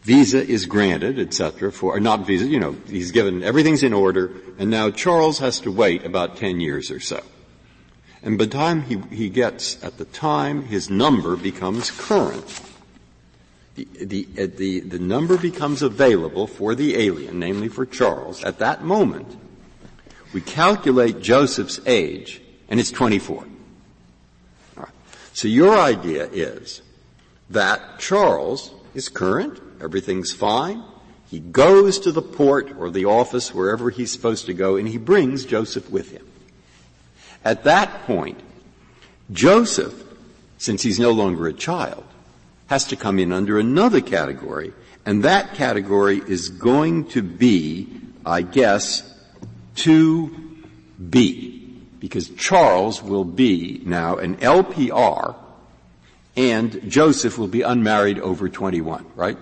Visa 0.03 0.45
is 0.45 0.67
granted, 0.67 1.17
etc., 1.17 1.71
for, 1.71 1.99
not 1.99 2.27
visa, 2.27 2.45
you 2.45 2.59
know, 2.59 2.75
he's 2.87 3.09
given, 3.09 3.41
everything's 3.41 3.81
in 3.81 3.91
order, 3.91 4.31
and 4.59 4.69
now 4.69 4.91
Charles 4.91 5.39
has 5.39 5.59
to 5.61 5.71
wait 5.71 6.05
about 6.05 6.37
10 6.37 6.59
years 6.59 6.91
or 6.91 6.99
so. 6.99 7.23
And 8.23 8.37
by 8.37 8.45
the 8.45 8.51
time 8.51 8.81
he, 8.83 8.97
he 9.15 9.29
gets, 9.29 9.83
at 9.83 9.97
the 9.97 10.05
time 10.05 10.63
his 10.63 10.89
number 10.89 11.35
becomes 11.35 11.91
current, 11.91 12.61
the, 13.75 13.87
the, 14.01 14.27
uh, 14.37 14.47
the, 14.55 14.79
the 14.79 14.99
number 14.99 15.37
becomes 15.37 15.81
available 15.81 16.47
for 16.47 16.75
the 16.75 16.95
alien, 16.95 17.39
namely 17.39 17.67
for 17.67 17.85
Charles, 17.85 18.43
at 18.43 18.59
that 18.59 18.83
moment, 18.83 19.37
we 20.33 20.41
calculate 20.41 21.21
Joseph's 21.21 21.79
age, 21.85 22.41
and 22.69 22.79
it's 22.79 22.91
24. 22.91 23.45
So 25.33 25.49
your 25.49 25.77
idea 25.77 26.29
is 26.31 26.81
that 27.49 27.99
Charles 27.99 28.73
is 28.93 29.09
current, 29.09 29.61
everything's 29.81 30.31
fine, 30.31 30.81
he 31.29 31.39
goes 31.39 31.99
to 31.99 32.11
the 32.13 32.21
port 32.21 32.71
or 32.77 32.89
the 32.89 33.05
office, 33.05 33.53
wherever 33.53 33.89
he's 33.89 34.11
supposed 34.11 34.45
to 34.45 34.53
go, 34.53 34.77
and 34.77 34.87
he 34.87 34.97
brings 34.97 35.43
Joseph 35.43 35.89
with 35.89 36.11
him. 36.11 36.25
At 37.45 37.63
that 37.65 38.07
point, 38.07 38.39
Joseph, 39.31 40.03
since 40.57 40.81
he's 40.81 40.99
no 40.99 41.11
longer 41.11 41.47
a 41.47 41.53
child, 41.53 42.03
has 42.67 42.85
to 42.85 42.95
come 42.95 43.19
in 43.19 43.31
under 43.31 43.59
another 43.59 44.01
category, 44.01 44.73
and 45.05 45.23
that 45.23 45.53
category 45.53 46.19
is 46.27 46.49
going 46.49 47.05
to 47.09 47.21
be, 47.21 47.87
I 48.25 48.41
guess, 48.41 49.03
2B, 49.75 51.99
because 51.99 52.29
Charles 52.29 53.03
will 53.03 53.23
be 53.23 53.79
now 53.85 54.17
an 54.17 54.37
LPR, 54.37 55.35
and 56.35 56.89
Joseph 56.89 57.37
will 57.37 57.47
be 57.47 57.61
unmarried 57.61 58.19
over 58.19 58.49
21, 58.49 59.05
right? 59.15 59.37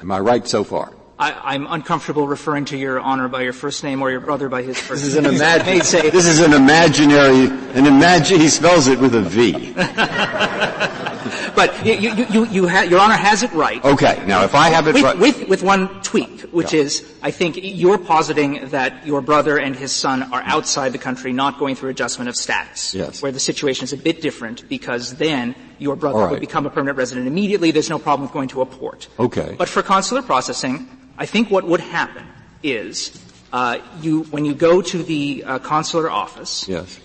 Am 0.00 0.12
I 0.12 0.20
right 0.20 0.46
so 0.46 0.62
far? 0.62 0.92
I, 1.32 1.54
am 1.54 1.66
uncomfortable 1.68 2.26
referring 2.26 2.66
to 2.66 2.76
your 2.76 3.00
honor 3.00 3.28
by 3.28 3.42
your 3.42 3.52
first 3.52 3.82
name 3.82 4.02
or 4.02 4.10
your 4.10 4.20
brother 4.20 4.48
by 4.48 4.62
his 4.62 4.78
first 4.78 5.02
this 5.02 5.14
is 5.14 5.16
an 5.16 5.26
imagine, 5.26 5.78
This 6.12 6.26
is 6.26 6.40
an 6.40 6.52
imaginary, 6.52 7.46
an 7.74 7.86
imagine, 7.86 8.40
he 8.40 8.48
spells 8.48 8.88
it 8.88 8.98
with 8.98 9.14
a 9.14 9.22
V. 9.22 9.72
but 11.54 11.86
you, 11.86 11.94
you, 11.94 12.26
you, 12.26 12.46
you 12.46 12.68
ha- 12.68 12.82
your 12.82 13.00
honor 13.00 13.14
has 13.14 13.42
it 13.42 13.52
right. 13.52 13.82
Okay, 13.84 14.22
now 14.26 14.44
if 14.44 14.54
I 14.54 14.68
have 14.68 14.86
it 14.86 14.94
with, 14.94 15.02
right. 15.02 15.18
With, 15.18 15.48
with 15.48 15.62
one 15.62 16.02
tweak, 16.02 16.42
which 16.52 16.74
yeah. 16.74 16.80
is, 16.80 17.14
I 17.22 17.30
think 17.30 17.58
you're 17.58 17.98
positing 17.98 18.68
that 18.68 19.06
your 19.06 19.22
brother 19.22 19.58
and 19.58 19.74
his 19.74 19.92
son 19.92 20.24
are 20.24 20.42
outside 20.42 20.92
the 20.92 20.98
country, 20.98 21.32
not 21.32 21.58
going 21.58 21.74
through 21.74 21.90
adjustment 21.90 22.28
of 22.28 22.36
status. 22.36 22.94
Yes. 22.94 23.22
Where 23.22 23.32
the 23.32 23.40
situation 23.40 23.84
is 23.84 23.92
a 23.92 23.96
bit 23.96 24.20
different 24.20 24.68
because 24.68 25.14
then 25.16 25.54
your 25.78 25.96
brother 25.96 26.18
right. 26.18 26.30
would 26.32 26.40
become 26.40 26.66
a 26.66 26.70
permanent 26.70 26.98
resident 26.98 27.26
immediately. 27.26 27.70
There's 27.70 27.90
no 27.90 27.98
problem 27.98 28.26
with 28.26 28.32
going 28.32 28.48
to 28.48 28.60
a 28.60 28.66
port. 28.66 29.08
Okay. 29.18 29.54
But 29.56 29.68
for 29.68 29.82
consular 29.82 30.22
processing, 30.22 30.88
I 31.16 31.26
think 31.26 31.50
what 31.50 31.64
would 31.64 31.80
happen 31.80 32.26
is 32.62 33.20
uh, 33.52 33.78
you, 34.00 34.24
when 34.24 34.44
you 34.44 34.54
go 34.54 34.82
to 34.82 35.02
the 35.02 35.44
uh, 35.44 35.58
consular 35.60 36.10
office, 36.10 36.68
yes. 36.68 36.98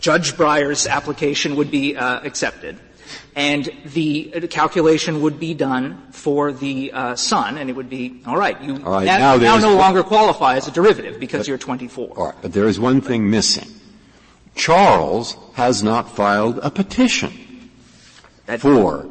Judge 0.00 0.32
Breyer's 0.34 0.86
application 0.86 1.56
would 1.56 1.70
be 1.70 1.96
uh, 1.96 2.20
accepted, 2.20 2.78
and 3.34 3.68
the 3.84 4.48
calculation 4.48 5.20
would 5.22 5.38
be 5.38 5.52
done 5.54 6.10
for 6.12 6.52
the 6.52 6.92
uh, 6.92 7.16
son, 7.16 7.58
and 7.58 7.68
it 7.68 7.74
would 7.74 7.90
be 7.90 8.22
all 8.26 8.36
right. 8.36 8.58
You 8.62 8.82
all 8.84 8.92
right, 8.92 9.04
now, 9.04 9.36
now, 9.36 9.56
now 9.56 9.58
no 9.58 9.76
longer 9.76 10.02
qualify 10.02 10.56
as 10.56 10.68
a 10.68 10.70
derivative 10.70 11.20
because 11.20 11.40
but, 11.40 11.48
you're 11.48 11.58
24. 11.58 12.16
All 12.16 12.26
right, 12.26 12.34
but 12.40 12.52
there 12.52 12.66
is 12.66 12.80
one 12.80 13.00
thing 13.00 13.28
missing. 13.28 13.68
Charles 14.54 15.36
has 15.54 15.82
not 15.82 16.16
filed 16.16 16.58
a 16.62 16.70
petition 16.70 17.70
for 18.58 19.06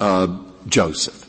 uh, 0.00 0.38
Joseph. 0.66 1.27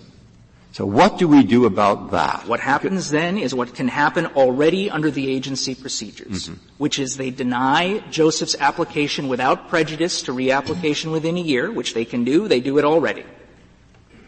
So 0.80 0.86
what 0.86 1.18
do 1.18 1.28
we 1.28 1.44
do 1.44 1.66
about 1.66 2.12
that? 2.12 2.48
What 2.48 2.62
happens 2.62 3.10
then 3.10 3.38
is 3.38 3.54
what 3.54 3.76
can 3.76 3.90
happen 3.90 4.28
already 4.28 4.90
under 4.90 5.12
the 5.12 5.30
agency 5.30 5.76
procedures, 5.76 6.48
mm-hmm. 6.48 6.54
which 6.78 7.00
is 7.00 7.18
they 7.18 7.32
deny 7.32 8.00
Joseph's 8.12 8.56
application 8.58 9.28
without 9.28 9.68
prejudice 9.68 10.22
to 10.22 10.32
reapplication 10.32 11.12
within 11.12 11.36
a 11.36 11.42
year, 11.42 11.70
which 11.70 11.94
they 11.94 12.06
can 12.06 12.24
do. 12.24 12.48
They 12.48 12.62
do 12.62 12.78
it 12.78 12.86
already. 12.86 13.26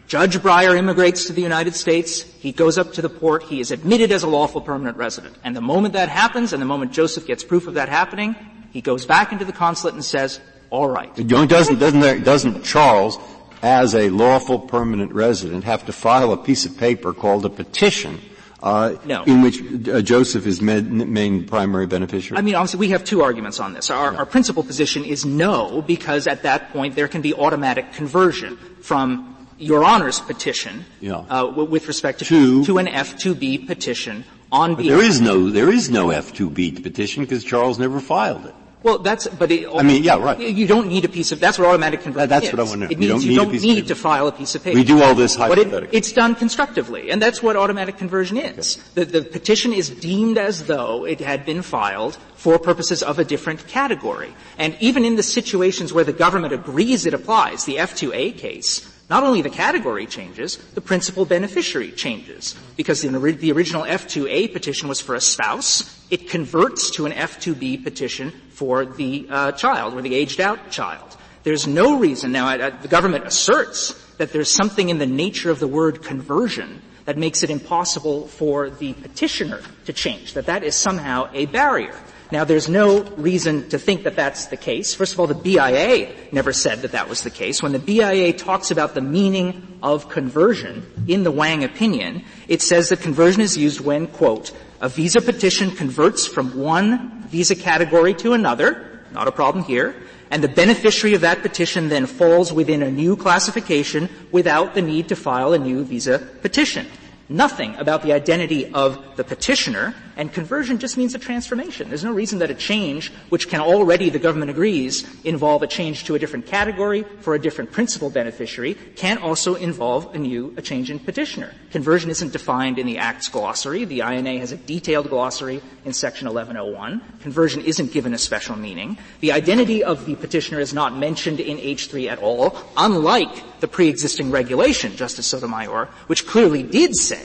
Judge 0.08 0.36
Breyer 0.36 0.76
immigrates 0.76 1.24
to 1.28 1.32
the 1.32 1.40
United 1.40 1.74
States. 1.74 2.20
He 2.20 2.52
goes 2.52 2.76
up 2.76 2.92
to 2.92 3.00
the 3.00 3.08
port. 3.08 3.44
He 3.44 3.58
is 3.60 3.70
admitted 3.70 4.12
as 4.12 4.22
a 4.22 4.28
lawful 4.28 4.60
permanent 4.60 4.98
resident. 4.98 5.34
And 5.44 5.56
the 5.56 5.62
moment 5.62 5.94
that 5.94 6.10
happens, 6.10 6.52
and 6.52 6.60
the 6.60 6.66
moment 6.66 6.92
Joseph 6.92 7.26
gets 7.26 7.42
proof 7.42 7.66
of 7.66 7.74
that 7.80 7.88
happening, 7.88 8.36
he 8.74 8.82
goes 8.82 9.06
back 9.06 9.32
into 9.32 9.46
the 9.46 9.54
consulate 9.54 9.94
and 9.94 10.04
says, 10.04 10.38
all 10.68 10.88
right. 10.88 11.14
Doesn't, 11.16 11.48
doesn't, 11.48 12.00
there, 12.00 12.18
doesn't 12.18 12.62
Charles 12.62 13.16
as 13.62 13.94
a 13.94 14.10
lawful 14.10 14.58
permanent 14.58 15.12
resident 15.12 15.64
have 15.64 15.86
to 15.86 15.92
file 15.92 16.32
a 16.32 16.36
piece 16.36 16.66
of 16.66 16.76
paper 16.76 17.12
called 17.14 17.46
a 17.46 17.48
petition 17.48 18.20
uh, 18.62 18.96
no. 19.04 19.24
in 19.24 19.42
which 19.42 19.60
uh, 19.88 20.00
Joseph 20.02 20.46
is 20.46 20.60
main, 20.60 21.12
main, 21.12 21.46
primary 21.46 21.86
beneficiary? 21.86 22.38
I 22.38 22.42
mean, 22.42 22.54
obviously, 22.54 22.80
we 22.80 22.88
have 22.90 23.04
two 23.04 23.22
arguments 23.22 23.58
on 23.58 23.72
this. 23.72 23.90
Our, 23.90 24.12
no. 24.12 24.18
our, 24.18 24.26
principal 24.26 24.62
position 24.62 25.04
is 25.04 25.24
no, 25.24 25.82
because 25.82 26.26
at 26.26 26.42
that 26.42 26.72
point 26.72 26.94
there 26.94 27.08
can 27.08 27.22
be 27.22 27.34
automatic 27.34 27.92
conversion 27.92 28.56
from 28.80 29.48
Your 29.58 29.84
Honor's 29.84 30.20
petition 30.20 30.84
yeah. 31.00 31.14
uh, 31.16 31.46
with 31.46 31.88
respect 31.88 32.20
to, 32.20 32.24
to, 32.24 32.64
to 32.64 32.78
an 32.78 32.86
F2B 32.86 33.66
petition 33.66 34.24
on 34.52 34.74
but 34.74 34.84
There 34.84 35.02
is 35.02 35.20
no 35.20 35.50
there 35.50 35.70
is 35.70 35.90
no 35.90 36.08
F2B 36.08 36.82
petition 36.82 37.24
because 37.24 37.42
Charles 37.42 37.78
never 37.78 38.00
filed 38.00 38.46
it. 38.46 38.54
Well, 38.82 38.98
that's, 38.98 39.26
but 39.28 39.50
it, 39.50 39.68
I 39.72 39.82
mean, 39.82 40.02
yeah, 40.02 40.18
right. 40.18 40.38
You 40.38 40.66
don't 40.66 40.88
need 40.88 41.04
a 41.04 41.08
piece 41.08 41.32
of, 41.32 41.40
that's 41.40 41.58
what 41.58 41.68
automatic 41.68 42.02
conversion 42.02 42.28
That's 42.28 42.46
is. 42.46 42.52
what 42.52 42.60
I 42.60 42.62
want 42.64 42.74
to 42.74 42.86
know. 42.86 42.90
It 42.90 42.98
means 42.98 43.24
you 43.24 43.36
don't 43.36 43.52
you 43.52 43.60
need, 43.60 43.66
don't 43.66 43.74
need 43.76 43.88
to 43.88 43.94
file 43.94 44.26
a 44.26 44.32
piece 44.32 44.54
of 44.54 44.64
paper. 44.64 44.76
We 44.76 44.84
do 44.84 45.02
all 45.02 45.14
this 45.14 45.36
hypothetically. 45.36 45.80
But 45.80 45.94
it, 45.94 45.96
it's 45.96 46.12
done 46.12 46.34
constructively, 46.34 47.10
and 47.10 47.22
that's 47.22 47.42
what 47.42 47.56
automatic 47.56 47.96
conversion 47.96 48.36
is. 48.36 48.76
Okay. 48.76 49.04
The, 49.04 49.20
the 49.20 49.28
petition 49.28 49.72
is 49.72 49.90
deemed 49.90 50.38
as 50.38 50.64
though 50.64 51.06
it 51.06 51.20
had 51.20 51.46
been 51.46 51.62
filed 51.62 52.18
for 52.34 52.58
purposes 52.58 53.02
of 53.02 53.18
a 53.18 53.24
different 53.24 53.66
category. 53.68 54.34
And 54.58 54.76
even 54.80 55.04
in 55.04 55.16
the 55.16 55.22
situations 55.22 55.92
where 55.92 56.04
the 56.04 56.12
government 56.12 56.52
agrees 56.52 57.06
it 57.06 57.14
applies, 57.14 57.64
the 57.64 57.76
F2A 57.76 58.36
case, 58.36 58.88
not 59.08 59.22
only 59.22 59.42
the 59.42 59.50
category 59.50 60.06
changes, 60.06 60.56
the 60.74 60.80
principal 60.80 61.24
beneficiary 61.24 61.92
changes. 61.92 62.56
Because 62.76 63.02
the, 63.02 63.10
the 63.10 63.52
original 63.52 63.82
F2A 63.82 64.52
petition 64.52 64.88
was 64.88 65.00
for 65.00 65.14
a 65.14 65.20
spouse, 65.20 66.01
it 66.12 66.28
converts 66.28 66.90
to 66.90 67.06
an 67.06 67.12
F2B 67.12 67.82
petition 67.82 68.32
for 68.50 68.84
the 68.84 69.26
uh, 69.30 69.52
child 69.52 69.94
or 69.94 70.02
the 70.02 70.14
aged 70.14 70.42
out 70.42 70.70
child. 70.70 71.16
There's 71.42 71.66
no 71.66 71.98
reason 71.98 72.32
now. 72.32 72.46
I, 72.46 72.66
I, 72.66 72.70
the 72.70 72.86
government 72.86 73.26
asserts 73.26 73.94
that 74.18 74.30
there's 74.30 74.50
something 74.50 74.90
in 74.90 74.98
the 74.98 75.06
nature 75.06 75.50
of 75.50 75.58
the 75.58 75.66
word 75.66 76.02
conversion 76.02 76.82
that 77.06 77.16
makes 77.16 77.42
it 77.42 77.48
impossible 77.48 78.28
for 78.28 78.68
the 78.68 78.92
petitioner 78.92 79.62
to 79.86 79.94
change. 79.94 80.34
That 80.34 80.46
that 80.46 80.62
is 80.62 80.76
somehow 80.76 81.30
a 81.32 81.46
barrier. 81.46 81.98
Now, 82.30 82.44
there's 82.44 82.68
no 82.68 83.02
reason 83.02 83.68
to 83.70 83.78
think 83.78 84.04
that 84.04 84.16
that's 84.16 84.46
the 84.46 84.56
case. 84.56 84.94
First 84.94 85.14
of 85.14 85.20
all, 85.20 85.26
the 85.26 85.34
BIA 85.34 86.14
never 86.30 86.52
said 86.52 86.82
that 86.82 86.92
that 86.92 87.08
was 87.08 87.22
the 87.22 87.30
case. 87.30 87.62
When 87.62 87.72
the 87.72 87.78
BIA 87.78 88.32
talks 88.34 88.70
about 88.70 88.94
the 88.94 89.02
meaning 89.02 89.78
of 89.82 90.08
conversion 90.08 90.86
in 91.08 91.24
the 91.24 91.30
Wang 91.30 91.64
opinion, 91.64 92.24
it 92.48 92.62
says 92.62 92.90
that 92.90 93.00
conversion 93.00 93.42
is 93.42 93.56
used 93.56 93.80
when, 93.80 94.06
quote, 94.06 94.52
a 94.82 94.88
visa 94.88 95.20
petition 95.20 95.70
converts 95.70 96.26
from 96.26 96.58
one 96.58 97.22
visa 97.28 97.54
category 97.54 98.14
to 98.14 98.32
another, 98.32 99.00
not 99.12 99.28
a 99.28 99.32
problem 99.32 99.64
here, 99.64 99.94
and 100.28 100.42
the 100.42 100.48
beneficiary 100.48 101.14
of 101.14 101.20
that 101.20 101.40
petition 101.40 101.88
then 101.88 102.06
falls 102.06 102.52
within 102.52 102.82
a 102.82 102.90
new 102.90 103.16
classification 103.16 104.08
without 104.32 104.74
the 104.74 104.82
need 104.82 105.08
to 105.08 105.16
file 105.16 105.52
a 105.52 105.58
new 105.58 105.84
visa 105.84 106.18
petition 106.42 106.86
nothing 107.32 107.74
about 107.76 108.02
the 108.02 108.12
identity 108.12 108.72
of 108.72 109.16
the 109.16 109.24
petitioner, 109.24 109.94
and 110.16 110.32
conversion 110.32 110.78
just 110.78 110.96
means 110.96 111.14
a 111.14 111.18
transformation. 111.18 111.88
There's 111.88 112.04
no 112.04 112.12
reason 112.12 112.38
that 112.40 112.50
a 112.50 112.54
change, 112.54 113.10
which 113.30 113.48
can 113.48 113.60
already, 113.60 114.10
the 114.10 114.18
government 114.18 114.50
agrees, 114.50 115.06
involve 115.24 115.62
a 115.62 115.66
change 115.66 116.04
to 116.04 116.14
a 116.14 116.18
different 116.18 116.46
category 116.46 117.04
for 117.20 117.34
a 117.34 117.38
different 117.38 117.72
principal 117.72 118.10
beneficiary, 118.10 118.74
can't 118.96 119.22
also 119.22 119.54
involve 119.54 120.14
a 120.14 120.18
new, 120.18 120.52
a 120.56 120.62
change 120.62 120.90
in 120.90 120.98
petitioner. 120.98 121.52
Conversion 121.70 122.10
isn't 122.10 122.32
defined 122.32 122.78
in 122.78 122.86
the 122.86 122.98
Act's 122.98 123.28
glossary. 123.28 123.84
The 123.84 124.00
INA 124.00 124.38
has 124.38 124.52
a 124.52 124.56
detailed 124.56 125.08
glossary 125.08 125.62
in 125.84 125.92
section 125.92 126.26
1101. 126.26 127.00
Conversion 127.20 127.62
isn't 127.62 127.92
given 127.92 128.12
a 128.12 128.18
special 128.18 128.56
meaning. 128.56 128.98
The 129.20 129.32
identity 129.32 129.82
of 129.82 130.04
the 130.04 130.16
petitioner 130.16 130.60
is 130.60 130.74
not 130.74 130.96
mentioned 130.96 131.40
in 131.40 131.56
H3 131.56 132.10
at 132.10 132.18
all, 132.18 132.56
unlike 132.76 133.60
the 133.60 133.68
pre-existing 133.68 134.30
regulation, 134.30 134.96
Justice 134.96 135.26
Sotomayor, 135.26 135.88
which 136.08 136.26
clearly 136.26 136.62
did 136.62 136.94
say 136.96 137.21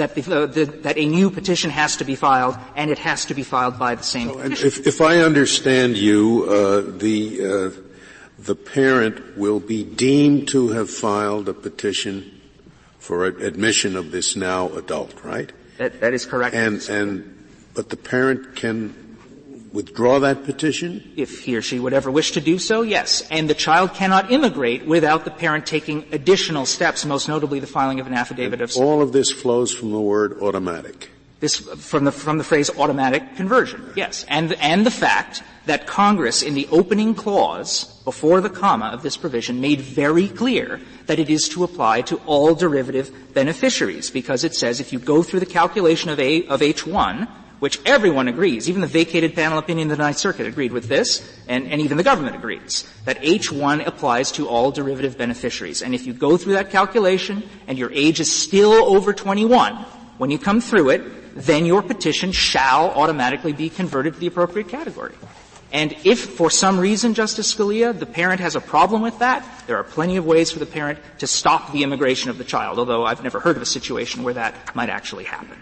that, 0.00 0.14
the, 0.14 0.22
uh, 0.34 0.46
the, 0.46 0.64
that 0.64 0.98
a 0.98 1.06
new 1.06 1.30
petition 1.30 1.70
has 1.70 1.96
to 1.98 2.04
be 2.04 2.16
filed, 2.16 2.56
and 2.74 2.90
it 2.90 2.98
has 2.98 3.26
to 3.26 3.34
be 3.34 3.42
filed 3.42 3.78
by 3.78 3.94
the 3.94 4.02
same. 4.02 4.28
So 4.28 4.40
if, 4.40 4.86
if, 4.86 5.00
I 5.00 5.18
understand 5.18 5.96
you, 5.96 6.46
uh, 6.48 6.98
the 6.98 7.20
uh, 7.44 7.80
the 8.38 8.54
parent 8.54 9.36
will 9.36 9.60
be 9.60 9.84
deemed 9.84 10.48
to 10.48 10.68
have 10.68 10.88
filed 10.88 11.48
a 11.48 11.54
petition 11.54 12.40
for 12.98 13.26
admission 13.26 13.96
of 13.96 14.10
this 14.10 14.36
now 14.36 14.68
adult, 14.72 15.22
right? 15.22 15.52
That, 15.76 16.00
that 16.00 16.14
is 16.14 16.24
correct. 16.24 16.54
And 16.54 16.80
and 16.88 17.46
but 17.74 17.90
the 17.90 17.96
parent 17.96 18.56
can 18.56 19.09
withdraw 19.72 20.18
that 20.20 20.44
petition? 20.44 21.12
If 21.16 21.44
he 21.44 21.56
or 21.56 21.62
she 21.62 21.78
would 21.78 21.92
ever 21.92 22.10
wish 22.10 22.32
to 22.32 22.40
do 22.40 22.58
so, 22.58 22.82
yes. 22.82 23.22
And 23.30 23.48
the 23.48 23.54
child 23.54 23.94
cannot 23.94 24.30
immigrate 24.30 24.86
without 24.86 25.24
the 25.24 25.30
parent 25.30 25.66
taking 25.66 26.04
additional 26.12 26.66
steps, 26.66 27.04
most 27.04 27.28
notably 27.28 27.60
the 27.60 27.66
filing 27.66 28.00
of 28.00 28.06
an 28.06 28.14
affidavit 28.14 28.60
and 28.60 28.70
of. 28.70 28.76
All 28.76 29.02
of 29.02 29.12
this 29.12 29.30
flows 29.30 29.72
from 29.72 29.92
the 29.92 30.00
word 30.00 30.40
automatic. 30.42 31.10
This 31.40 31.56
from 31.56 32.04
the 32.04 32.12
from 32.12 32.36
the 32.36 32.44
phrase 32.44 32.68
automatic 32.76 33.34
conversion, 33.36 33.94
yes, 33.96 34.26
and 34.28 34.52
and 34.60 34.84
the 34.84 34.90
fact 34.90 35.42
that 35.64 35.86
Congress, 35.86 36.42
in 36.42 36.52
the 36.52 36.68
opening 36.70 37.14
clause 37.14 37.84
before 38.04 38.42
the 38.42 38.50
comma 38.50 38.86
of 38.92 39.02
this 39.02 39.16
provision, 39.16 39.58
made 39.58 39.80
very 39.80 40.28
clear 40.28 40.78
that 41.06 41.18
it 41.18 41.30
is 41.30 41.48
to 41.48 41.64
apply 41.64 42.02
to 42.02 42.16
all 42.26 42.54
derivative 42.54 43.10
beneficiaries, 43.32 44.10
because 44.10 44.44
it 44.44 44.54
says 44.54 44.80
if 44.80 44.92
you 44.92 44.98
go 44.98 45.22
through 45.22 45.40
the 45.40 45.46
calculation 45.46 46.10
of 46.10 46.20
a 46.20 46.44
of 46.48 46.60
H 46.60 46.86
one, 46.86 47.26
which 47.60 47.78
everyone 47.84 48.26
agrees, 48.26 48.68
even 48.68 48.80
the 48.80 48.86
vacated 48.86 49.34
panel 49.34 49.58
opinion 49.58 49.90
of 49.90 49.96
the 49.96 50.02
Ninth 50.02 50.16
Circuit 50.18 50.46
agreed 50.46 50.72
with 50.72 50.88
this, 50.88 51.22
and, 51.46 51.70
and 51.70 51.80
even 51.80 51.96
the 51.96 52.02
government 52.02 52.34
agrees, 52.34 52.90
that 53.04 53.20
H1 53.20 53.86
applies 53.86 54.32
to 54.32 54.48
all 54.48 54.70
derivative 54.70 55.16
beneficiaries. 55.16 55.82
And 55.82 55.94
if 55.94 56.06
you 56.06 56.12
go 56.12 56.36
through 56.36 56.54
that 56.54 56.70
calculation 56.70 57.42
and 57.66 57.78
your 57.78 57.92
age 57.92 58.18
is 58.18 58.34
still 58.34 58.72
over 58.72 59.12
21, 59.12 59.74
when 60.18 60.30
you 60.30 60.38
come 60.38 60.60
through 60.60 60.90
it, 60.90 61.02
then 61.34 61.64
your 61.64 61.82
petition 61.82 62.32
shall 62.32 62.90
automatically 62.90 63.52
be 63.52 63.68
converted 63.68 64.14
to 64.14 64.20
the 64.20 64.26
appropriate 64.26 64.68
category. 64.68 65.14
And 65.72 65.94
if 66.04 66.18
for 66.18 66.50
some 66.50 66.80
reason, 66.80 67.14
Justice 67.14 67.54
Scalia, 67.54 67.96
the 67.96 68.06
parent 68.06 68.40
has 68.40 68.56
a 68.56 68.60
problem 68.60 69.02
with 69.02 69.20
that, 69.20 69.46
there 69.68 69.76
are 69.76 69.84
plenty 69.84 70.16
of 70.16 70.26
ways 70.26 70.50
for 70.50 70.58
the 70.58 70.66
parent 70.66 70.98
to 71.18 71.28
stop 71.28 71.72
the 71.72 71.84
immigration 71.84 72.30
of 72.30 72.38
the 72.38 72.44
child, 72.44 72.78
although 72.78 73.04
I've 73.04 73.22
never 73.22 73.38
heard 73.38 73.54
of 73.54 73.62
a 73.62 73.66
situation 73.66 74.24
where 74.24 74.34
that 74.34 74.74
might 74.74 74.90
actually 74.90 75.24
happen. 75.24 75.56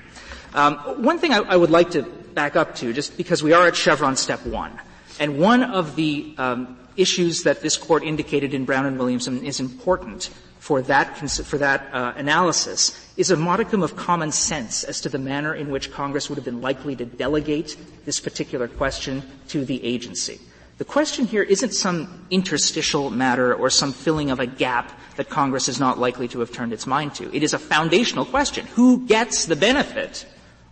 Um, 0.58 0.74
one 1.04 1.20
thing 1.20 1.32
I, 1.32 1.38
I, 1.38 1.56
would 1.56 1.70
like 1.70 1.92
to 1.92 2.02
back 2.02 2.56
up 2.56 2.74
to, 2.76 2.92
just 2.92 3.16
because 3.16 3.44
we 3.44 3.52
are 3.52 3.68
at 3.68 3.76
Chevron 3.76 4.16
step 4.16 4.44
one, 4.44 4.72
and 5.20 5.38
one 5.38 5.62
of 5.62 5.94
the 5.94 6.34
um, 6.36 6.76
issues 6.96 7.44
that 7.44 7.60
this 7.60 7.76
court 7.76 8.02
indicated 8.02 8.52
in 8.52 8.64
Brown 8.64 8.84
and 8.84 8.98
Williamson 8.98 9.44
is 9.44 9.60
important 9.60 10.30
for 10.58 10.82
that 10.82 11.16
for 11.30 11.58
that 11.58 11.88
uh, 11.94 12.12
analysis 12.16 13.08
is 13.16 13.30
a 13.30 13.36
modicum 13.36 13.84
of 13.84 13.94
common 13.94 14.32
sense 14.32 14.82
as 14.82 15.00
to 15.02 15.08
the 15.08 15.18
manner 15.18 15.54
in 15.54 15.70
which 15.70 15.92
Congress 15.92 16.28
would 16.28 16.34
have 16.34 16.44
been 16.44 16.60
likely 16.60 16.96
to 16.96 17.04
delegate 17.04 17.76
this 18.04 18.18
particular 18.18 18.66
question 18.66 19.22
to 19.46 19.64
the 19.64 19.84
agency. 19.84 20.40
The 20.78 20.84
question 20.84 21.24
here 21.24 21.44
isn't 21.44 21.72
some 21.72 22.26
interstitial 22.30 23.10
matter 23.10 23.54
or 23.54 23.70
some 23.70 23.92
filling 23.92 24.32
of 24.32 24.40
a 24.40 24.46
gap 24.46 24.90
that 25.14 25.30
Congress 25.30 25.68
is 25.68 25.78
not 25.78 26.00
likely 26.00 26.26
to 26.28 26.40
have 26.40 26.50
turned 26.50 26.72
its 26.72 26.84
mind 26.84 27.14
to. 27.14 27.32
It 27.32 27.44
is 27.44 27.54
a 27.54 27.60
foundational 27.60 28.24
question. 28.24 28.66
Who 28.74 29.06
gets 29.06 29.46
the 29.46 29.54
benefit 29.54 30.26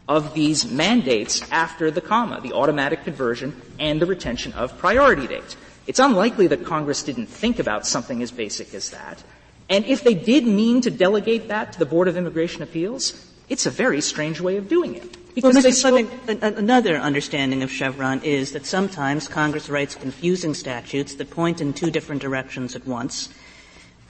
of 0.08 0.34
these 0.34 0.70
mandates 0.70 1.42
after 1.50 1.90
the 1.90 2.00
comma, 2.00 2.40
the 2.40 2.52
automatic 2.52 3.04
conversion 3.04 3.60
and 3.78 4.00
the 4.00 4.06
retention 4.06 4.52
of 4.52 4.78
priority 4.78 5.26
date. 5.26 5.56
It's 5.86 5.98
unlikely 5.98 6.46
that 6.48 6.64
Congress 6.64 7.02
didn't 7.02 7.26
think 7.26 7.58
about 7.58 7.86
something 7.86 8.22
as 8.22 8.30
basic 8.30 8.74
as 8.74 8.90
that. 8.90 9.22
And 9.68 9.84
if 9.84 10.04
they 10.04 10.14
did 10.14 10.46
mean 10.46 10.80
to 10.82 10.90
delegate 10.90 11.48
that 11.48 11.72
to 11.72 11.78
the 11.78 11.86
Board 11.86 12.08
of 12.08 12.16
Immigration 12.16 12.62
Appeals, 12.62 13.26
It's 13.48 13.66
a 13.66 13.70
very 13.70 14.00
strange 14.00 14.40
way 14.40 14.56
of 14.56 14.68
doing 14.68 14.96
it. 14.96 15.34
Because 15.34 15.54
well, 15.54 15.62
Mr. 15.62 15.80
Fleming, 15.80 16.42
another 16.42 16.96
understanding 16.96 17.62
of 17.62 17.70
Chevron 17.70 18.22
is 18.22 18.52
that 18.52 18.66
sometimes 18.66 19.28
Congress 19.28 19.68
writes 19.68 19.94
confusing 19.94 20.54
statutes 20.54 21.14
that 21.14 21.30
point 21.30 21.60
in 21.60 21.72
two 21.72 21.90
different 21.90 22.22
directions 22.22 22.74
at 22.74 22.86
once. 22.86 23.28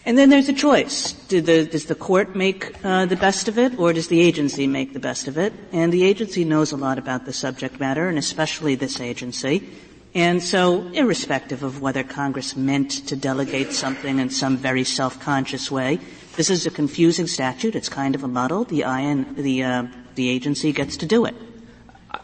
And 0.07 0.17
then 0.17 0.31
there's 0.31 0.49
a 0.49 0.53
choice. 0.53 1.13
The, 1.29 1.67
does 1.67 1.87
the 1.87 1.97
court 1.97 2.37
make 2.37 2.73
uh, 2.85 3.07
the 3.07 3.17
best 3.17 3.49
of 3.49 3.59
it, 3.59 3.77
or 3.77 3.93
does 3.93 4.07
the 4.07 4.21
agency 4.21 4.69
make 4.69 4.93
the 4.93 5.01
best 5.01 5.27
of 5.27 5.37
it? 5.37 5.53
And 5.73 5.93
the 5.93 6.05
agency 6.05 6.45
knows 6.45 6.71
a 6.71 6.77
lot 6.77 6.97
about 6.97 7.27
the 7.27 7.33
subject 7.33 7.81
matter, 7.81 8.09
and 8.09 8.17
especially 8.17 8.77
this 8.77 9.01
agency. 9.01 9.69
And 10.15 10.41
so, 10.41 10.87
irrespective 10.93 11.65
of 11.65 11.83
whether 11.83 12.05
Congress 12.05 12.55
meant 12.55 13.09
to 13.09 13.17
delegate 13.17 13.73
something 13.73 14.21
in 14.21 14.31
some 14.31 14.57
very 14.57 14.85
self-conscious 14.85 15.73
way, 15.73 15.99
this 16.37 16.51
is 16.51 16.67
a 16.67 16.71
confusing 16.71 17.27
statute. 17.27 17.75
It's 17.75 17.89
kind 17.89 18.15
of 18.15 18.23
a 18.23 18.29
muddle. 18.29 18.63
The 18.63 18.83
IN, 18.83 19.35
the 19.35 19.65
uh, 19.65 19.87
the 20.15 20.31
agency 20.31 20.73
gets 20.73 20.97
to 20.99 21.07
do 21.07 21.25
it. 21.25 21.35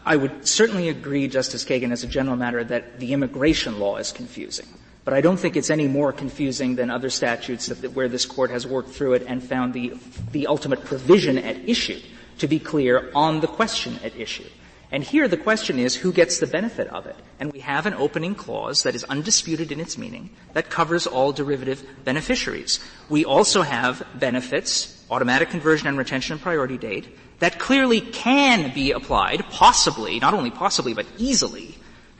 I 0.05 0.15
would 0.15 0.47
certainly 0.47 0.87
agree, 0.87 1.27
Justice 1.27 1.65
Kagan, 1.65 1.91
as 1.91 2.03
a 2.03 2.07
general 2.07 2.37
matter, 2.37 2.63
that 2.63 2.99
the 2.99 3.11
immigration 3.13 3.77
law 3.77 3.97
is 3.97 4.11
confusing. 4.11 4.67
But 5.05 5.13
I 5.13 5.21
don't 5.21 5.37
think 5.37 5.57
it's 5.57 5.69
any 5.69 5.87
more 5.87 6.13
confusing 6.13 6.75
than 6.75 6.89
other 6.89 7.09
statutes 7.09 7.67
that, 7.67 7.91
where 7.93 8.07
this 8.07 8.25
court 8.25 8.51
has 8.51 8.65
worked 8.65 8.89
through 8.91 9.13
it 9.13 9.25
and 9.27 9.43
found 9.43 9.73
the, 9.73 9.93
the 10.31 10.47
ultimate 10.47 10.85
provision 10.85 11.37
at 11.37 11.67
issue 11.67 11.99
to 12.37 12.47
be 12.47 12.59
clear 12.59 13.11
on 13.13 13.41
the 13.41 13.47
question 13.47 13.99
at 14.03 14.15
issue. 14.15 14.47
And 14.91 15.03
here 15.03 15.27
the 15.27 15.37
question 15.37 15.79
is 15.79 15.95
who 15.95 16.13
gets 16.13 16.39
the 16.39 16.45
benefit 16.47 16.87
of 16.89 17.07
it? 17.07 17.15
And 17.39 17.51
we 17.51 17.59
have 17.61 17.87
an 17.87 17.95
opening 17.95 18.35
clause 18.35 18.83
that 18.83 18.93
is 18.93 19.03
undisputed 19.05 19.71
in 19.71 19.79
its 19.79 19.97
meaning 19.97 20.29
that 20.53 20.69
covers 20.69 21.07
all 21.07 21.31
derivative 21.31 21.83
beneficiaries. 22.05 22.79
We 23.09 23.25
also 23.25 23.63
have 23.63 24.05
benefits, 24.13 25.03
automatic 25.09 25.49
conversion 25.49 25.87
and 25.87 25.97
retention 25.97 26.33
and 26.33 26.41
priority 26.41 26.77
date, 26.77 27.07
that 27.39 27.57
clearly 27.57 28.01
can 28.01 28.71
be 28.73 28.91
applied, 28.91 29.43
possibly, 29.49 30.19
not 30.19 30.35
only 30.35 30.51
possibly, 30.51 30.93
but 30.93 31.07
easily, 31.17 31.75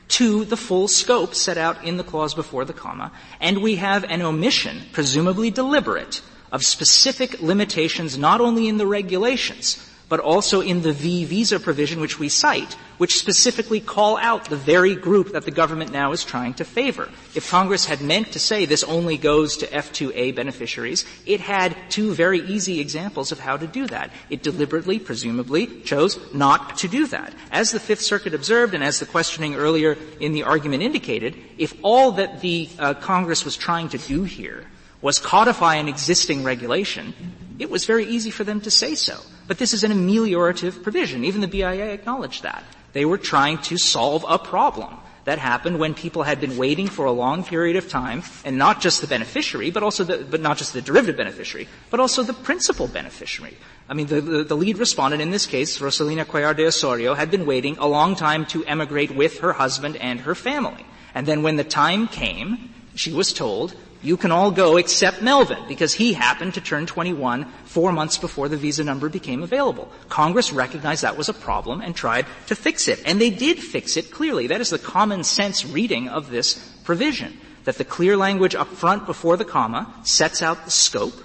to 0.08 0.44
the 0.44 0.56
full 0.56 0.88
scope 0.88 1.34
set 1.34 1.56
out 1.58 1.84
in 1.84 1.96
the 1.96 2.04
clause 2.04 2.34
before 2.34 2.64
the 2.64 2.72
comma, 2.72 3.12
and 3.40 3.62
we 3.62 3.76
have 3.76 4.04
an 4.04 4.22
omission, 4.22 4.82
presumably 4.92 5.50
deliberate, 5.50 6.22
of 6.52 6.64
specific 6.64 7.40
limitations 7.40 8.16
not 8.16 8.40
only 8.40 8.68
in 8.68 8.76
the 8.76 8.86
regulations, 8.86 9.90
but 10.08 10.20
also 10.20 10.60
in 10.60 10.82
the 10.82 10.92
V 10.92 11.24
visa 11.24 11.58
provision 11.58 12.00
which 12.00 12.18
we 12.18 12.28
cite, 12.28 12.74
which 12.98 13.18
specifically 13.18 13.80
call 13.80 14.16
out 14.18 14.44
the 14.46 14.56
very 14.56 14.94
group 14.94 15.32
that 15.32 15.44
the 15.44 15.50
government 15.50 15.92
now 15.92 16.12
is 16.12 16.24
trying 16.24 16.54
to 16.54 16.64
favor. 16.64 17.08
If 17.34 17.50
Congress 17.50 17.86
had 17.86 18.00
meant 18.00 18.32
to 18.32 18.38
say 18.38 18.64
this 18.64 18.84
only 18.84 19.16
goes 19.16 19.56
to 19.58 19.66
F2A 19.66 20.34
beneficiaries, 20.34 21.04
it 21.26 21.40
had 21.40 21.76
two 21.88 22.14
very 22.14 22.40
easy 22.40 22.80
examples 22.80 23.32
of 23.32 23.40
how 23.40 23.56
to 23.56 23.66
do 23.66 23.86
that. 23.88 24.10
It 24.30 24.42
deliberately, 24.42 24.98
presumably, 24.98 25.80
chose 25.82 26.18
not 26.32 26.78
to 26.78 26.88
do 26.88 27.06
that. 27.08 27.34
As 27.50 27.70
the 27.70 27.80
Fifth 27.80 28.02
Circuit 28.02 28.34
observed 28.34 28.74
and 28.74 28.84
as 28.84 29.00
the 29.00 29.06
questioning 29.06 29.54
earlier 29.54 29.96
in 30.20 30.32
the 30.32 30.44
argument 30.44 30.82
indicated, 30.82 31.36
if 31.58 31.74
all 31.82 32.12
that 32.12 32.40
the 32.40 32.68
uh, 32.78 32.94
Congress 32.94 33.44
was 33.44 33.56
trying 33.56 33.88
to 33.88 33.98
do 33.98 34.24
here 34.24 34.64
was 35.00 35.18
codify 35.18 35.74
an 35.76 35.88
existing 35.88 36.44
regulation, 36.44 37.14
it 37.58 37.70
was 37.70 37.84
very 37.84 38.06
easy 38.06 38.30
for 38.30 38.44
them 38.44 38.60
to 38.60 38.70
say 38.70 38.94
so. 38.94 39.18
But 39.46 39.58
this 39.58 39.74
is 39.74 39.84
an 39.84 39.92
ameliorative 39.92 40.82
provision. 40.82 41.24
Even 41.24 41.40
the 41.40 41.48
BIA 41.48 41.92
acknowledged 41.92 42.42
that. 42.42 42.64
They 42.92 43.04
were 43.04 43.18
trying 43.18 43.58
to 43.62 43.76
solve 43.76 44.24
a 44.28 44.38
problem 44.38 44.96
that 45.24 45.38
happened 45.38 45.78
when 45.78 45.94
people 45.94 46.22
had 46.22 46.40
been 46.40 46.56
waiting 46.56 46.86
for 46.86 47.06
a 47.06 47.12
long 47.12 47.44
period 47.44 47.76
of 47.76 47.88
time, 47.88 48.22
and 48.44 48.58
not 48.58 48.80
just 48.80 49.00
the 49.00 49.06
beneficiary, 49.06 49.70
but 49.70 49.82
also 49.82 50.04
the, 50.04 50.18
but 50.18 50.40
not 50.40 50.58
just 50.58 50.72
the 50.72 50.82
derivative 50.82 51.16
beneficiary, 51.16 51.66
but 51.90 51.98
also 51.98 52.22
the 52.22 52.34
principal 52.34 52.86
beneficiary. 52.86 53.56
I 53.88 53.94
mean, 53.94 54.06
the, 54.06 54.20
the, 54.20 54.44
the 54.44 54.56
lead 54.56 54.78
respondent 54.78 55.22
in 55.22 55.30
this 55.30 55.46
case, 55.46 55.78
Rosalina 55.78 56.24
Cuellar 56.24 56.54
de 56.54 56.66
Osorio, 56.66 57.14
had 57.14 57.30
been 57.30 57.46
waiting 57.46 57.76
a 57.78 57.86
long 57.86 58.16
time 58.16 58.44
to 58.46 58.64
emigrate 58.66 59.14
with 59.14 59.40
her 59.40 59.54
husband 59.54 59.96
and 59.96 60.20
her 60.20 60.34
family. 60.34 60.84
And 61.14 61.26
then 61.26 61.42
when 61.42 61.56
the 61.56 61.64
time 61.64 62.06
came, 62.06 62.74
she 62.94 63.12
was 63.12 63.32
told, 63.32 63.74
you 64.04 64.18
can 64.18 64.30
all 64.30 64.50
go 64.50 64.76
except 64.76 65.22
Melvin, 65.22 65.58
because 65.66 65.94
he 65.94 66.12
happened 66.12 66.54
to 66.54 66.60
turn 66.60 66.86
21 66.86 67.46
four 67.64 67.90
months 67.90 68.18
before 68.18 68.48
the 68.48 68.56
visa 68.56 68.84
number 68.84 69.08
became 69.08 69.42
available. 69.42 69.90
Congress 70.10 70.52
recognized 70.52 71.02
that 71.02 71.16
was 71.16 71.30
a 71.30 71.34
problem 71.34 71.80
and 71.80 71.96
tried 71.96 72.26
to 72.46 72.54
fix 72.54 72.86
it. 72.86 73.00
And 73.06 73.18
they 73.20 73.30
did 73.30 73.58
fix 73.58 73.96
it 73.96 74.10
clearly. 74.10 74.46
That 74.46 74.60
is 74.60 74.70
the 74.70 74.78
common 74.78 75.24
sense 75.24 75.64
reading 75.64 76.08
of 76.08 76.30
this 76.30 76.54
provision. 76.84 77.38
That 77.64 77.78
the 77.78 77.84
clear 77.84 78.14
language 78.14 78.54
up 78.54 78.68
front 78.68 79.06
before 79.06 79.38
the 79.38 79.44
comma 79.46 79.92
sets 80.04 80.42
out 80.42 80.66
the 80.66 80.70
scope, 80.70 81.18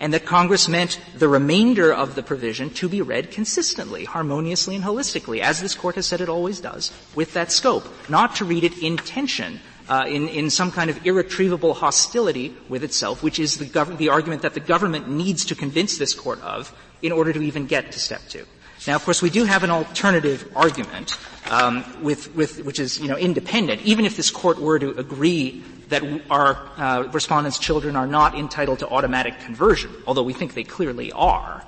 and 0.00 0.12
that 0.12 0.26
Congress 0.26 0.68
meant 0.68 1.00
the 1.16 1.28
remainder 1.28 1.94
of 1.94 2.16
the 2.16 2.24
provision 2.24 2.70
to 2.70 2.88
be 2.88 3.00
read 3.02 3.30
consistently, 3.30 4.04
harmoniously, 4.04 4.74
and 4.74 4.84
holistically, 4.84 5.38
as 5.40 5.60
this 5.60 5.76
Court 5.76 5.94
has 5.94 6.06
said 6.06 6.20
it 6.20 6.28
always 6.28 6.58
does, 6.58 6.92
with 7.14 7.32
that 7.34 7.52
scope, 7.52 7.86
not 8.08 8.34
to 8.36 8.44
read 8.44 8.64
it 8.64 8.76
in 8.82 8.96
tension 8.96 9.60
uh, 9.88 10.04
in, 10.08 10.28
in 10.28 10.50
some 10.50 10.72
kind 10.72 10.90
of 10.90 11.06
irretrievable 11.06 11.74
hostility 11.74 12.54
with 12.68 12.82
itself, 12.82 13.22
which 13.22 13.38
is 13.38 13.58
the, 13.58 13.66
gov- 13.66 13.96
the 13.98 14.08
argument 14.08 14.42
that 14.42 14.54
the 14.54 14.60
government 14.60 15.08
needs 15.08 15.44
to 15.44 15.54
convince 15.54 15.98
this 15.98 16.14
court 16.14 16.40
of 16.42 16.74
in 17.02 17.12
order 17.12 17.32
to 17.32 17.42
even 17.42 17.66
get 17.66 17.92
to 17.92 17.98
step 17.98 18.22
two. 18.28 18.44
Now, 18.86 18.94
of 18.94 19.04
course, 19.04 19.22
we 19.22 19.30
do 19.30 19.44
have 19.44 19.64
an 19.64 19.70
alternative 19.70 20.50
argument, 20.54 21.18
um, 21.50 21.84
with, 22.02 22.34
with, 22.34 22.64
which 22.64 22.78
is, 22.78 23.00
you 23.00 23.08
know, 23.08 23.16
independent. 23.16 23.82
Even 23.82 24.04
if 24.04 24.16
this 24.16 24.30
court 24.30 24.60
were 24.60 24.78
to 24.78 24.90
agree 24.98 25.62
that 25.88 26.02
our 26.30 26.58
uh, 26.76 27.08
respondents' 27.12 27.58
children 27.58 27.96
are 27.96 28.06
not 28.06 28.36
entitled 28.36 28.80
to 28.80 28.88
automatic 28.88 29.38
conversion, 29.40 29.90
although 30.06 30.22
we 30.22 30.32
think 30.32 30.54
they 30.54 30.64
clearly 30.64 31.10
are, 31.12 31.64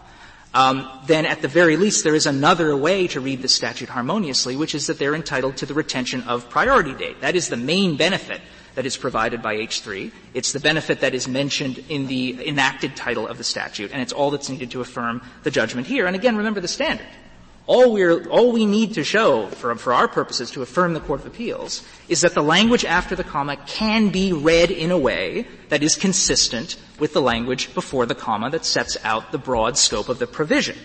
um, 0.55 0.88
then 1.07 1.26
at 1.26 1.42
the 1.42 1.49
very 1.49 1.76
least 1.76 2.05
there 2.05 2.14
is 2.14 2.26
another 2.26 2.76
way 2.76 3.07
to 3.09 3.20
read 3.20 3.42
the 3.42 3.49
statute 3.49 3.88
harmoniously, 3.88 4.57
which 4.57 4.74
is 4.74 4.86
that 4.86 4.99
they're 4.99 5.14
entitled 5.14 5.57
to 5.59 5.66
the 5.66 5.74
retention 5.74 6.22
of 6.22 6.49
priority 6.49 6.94
date. 6.94 7.20
That 7.20 7.36
is 7.36 7.49
the 7.49 7.57
main 7.57 7.96
benefit 7.96 8.40
that 8.74 8.86
is 8.86 8.96
provided 8.96 9.42
by 9.42 9.57
H3. 9.57 10.12
It's 10.34 10.53
the 10.53 10.61
benefit 10.61 11.01
that 11.01 11.14
is 11.14 11.26
mentioned 11.26 11.84
in 11.88 12.07
the 12.07 12.46
enacted 12.46 12.96
title 12.96 13.26
of 13.26 13.36
the 13.36 13.44
statute, 13.44 13.92
and 13.92 14.01
it's 14.01 14.12
all 14.12 14.30
that's 14.30 14.49
needed 14.49 14.70
to 14.70 14.80
affirm 14.80 15.20
the 15.42 15.51
judgment 15.51 15.86
here. 15.86 16.07
And 16.07 16.14
again, 16.14 16.36
remember 16.36 16.61
the 16.61 16.68
standard. 16.68 17.09
All, 17.69 17.93
we're, 17.93 18.27
all 18.31 18.51
we 18.51 18.64
need 18.64 18.95
to 18.95 19.05
show 19.05 19.49
for, 19.49 19.75
for 19.77 19.93
our 19.93 20.09
purposes 20.09 20.51
to 20.53 20.62
affirm 20.62 20.95
the 20.95 21.01
Court 21.01 21.21
of 21.21 21.27
Appeals 21.27 21.87
is 22.09 22.23
that 22.23 22.33
the 22.33 22.43
language 22.43 22.83
after 22.83 23.14
the 23.14 23.23
comma 23.23 23.59
can 23.66 24.09
be 24.09 24.33
read 24.33 24.71
in 24.71 24.91
a 24.91 24.97
way 24.97 25.47
that 25.69 25.83
is 25.83 25.95
consistent 25.95 26.77
with 26.99 27.12
the 27.12 27.21
language 27.21 27.75
before 27.75 28.07
the 28.07 28.14
comma 28.14 28.49
that 28.49 28.64
sets 28.64 28.97
out 29.05 29.33
the 29.33 29.39
broad 29.39 29.77
scope 29.77 30.09
of 30.09 30.19
the 30.19 30.27
provision. 30.27 30.79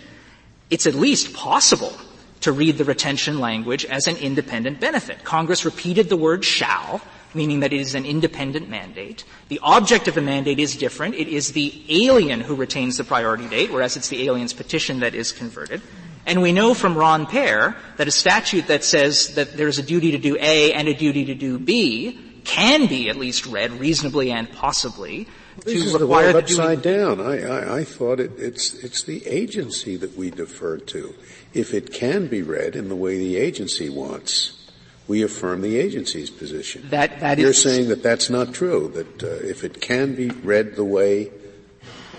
It's 0.70 0.86
at 0.86 0.94
least 0.94 1.34
possible 1.34 1.94
to 2.42 2.52
read 2.52 2.78
the 2.78 2.84
retention 2.84 3.40
language 3.40 3.86
as 3.86 4.08
an 4.08 4.18
independent 4.18 4.82
benefit. 4.82 5.24
Congress 5.24 5.64
repeated 5.64 6.10
the 6.10 6.18
word 6.18 6.44
shall, 6.44 7.00
meaning 7.34 7.62
that 7.62 7.72
it 7.72 7.80
is 7.80 7.96
an 7.96 8.06
independent 8.06 8.68
mandate. 8.68 9.24
The 9.48 9.62
object 9.64 10.10
of 10.10 10.16
the 10.16 10.22
mandate 10.22 10.60
is 10.60 10.76
different. 10.76 11.16
It 11.16 11.30
is 11.30 11.54
the 11.54 11.82
alien 11.88 12.42
who 12.42 12.56
retains 12.56 12.98
the 12.98 13.06
priority 13.06 13.48
date, 13.48 13.72
whereas 13.72 13.96
it's 13.96 14.10
the 14.10 14.28
alien's 14.28 14.52
petition 14.52 15.00
that 15.00 15.16
is 15.16 15.32
converted. 15.32 15.82
And 16.26 16.42
we 16.42 16.54
know 16.54 16.74
from 16.74 16.98
Ron 16.98 17.26
Pair 17.26 17.76
that 17.98 18.08
a 18.08 18.12
statute 18.12 18.68
that 18.68 18.84
says 18.84 19.36
that 19.36 19.58
there's 19.58 19.80
a 19.80 19.84
duty 19.84 20.12
to 20.12 20.18
do 20.18 20.38
A 20.40 20.74
and 20.74 20.88
a 20.88 20.94
duty 20.94 21.26
to 21.26 21.36
do 21.36 21.60
B 21.60 22.20
can 22.44 22.88
be 22.88 23.10
at 23.10 23.16
least 23.16 23.46
read 23.46 23.72
reasonably 23.72 24.32
and 24.32 24.52
possibly 24.52 25.28
this 25.58 25.66
to 25.66 25.72
is 25.72 25.94
require 25.94 26.34
the, 26.34 26.40
upside 26.40 26.82
down. 26.82 27.20
I, 27.22 27.44
I, 27.44 27.78
I 27.80 27.84
thought 27.84 28.20
it, 28.20 28.32
it's 28.38 28.74
it's 28.84 29.04
the 29.04 29.26
agency 29.28 29.96
that 29.98 30.18
we 30.18 30.32
defer 30.32 30.78
to. 30.78 31.14
If 31.54 31.74
it 31.74 31.94
can 31.94 32.28
be 32.28 32.42
read 32.42 32.76
in 32.76 32.90
the 32.90 32.96
way 32.96 33.18
the 33.18 33.38
agency 33.38 33.90
wants, 33.90 34.72
we 35.08 35.22
affirm 35.22 35.62
the 35.62 35.78
agency's 35.78 36.30
position. 36.30 36.90
That, 36.90 37.20
that 37.20 37.38
You're 37.38 37.52
is, 37.52 37.62
saying 37.62 37.90
that 37.90 38.02
that's 38.02 38.30
not 38.30 38.54
true. 38.54 38.92
That 38.96 39.24
uh, 39.24 39.28
if 39.48 39.64
it 39.64 39.82
can 39.82 40.16
be 40.16 40.30
read 40.30 40.76
the 40.76 40.86
way 40.86 41.32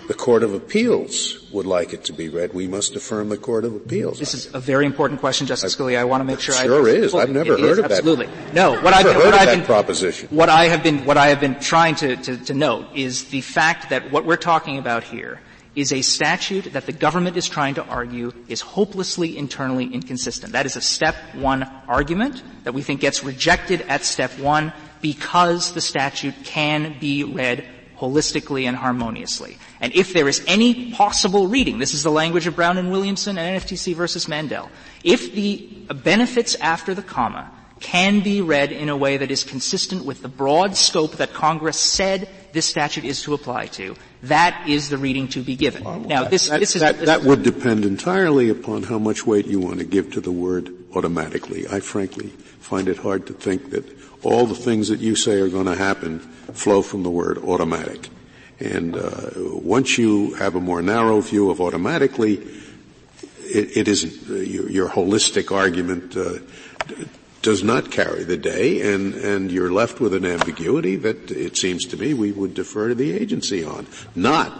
the 0.07 0.13
Court 0.13 0.43
of 0.43 0.53
Appeals 0.53 1.47
would 1.51 1.65
like 1.65 1.93
it 1.93 2.03
to 2.05 2.13
be 2.13 2.29
read, 2.29 2.53
we 2.53 2.67
must 2.67 2.95
affirm 2.95 3.29
the 3.29 3.37
Court 3.37 3.65
of 3.65 3.75
Appeals. 3.75 4.19
This 4.19 4.33
is 4.33 4.53
a 4.53 4.59
very 4.59 4.85
important 4.85 5.19
question, 5.19 5.47
Justice 5.47 5.75
Scalia. 5.75 5.97
I 5.97 6.03
want 6.03 6.21
to 6.21 6.25
make 6.25 6.39
sure 6.39 6.55
sure 6.55 6.87
I 6.87 6.91
is. 6.91 7.15
I've 7.15 7.29
never 7.29 7.57
heard 7.57 7.71
is, 7.71 7.77
of 7.79 7.85
absolutely. 7.85 8.27
that. 8.27 8.33
Absolutely. 8.33 8.53
No, 8.53 8.81
what 8.81 8.93
I've, 8.93 9.05
heard 9.05 9.15
what 9.17 9.27
of 9.27 9.33
I've 9.33 9.45
that 9.47 9.57
been, 9.57 9.65
proposition. 9.65 10.29
What 10.29 10.49
I 10.49 10.65
have 10.65 10.83
been, 10.83 11.05
what 11.05 11.17
I 11.17 11.27
have 11.27 11.39
been 11.39 11.59
trying 11.59 11.95
to, 11.95 12.15
to, 12.17 12.37
to 12.45 12.53
note 12.53 12.87
is 12.93 13.25
the 13.25 13.41
fact 13.41 13.89
that 13.89 14.11
what 14.11 14.25
we're 14.25 14.37
talking 14.37 14.77
about 14.77 15.03
here 15.03 15.39
is 15.75 15.91
a 15.91 16.01
statute 16.01 16.71
that 16.73 16.85
the 16.85 16.91
government 16.93 17.35
is 17.35 17.49
trying 17.49 17.75
to 17.75 17.83
argue 17.85 18.31
is 18.47 18.61
hopelessly 18.61 19.37
internally 19.37 19.85
inconsistent. 19.85 20.53
That 20.53 20.65
is 20.65 20.75
a 20.77 20.81
step 20.81 21.15
one 21.33 21.63
argument 21.87 22.41
that 22.63 22.73
we 22.73 22.81
think 22.81 23.01
gets 23.01 23.23
rejected 23.23 23.81
at 23.81 24.05
step 24.05 24.37
one 24.39 24.71
because 25.01 25.73
the 25.73 25.81
statute 25.81 26.33
can 26.45 26.97
be 26.99 27.23
read 27.23 27.67
holistically 27.97 28.63
and 28.67 28.75
harmoniously. 28.75 29.57
And 29.81 29.93
if 29.93 30.13
there 30.13 30.27
is 30.27 30.43
any 30.47 30.91
possible 30.91 31.47
reading, 31.47 31.79
this 31.79 31.93
is 31.93 32.03
the 32.03 32.11
language 32.11 32.47
of 32.47 32.55
Brown 32.55 32.77
and 32.77 32.91
Williamson 32.91 33.37
and 33.37 33.61
NFTC 33.61 33.95
versus 33.95 34.27
Mandel, 34.27 34.69
if 35.03 35.33
the 35.33 35.69
benefits 36.03 36.55
after 36.55 36.93
the 36.93 37.03
comma 37.03 37.51
can 37.79 38.21
be 38.21 38.41
read 38.41 38.71
in 38.71 38.89
a 38.89 38.95
way 38.95 39.17
that 39.17 39.31
is 39.31 39.43
consistent 39.43 40.05
with 40.05 40.21
the 40.21 40.29
broad 40.29 40.77
scope 40.77 41.17
that 41.17 41.33
Congress 41.33 41.77
said 41.77 42.29
this 42.53 42.65
statute 42.65 43.03
is 43.03 43.21
to 43.23 43.33
apply 43.33 43.67
to, 43.67 43.95
that 44.23 44.67
is 44.67 44.89
the 44.89 44.97
reading 44.97 45.27
to 45.27 45.41
be 45.41 45.55
given. 45.55 45.83
Well, 45.83 45.99
now, 45.99 46.23
this, 46.23 46.47
that, 46.47 46.61
this 46.61 46.75
is 46.75 46.81
that, 46.81 46.99
that 47.01 47.23
would 47.23 47.43
depend 47.43 47.83
entirely 47.83 48.49
upon 48.49 48.83
how 48.83 48.97
much 48.97 49.27
weight 49.27 49.45
you 49.45 49.59
want 49.59 49.79
to 49.79 49.85
give 49.85 50.13
to 50.13 50.21
the 50.21 50.31
word 50.31 50.73
automatically. 50.95 51.67
I 51.67 51.81
frankly 51.81 52.29
find 52.59 52.87
it 52.87 52.97
hard 52.97 53.27
to 53.27 53.33
think 53.33 53.71
that 53.71 53.85
all 54.23 54.45
the 54.45 54.55
things 54.55 54.87
that 54.87 54.99
you 54.99 55.15
say 55.15 55.39
are 55.39 55.49
going 55.49 55.67
to 55.67 55.75
happen 55.75 56.19
flow 56.19 56.81
from 56.81 57.03
the 57.03 57.11
word 57.11 57.37
automatic. 57.37 58.09
And 58.59 58.95
uh, 58.95 59.31
once 59.35 59.97
you 59.97 60.33
have 60.35 60.55
a 60.55 60.61
more 60.61 60.81
narrow 60.81 61.19
view 61.21 61.49
of 61.49 61.59
automatically, 61.59 62.35
it, 63.41 63.77
it 63.77 63.87
isn't 63.87 64.29
uh, 64.29 64.35
your, 64.35 64.69
your, 64.69 64.89
holistic 64.89 65.53
argument 65.53 66.15
uh, 66.15 66.39
does 67.41 67.63
not 67.63 67.91
carry 67.91 68.23
the 68.23 68.37
day, 68.37 68.93
and, 68.93 69.13
and 69.15 69.51
you're 69.51 69.71
left 69.71 69.99
with 69.99 70.13
an 70.13 70.25
ambiguity 70.25 70.95
that 70.95 71.31
it 71.31 71.57
seems 71.57 71.85
to 71.85 71.97
me 71.97 72.13
we 72.13 72.31
would 72.31 72.53
defer 72.53 72.89
to 72.89 72.95
the 72.95 73.11
agency 73.11 73.63
on, 73.63 73.87
not 74.15 74.53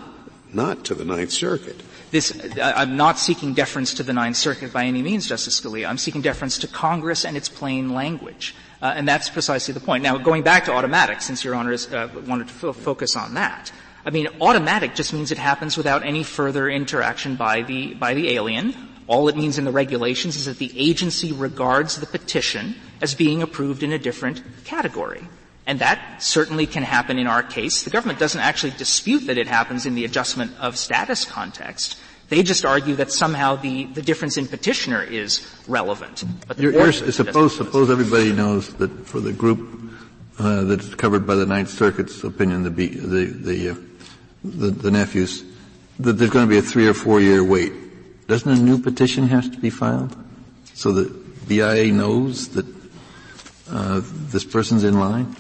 not 0.54 0.86
to 0.86 0.96
the 0.96 1.06
Ninth 1.06 1.32
Circuit. 1.32 1.82
This, 2.16 2.32
I'm 2.62 2.96
not 2.96 3.20
seeking 3.20 3.54
deference 3.54 3.96
to 3.96 4.04
the 4.04 4.14
Ninth 4.14 4.38
Circuit 4.38 4.72
by 4.72 4.86
any 4.86 5.02
means, 5.02 5.28
Justice 5.28 5.60
Scalia. 5.60 5.90
I'm 5.90 5.98
seeking 5.98 6.22
deference 6.22 6.58
to 6.60 6.68
Congress 6.68 7.26
and 7.26 7.36
its 7.36 7.50
plain 7.50 7.94
language. 7.94 8.56
Uh, 8.82 8.94
and 8.96 9.06
that's 9.06 9.30
precisely 9.30 9.74
the 9.74 9.82
point. 9.82 10.02
Now, 10.02 10.18
going 10.18 10.42
back 10.42 10.64
to 10.64 10.72
automatic, 10.72 11.22
since 11.22 11.44
Your 11.44 11.56
Honor 11.56 11.74
uh, 11.74 12.08
wanted 12.26 12.48
to 12.48 12.70
f- 12.70 12.78
focus 12.78 13.18
on 13.18 13.34
that, 13.34 13.70
I 14.06 14.12
mean, 14.12 14.30
automatic 14.40 14.96
just 14.96 15.12
means 15.12 15.34
it 15.34 15.38
happens 15.38 15.76
without 15.76 16.06
any 16.06 16.24
further 16.24 16.70
interaction 16.70 17.36
by 17.36 17.64
the, 17.64 17.96
by 17.96 18.14
the 18.14 18.30
alien. 18.30 18.74
All 19.08 19.28
it 19.28 19.36
means 19.36 19.58
in 19.58 19.66
the 19.66 19.74
regulations 19.74 20.38
is 20.38 20.46
that 20.46 20.58
the 20.58 20.72
agency 20.80 21.34
regards 21.34 21.98
the 21.98 22.06
petition 22.06 22.76
as 23.02 23.14
being 23.14 23.42
approved 23.42 23.84
in 23.84 23.92
a 23.92 24.00
different 24.00 24.42
category. 24.64 25.28
And 25.68 25.80
that 25.80 26.24
certainly 26.24 26.66
can 26.66 26.84
happen 26.84 27.18
in 27.18 27.28
our 27.28 27.44
case. 27.44 27.84
The 27.84 27.90
government 27.90 28.20
doesn't 28.20 28.40
actually 28.40 28.72
dispute 28.78 29.28
that 29.28 29.38
it 29.38 29.48
happens 29.48 29.86
in 29.86 29.96
the 29.96 30.06
adjustment 30.06 30.54
of 30.62 30.78
status 30.78 31.26
context. 31.26 31.98
They 32.30 32.42
just 32.42 32.66
argue 32.66 32.96
that 32.96 33.12
somehow 33.12 33.56
the, 33.56 33.86
the 33.86 34.02
difference 34.02 34.38
in 34.38 34.48
petitioner 34.48 35.04
is 35.04 35.46
relevant. 35.68 36.24
But 36.48 36.58
you're, 36.58 36.74
you're, 36.74 36.92
suppose, 36.92 37.56
suppose 37.56 37.90
everybody 37.90 38.34
knows 38.34 38.74
that 38.76 38.90
for 39.06 39.20
the 39.20 39.32
group 39.32 39.94
uh, 40.40 40.64
that's 40.64 40.96
covered 40.96 41.28
by 41.28 41.36
the 41.36 41.46
Ninth 41.46 41.70
Circuit's 41.70 42.24
opinion, 42.24 42.64
the, 42.64 42.70
the, 42.70 43.26
the 43.26 43.70
uh, 43.70 43.76
the, 44.46 44.70
the 44.70 44.92
nephews, 44.92 45.44
that 46.00 46.14
there's 46.14 46.30
going 46.30 46.46
to 46.46 46.50
be 46.50 46.58
a 46.58 46.62
three 46.62 46.88
or 46.88 46.94
four 46.94 47.20
year 47.20 47.44
wait. 47.44 47.74
Doesn't 48.28 48.52
a 48.52 48.56
new 48.56 48.80
petition 48.80 49.28
have 49.28 49.52
to 49.52 49.58
be 49.58 49.70
filed 49.70 50.16
so 50.74 50.92
that 50.94 51.48
BIA 51.48 51.92
knows 51.92 52.50
that 52.50 52.66
uh, 53.70 54.02
this 54.04 54.44
person's 54.44 54.84
in 54.84 55.00
line? 55.00 55.36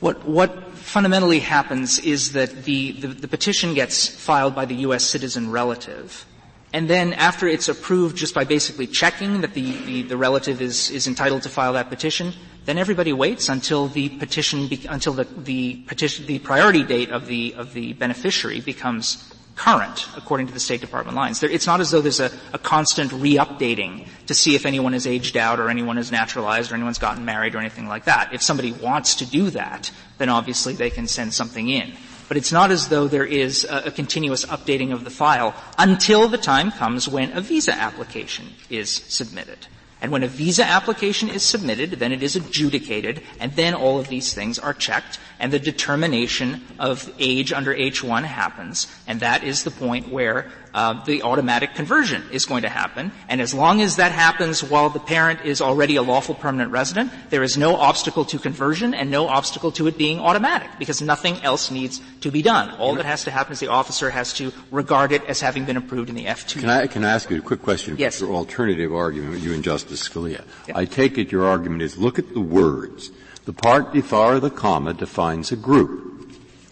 What 0.00 0.24
what 0.26 0.65
fundamentally 0.86 1.40
happens 1.40 1.98
is 1.98 2.32
that 2.32 2.64
the, 2.64 2.92
the, 2.92 3.08
the 3.08 3.28
petition 3.28 3.74
gets 3.74 4.06
filed 4.08 4.54
by 4.54 4.64
the 4.64 4.76
U.S. 4.86 5.04
citizen 5.04 5.50
relative, 5.50 6.24
and 6.72 6.88
then 6.88 7.12
after 7.14 7.46
it's 7.48 7.68
approved 7.68 8.16
just 8.16 8.34
by 8.34 8.44
basically 8.44 8.86
checking 8.86 9.40
that 9.40 9.54
the, 9.54 9.72
the, 9.84 10.02
the 10.02 10.16
relative 10.16 10.62
is, 10.62 10.90
is 10.90 11.06
entitled 11.06 11.42
to 11.42 11.48
file 11.48 11.72
that 11.72 11.88
petition, 11.90 12.32
then 12.66 12.78
everybody 12.78 13.12
waits 13.12 13.48
until 13.48 13.88
the 13.88 14.08
petition, 14.10 14.68
be, 14.68 14.86
until 14.88 15.12
the, 15.12 15.24
the 15.24 15.76
petition, 15.86 16.26
the 16.26 16.38
priority 16.38 16.82
date 16.82 17.10
of 17.10 17.26
the, 17.26 17.54
of 17.54 17.72
the 17.72 17.92
beneficiary 17.94 18.60
becomes 18.60 19.32
current 19.56 20.06
according 20.16 20.46
to 20.46 20.52
the 20.52 20.60
State 20.60 20.80
Department 20.80 21.16
lines. 21.16 21.40
There, 21.40 21.50
it's 21.50 21.66
not 21.66 21.80
as 21.80 21.90
though 21.90 22.00
there's 22.00 22.20
a, 22.20 22.30
a 22.52 22.58
constant 22.58 23.10
re-updating 23.12 24.06
to 24.26 24.34
see 24.34 24.54
if 24.54 24.66
anyone 24.66 24.92
has 24.92 25.06
aged 25.06 25.36
out 25.36 25.58
or 25.58 25.68
anyone 25.68 25.98
is 25.98 26.12
naturalized 26.12 26.70
or 26.70 26.74
anyone's 26.74 26.98
gotten 26.98 27.24
married 27.24 27.54
or 27.54 27.58
anything 27.58 27.88
like 27.88 28.04
that. 28.04 28.32
If 28.32 28.42
somebody 28.42 28.72
wants 28.72 29.16
to 29.16 29.26
do 29.26 29.50
that, 29.50 29.90
then 30.18 30.28
obviously 30.28 30.74
they 30.74 30.90
can 30.90 31.08
send 31.08 31.34
something 31.34 31.68
in. 31.68 31.94
But 32.28 32.36
it's 32.36 32.52
not 32.52 32.70
as 32.70 32.88
though 32.88 33.08
there 33.08 33.24
is 33.24 33.64
a, 33.64 33.86
a 33.86 33.90
continuous 33.90 34.44
updating 34.44 34.92
of 34.92 35.04
the 35.04 35.10
file 35.10 35.54
until 35.78 36.28
the 36.28 36.38
time 36.38 36.70
comes 36.70 37.08
when 37.08 37.32
a 37.32 37.40
visa 37.40 37.72
application 37.72 38.46
is 38.68 38.90
submitted. 38.90 39.66
And 40.00 40.12
when 40.12 40.22
a 40.22 40.28
visa 40.28 40.64
application 40.64 41.28
is 41.30 41.42
submitted, 41.42 41.92
then 41.92 42.12
it 42.12 42.22
is 42.22 42.36
adjudicated, 42.36 43.22
and 43.40 43.52
then 43.52 43.74
all 43.74 43.98
of 43.98 44.08
these 44.08 44.34
things 44.34 44.58
are 44.58 44.74
checked, 44.74 45.18
and 45.38 45.52
the 45.52 45.58
determination 45.58 46.64
of 46.78 47.10
age 47.18 47.52
under 47.52 47.74
H1 47.74 48.24
happens, 48.24 48.86
and 49.06 49.20
that 49.20 49.42
is 49.42 49.64
the 49.64 49.70
point 49.70 50.10
where 50.10 50.50
uh, 50.74 51.02
the 51.04 51.22
automatic 51.22 51.74
conversion 51.74 52.22
is 52.30 52.44
going 52.44 52.62
to 52.62 52.68
happen. 52.68 53.10
And 53.30 53.40
as 53.40 53.54
long 53.54 53.80
as 53.80 53.96
that 53.96 54.12
happens 54.12 54.62
while 54.62 54.90
the 54.90 55.00
parent 55.00 55.40
is 55.46 55.62
already 55.62 55.96
a 55.96 56.02
lawful 56.02 56.34
permanent 56.34 56.70
resident, 56.70 57.10
there 57.30 57.42
is 57.42 57.56
no 57.56 57.76
obstacle 57.76 58.26
to 58.26 58.38
conversion 58.38 58.92
and 58.92 59.10
no 59.10 59.26
obstacle 59.26 59.72
to 59.72 59.86
it 59.86 59.96
being 59.96 60.20
automatic, 60.20 60.68
because 60.78 61.00
nothing 61.00 61.42
else 61.42 61.70
needs 61.70 62.02
to 62.20 62.30
be 62.30 62.42
done. 62.42 62.70
All 62.76 62.94
that 62.96 63.06
has 63.06 63.24
to 63.24 63.30
happen 63.30 63.54
is 63.54 63.60
the 63.60 63.68
officer 63.68 64.10
has 64.10 64.34
to 64.34 64.52
regard 64.70 65.12
it 65.12 65.24
as 65.24 65.40
having 65.40 65.64
been 65.64 65.78
approved 65.78 66.10
in 66.10 66.14
the 66.14 66.26
F2. 66.26 66.60
Can 66.60 66.68
I, 66.68 66.86
can 66.86 67.04
I 67.04 67.12
ask 67.12 67.30
you 67.30 67.38
a 67.38 67.40
quick 67.40 67.62
question? 67.62 67.96
Yes. 67.98 68.20
Your 68.20 68.34
alternative 68.34 68.94
argument, 68.94 69.42
you 69.42 69.54
and 69.54 69.64
Justice 69.64 69.85
Scalia. 69.94 70.44
I 70.74 70.84
take 70.84 71.18
it 71.18 71.32
your 71.32 71.46
argument 71.46 71.82
is 71.82 71.96
look 71.96 72.18
at 72.18 72.34
the 72.34 72.40
words. 72.40 73.10
The 73.44 73.52
part 73.52 73.92
before 73.92 74.40
the 74.40 74.50
comma 74.50 74.92
defines 74.92 75.52
a 75.52 75.56
group. 75.56 76.06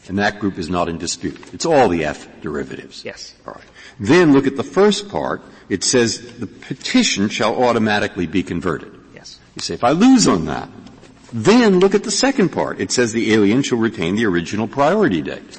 And 0.09 0.19
that 0.19 0.39
group 0.39 0.59
is 0.59 0.69
not 0.69 0.89
in 0.89 0.99
dispute. 0.99 1.41
It's 1.55 1.65
all 1.65 1.89
the 1.89 2.05
F 2.05 2.29
derivatives. 2.43 3.05
Yes. 3.05 3.35
All 3.47 3.55
right. 3.55 3.65
Then 3.99 4.33
look 4.33 4.47
at 4.47 4.57
the 4.57 4.65
first 4.65 5.09
part. 5.09 5.43
It 5.69 5.83
says 5.83 6.37
the 6.39 6.47
petition 6.47 7.29
shall 7.29 7.63
automatically 7.63 8.27
be 8.27 8.43
converted. 8.43 8.93
Yes. 9.15 9.39
You 9.55 9.63
say, 9.63 9.75
if 9.75 9.85
I 9.85 9.93
lose 9.93 10.27
on 10.27 10.45
that, 10.47 10.69
then 11.33 11.81
look 11.81 11.95
at 11.95 12.05
the 12.05 12.11
second 12.11 12.51
part. 12.51 12.81
It 12.81 12.93
says 12.93 13.13
the 13.13 13.33
alien 13.33 13.63
shall 13.63 13.79
retain 13.79 14.17
the 14.17 14.27
original 14.27 14.69
priority 14.69 15.23
date. 15.23 15.59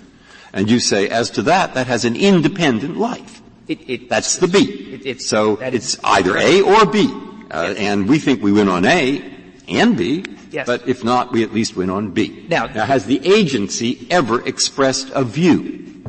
And 0.54 0.70
you 0.70 0.80
say, 0.80 1.10
as 1.10 1.32
to 1.32 1.42
that, 1.44 1.74
that 1.74 1.88
has 1.88 2.06
an 2.06 2.16
independent 2.16 2.98
life. 2.98 3.42
It, 3.68 3.90
it, 3.90 4.10
That's 4.10 4.38
the 4.38 4.48
B. 4.48 5.02
It, 5.04 5.22
so 5.22 5.58
it's 5.58 5.98
either 6.04 6.38
A 6.38 6.62
or 6.62 6.86
B. 6.86 7.12
Uh, 7.56 7.70
yes. 7.70 7.78
And 7.78 8.10
we 8.10 8.20
think 8.20 8.44
we 8.44 8.52
win 8.52 8.68
on 8.68 8.86
A 8.86 9.24
and 9.70 9.98
B. 9.98 10.26
Yes. 10.52 10.68
But 10.68 10.88
if 10.88 11.04
not, 11.04 11.32
we 11.32 11.44
at 11.44 11.54
least 11.54 11.76
win 11.76 11.90
on 11.90 12.12
B. 12.12 12.46
Now, 12.50 12.66
now 12.68 12.86
has 12.86 13.06
the 13.06 13.20
agency 13.26 14.08
ever 14.10 14.46
expressed 14.46 15.10
a 15.14 15.24
view 15.24 16.04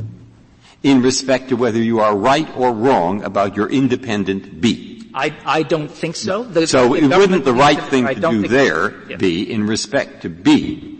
in 0.83 1.01
respect 1.01 1.49
to 1.49 1.55
whether 1.55 1.81
you 1.81 1.99
are 1.99 2.15
right 2.15 2.47
or 2.55 2.71
wrong 2.71 3.23
about 3.23 3.55
your 3.55 3.69
independent 3.69 4.61
B. 4.61 5.09
I, 5.13 5.35
I 5.45 5.63
don't 5.63 5.89
think 5.89 6.15
so. 6.15 6.43
The, 6.43 6.67
so 6.67 6.95
the 6.95 7.07
wouldn't 7.07 7.43
the 7.43 7.53
right 7.53 7.81
thing 7.81 8.05
to 8.07 8.15
do 8.15 8.47
there 8.47 9.09
yeah. 9.09 9.17
be, 9.17 9.51
in 9.51 9.65
respect 9.65 10.21
to 10.21 10.29
B, 10.29 10.96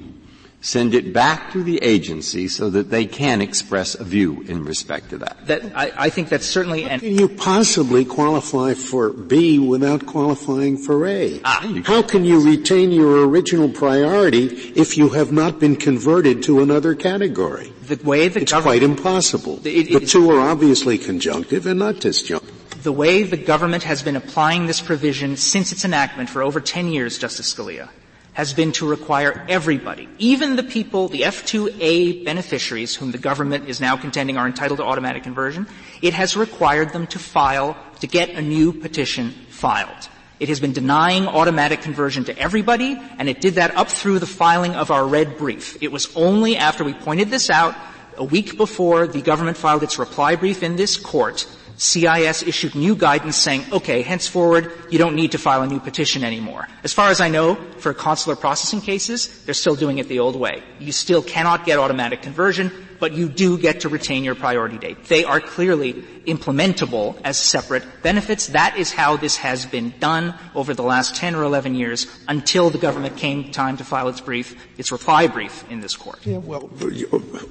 send 0.62 0.94
it 0.94 1.14
back 1.14 1.52
to 1.54 1.64
the 1.64 1.78
agency 1.84 2.48
so 2.48 2.70
that 2.70 2.90
they 2.90 3.06
can 3.06 3.42
express 3.42 3.96
a 3.96 4.04
view 4.04 4.42
in 4.48 4.66
respect 4.66 5.10
to 5.12 5.18
that. 5.20 5.48
That 5.48 5.64
I, 5.76 5.92
I 5.98 6.10
think 6.10 6.30
that's 6.30 6.46
certainly. 6.46 6.84
How 6.84 6.98
can 6.98 7.18
you 7.18 7.30
possibly 7.30 8.06
qualify 8.06 8.74
for 8.74 9.12
B 9.12 9.60
without 9.60 10.06
qualifying 10.06 10.78
for 10.78 11.08
A? 11.08 11.40
Ah, 11.46 11.82
How 11.86 12.02
can 12.02 12.26
you 12.26 12.44
retain 12.44 12.92
your 12.92 13.28
original 13.28 13.70
priority 13.70 14.46
if 14.76 14.98
you 14.98 15.10
have 15.10 15.32
not 15.32 15.60
been 15.60 15.76
converted 15.76 16.44
to 16.44 16.62
another 16.62 16.96
category? 16.96 17.72
The 17.84 17.98
way 18.04 18.28
the 18.28 18.42
it's 18.42 18.54
quite 18.54 18.84
impossible. 18.84 19.60
It, 19.66 19.92
it, 19.92 20.00
the 20.02 20.06
two 20.06 20.30
are 20.32 20.40
obviously 20.40 20.98
conjunctive 20.98 21.66
and 21.68 21.80
not 21.80 22.00
disjunctive. 22.02 22.84
The 22.84 22.92
way 22.92 23.24
the 23.24 23.38
government 23.38 23.84
has 23.84 24.04
been 24.04 24.16
applying 24.16 24.66
this 24.66 24.82
provision 24.82 25.36
since 25.38 25.72
its 25.72 25.84
enactment 25.84 26.30
for 26.30 26.42
over 26.44 26.60
10 26.60 26.90
years, 26.90 27.18
Justice 27.18 27.54
Scalia, 27.54 27.90
has 28.38 28.54
been 28.54 28.72
to 28.72 28.88
require 28.88 29.44
everybody, 29.50 30.08
even 30.20 30.58
the 30.58 30.62
people, 30.62 31.08
the 31.08 31.22
F2A 31.22 32.24
beneficiaries 32.24 32.96
whom 32.96 33.12
the 33.12 33.18
government 33.18 33.68
is 33.68 33.82
now 33.82 33.98
contending 33.98 34.38
are 34.38 34.46
entitled 34.46 34.78
to 34.78 34.84
automatic 34.86 35.24
conversion, 35.24 35.66
it 36.04 36.14
has 36.14 36.38
required 36.38 36.94
them 36.94 37.08
to 37.08 37.18
file, 37.18 37.76
to 38.00 38.06
get 38.06 38.30
a 38.30 38.42
new 38.44 38.72
petition 38.72 39.32
filed. 39.50 40.08
It 40.40 40.50
has 40.50 40.60
been 40.60 40.72
denying 40.72 41.26
automatic 41.26 41.82
conversion 41.82 42.26
to 42.26 42.38
everybody, 42.38 42.96
and 43.18 43.28
it 43.28 43.42
did 43.42 43.56
that 43.56 43.76
up 43.76 43.90
through 43.90 44.20
the 44.20 44.28
filing 44.28 44.76
of 44.76 44.92
our 44.92 45.08
red 45.08 45.40
brief. 45.40 45.82
It 45.82 45.92
was 45.92 46.16
only 46.16 46.58
after 46.58 46.84
we 46.84 46.94
pointed 46.94 47.32
this 47.32 47.50
out 47.50 47.74
a 48.18 48.24
week 48.24 48.56
before 48.56 49.08
the 49.08 49.24
government 49.24 49.58
filed 49.58 49.82
its 49.82 49.98
reply 49.98 50.36
brief 50.36 50.62
in 50.62 50.76
this 50.76 50.96
court 50.96 51.48
CIS 51.78 52.44
issued 52.44 52.76
new 52.76 52.96
guidance 52.96 53.38
saying, 53.38 53.66
okay, 53.72 54.02
henceforward, 54.02 54.72
you 54.90 54.98
don't 54.98 55.16
need 55.16 55.32
to 55.34 55.38
file 55.38 55.62
a 55.62 55.68
new 55.68 55.80
petition 55.80 56.24
anymore. 56.24 56.68
As 56.84 56.92
far 56.92 57.10
as 57.10 57.22
I 57.22 57.30
know, 57.30 57.56
for 57.78 57.94
consular 57.94 58.36
processing 58.36 58.82
cases, 58.82 59.44
they're 59.46 59.54
still 59.54 59.76
doing 59.76 60.00
it 60.00 60.08
the 60.08 60.20
old 60.20 60.36
way. 60.36 60.64
You 60.80 60.92
still 60.92 61.22
cannot 61.22 61.66
get 61.66 61.78
automatic 61.78 62.22
conversion 62.22 62.72
but 63.00 63.14
you 63.14 63.30
do 63.30 63.58
get 63.58 63.82
to 63.82 63.90
retain 63.90 64.24
your 64.24 64.36
priority 64.36 64.78
date. 64.78 65.06
They 65.06 65.24
are 65.24 65.40
clearly 65.40 65.94
implementable 66.26 67.20
as 67.24 67.38
separate 67.38 67.84
benefits. 68.04 68.48
That 68.48 68.78
is 68.78 68.92
how 68.92 69.18
this 69.18 69.38
has 69.38 69.66
been 69.66 69.94
done 70.00 70.36
over 70.56 70.74
the 70.74 70.84
last 70.84 71.16
10 71.16 71.36
or 71.36 71.44
11 71.44 71.76
years 71.76 72.08
until 72.28 72.70
the 72.70 72.78
government 72.78 73.18
came 73.18 73.52
time 73.52 73.78
to 73.78 73.84
file 73.84 74.10
its 74.10 74.22
brief, 74.22 74.56
its 74.78 74.92
reply 74.92 75.28
brief 75.28 75.70
in 75.72 75.80
this 75.80 75.96
court. 75.96 76.20
Yeah, 76.26 76.38
well, 76.38 76.70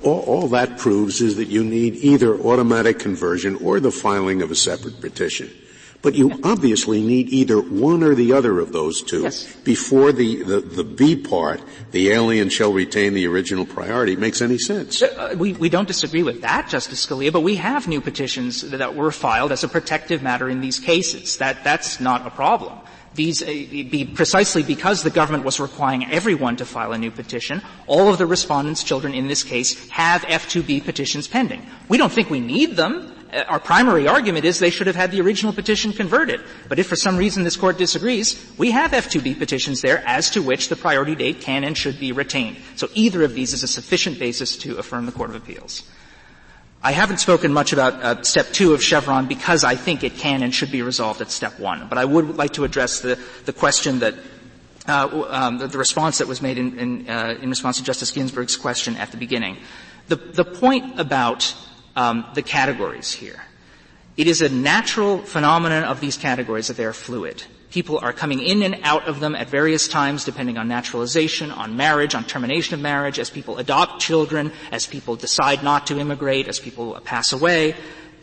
all, 0.03 0.21
all 0.21 0.49
that 0.49 0.79
proves 0.79 1.21
is 1.21 1.37
that 1.37 1.49
you 1.49 1.65
need 1.65 1.97
either 1.97 2.39
automatic 2.39 2.99
conversion 2.99 3.57
or 3.57 3.81
the 3.81 3.91
filing 3.91 4.43
of 4.43 4.51
a 4.51 4.57
separate 4.57 5.01
petition. 5.01 5.51
But 6.07 6.15
you 6.15 6.39
obviously 6.45 7.03
need 7.03 7.31
either 7.31 7.61
one 7.61 8.05
or 8.05 8.15
the 8.15 8.33
other 8.33 8.61
of 8.61 8.71
those 8.71 9.03
two 9.03 9.23
yes. 9.23 9.53
before 9.65 10.13
the, 10.13 10.41
the, 10.45 10.61
the 10.61 10.85
B 10.85 11.17
part, 11.17 11.61
the 11.91 12.11
alien 12.11 12.49
shall 12.49 12.73
retain 12.73 13.13
the 13.13 13.27
original 13.27 13.67
priority, 13.67 14.15
makes 14.15 14.41
any 14.41 14.57
sense. 14.57 15.03
Uh, 15.03 15.35
we, 15.37 15.55
we 15.55 15.69
don't 15.69 15.89
disagree 15.89 16.23
with 16.23 16.43
that, 16.43 16.69
Justice 16.69 17.05
Scalia, 17.05 17.33
but 17.33 17.41
we 17.41 17.57
have 17.57 17.89
new 17.89 18.01
petitions 18.01 18.61
that 18.61 18.95
were 18.95 19.11
filed 19.11 19.51
as 19.51 19.65
a 19.65 19.69
protective 19.69 20.23
matter 20.23 20.49
in 20.49 20.61
these 20.61 20.79
cases. 20.79 21.39
That, 21.39 21.65
that's 21.65 21.99
not 21.99 22.25
a 22.25 22.31
problem. 22.31 22.79
These, 23.15 23.43
uh, 23.43 23.47
be 23.47 24.05
precisely 24.05 24.63
because 24.63 25.03
the 25.03 25.11
government 25.11 25.43
was 25.43 25.59
requiring 25.59 26.07
everyone 26.07 26.55
to 26.59 26.65
file 26.65 26.93
a 26.93 26.99
new 26.99 27.11
petition, 27.11 27.63
all 27.89 28.11
of 28.11 28.19
the 28.19 28.27
respondents' 28.27 28.85
children 28.85 29.13
in 29.13 29.27
this 29.27 29.43
case 29.43 29.89
have 29.91 30.23
F2B 30.23 30.85
petitions 30.85 31.27
pending. 31.27 31.67
We 31.89 31.99
don't 31.99 32.13
think 32.13 32.31
we 32.31 32.39
need 32.39 32.77
them. 32.77 33.16
Uh, 33.37 33.45
our 33.49 33.61
primary 33.61 34.09
argument 34.09 34.47
is 34.47 34.59
they 34.59 34.71
should 34.71 34.87
have 34.87 34.97
had 34.97 35.11
the 35.11 35.21
original 35.21 35.53
petition 35.53 35.93
converted. 35.93 36.41
But 36.69 36.79
if 36.79 36.87
for 36.87 36.97
some 36.97 37.17
reason 37.19 37.45
this 37.45 37.57
court 37.57 37.77
disagrees, 37.77 38.35
we 38.57 38.71
have 38.71 38.93
F2B 38.93 39.39
petitions 39.39 39.83
there 39.83 40.03
as 40.07 40.31
to 40.31 40.43
which 40.43 40.71
the 40.71 40.77
priority 40.77 41.15
date 41.15 41.41
can 41.43 41.63
and 41.63 41.77
should 41.77 42.01
be 42.01 42.13
retained. 42.13 42.57
So 42.77 42.89
either 42.95 43.23
of 43.23 43.35
these 43.35 43.53
is 43.53 43.63
a 43.63 43.69
sufficient 43.69 44.19
basis 44.19 44.57
to 44.59 44.79
affirm 44.79 45.05
the 45.05 45.13
Court 45.13 45.31
of 45.31 45.37
Appeals. 45.37 45.83
I 46.83 46.93
haven't 46.93 47.19
spoken 47.19 47.53
much 47.53 47.73
about 47.73 47.95
uh, 47.95 48.23
step 48.23 48.47
two 48.53 48.73
of 48.73 48.83
Chevron 48.83 49.27
because 49.27 49.65
I 49.65 49.75
think 49.75 50.05
it 50.05 50.17
can 50.17 50.43
and 50.43 50.55
should 50.55 50.71
be 50.71 50.83
resolved 50.83 51.21
at 51.21 51.31
step 51.31 51.59
one. 51.59 51.89
But 51.89 51.99
I 51.99 52.05
would 52.05 52.37
like 52.37 52.55
to 52.55 52.65
address 52.65 53.01
the, 53.01 53.19
the 53.45 53.53
question 53.53 53.99
that 53.99 54.15
uh, 54.89 55.27
um, 55.29 55.59
the, 55.59 55.67
the, 55.67 55.79
response 55.79 56.19
that 56.19 56.29
was 56.29 56.41
made 56.41 56.59
in, 56.59 56.79
in, 56.79 57.09
uh, 57.11 57.37
in, 57.43 57.51
response 57.51 57.79
to 57.79 57.83
Justice 57.83 58.13
Ginsburg's 58.13 58.57
question 58.57 58.97
at 58.97 59.11
the 59.11 59.17
beginning. 59.17 59.57
The, 60.07 60.15
the 60.15 60.45
point 60.45 61.01
about 61.01 61.57
um, 61.97 62.27
the 62.35 62.43
categories 62.43 63.13
here. 63.13 63.43
It 64.17 64.27
is 64.27 64.41
a 64.41 64.49
natural 64.49 65.19
phenomenon 65.19 65.85
of 65.85 66.01
these 66.01 66.17
categories 66.17 66.69
that 66.69 66.77
they 66.77 66.85
are 66.85 66.93
fluid. 66.93 67.43
People 67.71 67.99
are 67.99 68.13
coming 68.13 68.41
in 68.41 68.63
and 68.63 68.79
out 68.83 69.09
of 69.09 69.21
them 69.21 69.35
at 69.35 69.49
various 69.49 69.89
times 69.89 70.25
depending 70.25 70.57
on 70.57 70.69
naturalization, 70.69 71.51
on 71.51 71.77
marriage, 71.77 72.15
on 72.15 72.25
termination 72.25 72.75
of 72.75 72.81
marriage, 72.81 73.19
as 73.19 73.29
people 73.29 73.59
adopt 73.59 74.01
children, 74.01 74.53
as 74.73 74.87
people 74.87 75.17
decide 75.17 75.63
not 75.63 75.89
to 75.89 75.99
immigrate, 75.99 76.49
as 76.49 76.61
people 76.61 76.99
pass 77.05 77.33
away. 77.33 77.75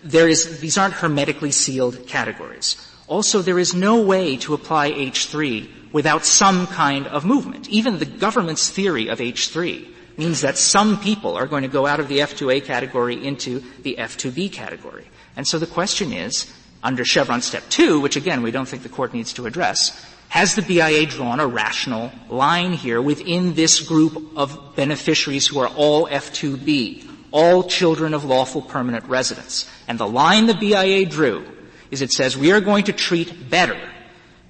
There 0.03 0.27
is, 0.27 0.59
these 0.59 0.77
aren't 0.77 0.95
hermetically 0.95 1.51
sealed 1.51 2.07
categories. 2.07 2.77
Also, 3.07 3.41
there 3.41 3.59
is 3.59 3.75
no 3.75 4.01
way 4.01 4.37
to 4.37 4.53
apply 4.53 4.91
H3 4.91 5.93
without 5.93 6.25
some 6.25 6.65
kind 6.65 7.05
of 7.07 7.25
movement. 7.25 7.69
Even 7.69 7.99
the 7.99 8.05
government's 8.05 8.69
theory 8.69 9.09
of 9.09 9.19
H3 9.19 9.92
means 10.17 10.41
that 10.41 10.57
some 10.57 10.99
people 10.99 11.35
are 11.35 11.47
going 11.47 11.63
to 11.63 11.69
go 11.69 11.85
out 11.85 11.99
of 11.99 12.07
the 12.07 12.19
F2A 12.19 12.65
category 12.65 13.25
into 13.25 13.63
the 13.81 13.95
F2B 13.99 14.51
category. 14.51 15.07
And 15.35 15.47
so 15.47 15.59
the 15.59 15.67
question 15.67 16.13
is, 16.13 16.51
under 16.83 17.05
Chevron 17.05 17.41
step 17.41 17.63
two, 17.69 17.99
which 17.99 18.15
again 18.15 18.43
we 18.43 18.51
don't 18.51 18.67
think 18.67 18.83
the 18.83 18.89
court 18.89 19.13
needs 19.13 19.33
to 19.33 19.45
address, 19.45 19.91
has 20.29 20.55
the 20.55 20.61
BIA 20.61 21.05
drawn 21.05 21.39
a 21.39 21.47
rational 21.47 22.11
line 22.29 22.73
here 22.73 23.01
within 23.01 23.53
this 23.53 23.79
group 23.79 24.35
of 24.35 24.75
beneficiaries 24.75 25.47
who 25.47 25.59
are 25.59 25.69
all 25.69 26.07
F2B, 26.07 27.07
all 27.31 27.63
children 27.63 28.13
of 28.13 28.25
lawful 28.25 28.61
permanent 28.61 29.05
residents? 29.05 29.69
And 29.87 29.99
the 29.99 30.07
line 30.07 30.47
the 30.47 30.55
BIA 30.55 31.05
drew 31.05 31.45
is 31.91 32.01
it 32.01 32.11
says 32.11 32.35
we 32.35 32.51
are 32.51 32.61
going 32.61 32.85
to 32.85 32.93
treat 32.93 33.49
better 33.49 33.79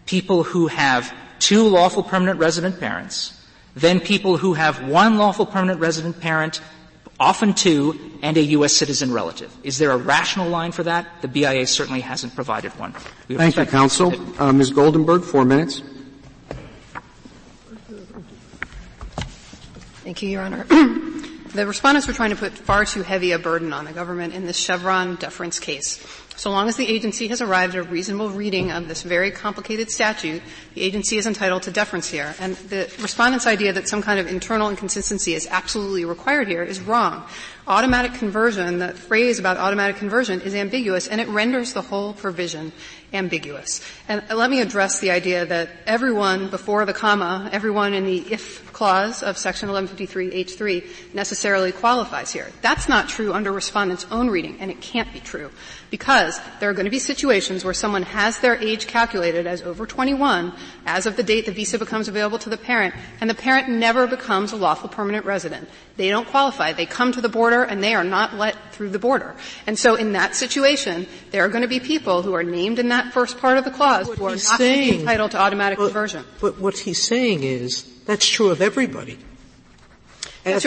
people 0.05 0.43
who 0.43 0.67
have 0.67 1.13
two 1.39 1.67
lawful 1.67 2.03
permanent 2.03 2.39
resident 2.39 2.79
parents 2.79 3.39
than 3.75 3.99
people 3.99 4.37
who 4.37 4.53
have 4.53 4.87
one 4.87 5.17
lawful 5.17 5.45
permanent 5.45 5.79
resident 5.79 6.19
parent, 6.19 6.61
often 7.19 7.53
two, 7.53 7.99
and 8.21 8.37
a 8.37 8.41
U.S. 8.41 8.73
citizen 8.73 9.11
relative. 9.13 9.55
Is 9.63 9.77
there 9.77 9.91
a 9.91 9.97
rational 9.97 10.49
line 10.49 10.71
for 10.71 10.83
that? 10.83 11.21
The 11.21 11.27
BIA 11.27 11.67
certainly 11.67 12.01
hasn't 12.01 12.35
provided 12.35 12.71
one. 12.79 12.93
We 13.27 13.35
Thank 13.35 13.55
you, 13.55 13.65
counsel. 13.65 14.13
Uh, 14.41 14.51
Ms. 14.51 14.71
Goldenberg, 14.71 15.23
four 15.23 15.45
minutes. 15.45 15.81
Thank 20.03 20.21
you, 20.21 20.29
Your 20.29 20.41
Honor. 20.41 20.63
the 21.53 21.65
respondents 21.65 22.07
were 22.07 22.13
trying 22.13 22.31
to 22.31 22.35
put 22.35 22.51
far 22.51 22.83
too 22.83 23.03
heavy 23.03 23.31
a 23.31 23.39
burden 23.39 23.71
on 23.71 23.85
the 23.85 23.93
government 23.93 24.33
in 24.33 24.45
this 24.45 24.57
Chevron 24.57 25.15
deference 25.15 25.59
case. 25.59 25.97
So 26.35 26.49
long 26.49 26.67
as 26.67 26.75
the 26.75 26.87
agency 26.87 27.27
has 27.27 27.41
arrived 27.41 27.75
at 27.75 27.85
a 27.85 27.89
reasonable 27.89 28.29
reading 28.29 28.71
of 28.71 28.87
this 28.87 29.03
very 29.03 29.31
complicated 29.31 29.91
statute, 29.91 30.41
the 30.73 30.81
agency 30.81 31.17
is 31.17 31.27
entitled 31.27 31.63
to 31.63 31.71
deference 31.71 32.09
here. 32.09 32.33
And 32.39 32.55
the 32.55 32.91
respondent's 32.99 33.45
idea 33.45 33.73
that 33.73 33.87
some 33.87 34.01
kind 34.01 34.19
of 34.19 34.27
internal 34.27 34.69
inconsistency 34.69 35.35
is 35.35 35.47
absolutely 35.47 36.05
required 36.05 36.47
here 36.47 36.63
is 36.63 36.81
wrong 36.81 37.25
automatic 37.67 38.13
conversion, 38.15 38.79
that 38.79 38.97
phrase 38.97 39.39
about 39.39 39.57
automatic 39.57 39.95
conversion 39.95 40.41
is 40.41 40.53
ambiguous 40.53 41.07
and 41.07 41.21
it 41.21 41.27
renders 41.29 41.73
the 41.73 41.81
whole 41.81 42.13
provision 42.13 42.71
ambiguous. 43.13 43.81
And 44.09 44.23
let 44.35 44.49
me 44.49 44.59
address 44.59 44.99
the 44.99 45.11
idea 45.11 45.45
that 45.45 45.69
everyone 45.85 46.49
before 46.49 46.83
the 46.85 46.93
comma, 46.93 47.49
everyone 47.51 47.93
in 47.93 48.05
the 48.05 48.17
if 48.31 48.73
clause 48.73 49.21
of 49.21 49.37
section 49.37 49.69
1153H3 49.69 51.13
necessarily 51.13 51.71
qualifies 51.71 52.31
here. 52.31 52.51
That's 52.61 52.89
not 52.89 53.07
true 53.07 53.33
under 53.33 53.51
respondent's 53.51 54.07
own 54.11 54.29
reading 54.29 54.57
and 54.59 54.71
it 54.71 54.81
can't 54.81 55.13
be 55.13 55.19
true 55.19 55.51
because 55.93 56.41
there 56.59 56.71
are 56.71 56.73
going 56.73 56.85
to 56.85 56.89
be 56.89 56.97
situations 56.97 57.63
where 57.63 57.71
someone 57.71 58.01
has 58.01 58.39
their 58.39 58.55
age 58.55 58.87
calculated 58.87 59.45
as 59.45 59.61
over 59.61 59.85
21 59.85 60.51
as 60.87 61.05
of 61.05 61.15
the 61.17 61.21
date 61.21 61.45
the 61.45 61.51
visa 61.51 61.77
becomes 61.77 62.07
available 62.07 62.39
to 62.39 62.49
the 62.49 62.57
parent 62.57 62.95
and 63.21 63.29
the 63.29 63.35
parent 63.35 63.69
never 63.69 64.07
becomes 64.07 64.51
a 64.51 64.55
lawful 64.55 64.89
permanent 64.89 65.23
resident. 65.23 65.69
They 65.95 66.09
don't 66.09 66.27
qualify. 66.27 66.73
They 66.73 66.87
come 66.87 67.11
to 67.11 67.21
the 67.21 67.29
border 67.29 67.61
and 67.61 67.83
they 67.83 67.93
are 67.93 68.03
not 68.03 68.33
let 68.33 68.73
through 68.73 68.89
the 68.89 68.97
border. 68.97 69.35
And 69.67 69.77
so 69.77 69.93
in 69.93 70.13
that 70.13 70.35
situation, 70.35 71.05
there 71.29 71.45
are 71.45 71.49
going 71.49 71.61
to 71.61 71.67
be 71.67 71.79
people 71.79 72.23
who 72.23 72.33
are 72.33 72.41
named 72.41 72.79
in 72.79 72.89
that 72.89 73.13
first 73.13 73.37
part 73.37 73.59
of 73.59 73.63
the 73.63 73.69
clause 73.69 74.07
what 74.07 74.17
who 74.17 74.25
are 74.25 74.31
not 74.31 74.39
saying, 74.39 75.01
entitled 75.01 75.29
to 75.31 75.37
automatic 75.37 75.77
conversion. 75.77 76.25
But 76.41 76.57
what 76.59 76.75
he's 76.75 77.03
saying 77.03 77.43
is 77.43 77.83
that's 78.05 78.27
true 78.27 78.49
of 78.49 78.63
everybody. 78.63 79.19
F, 80.43 80.63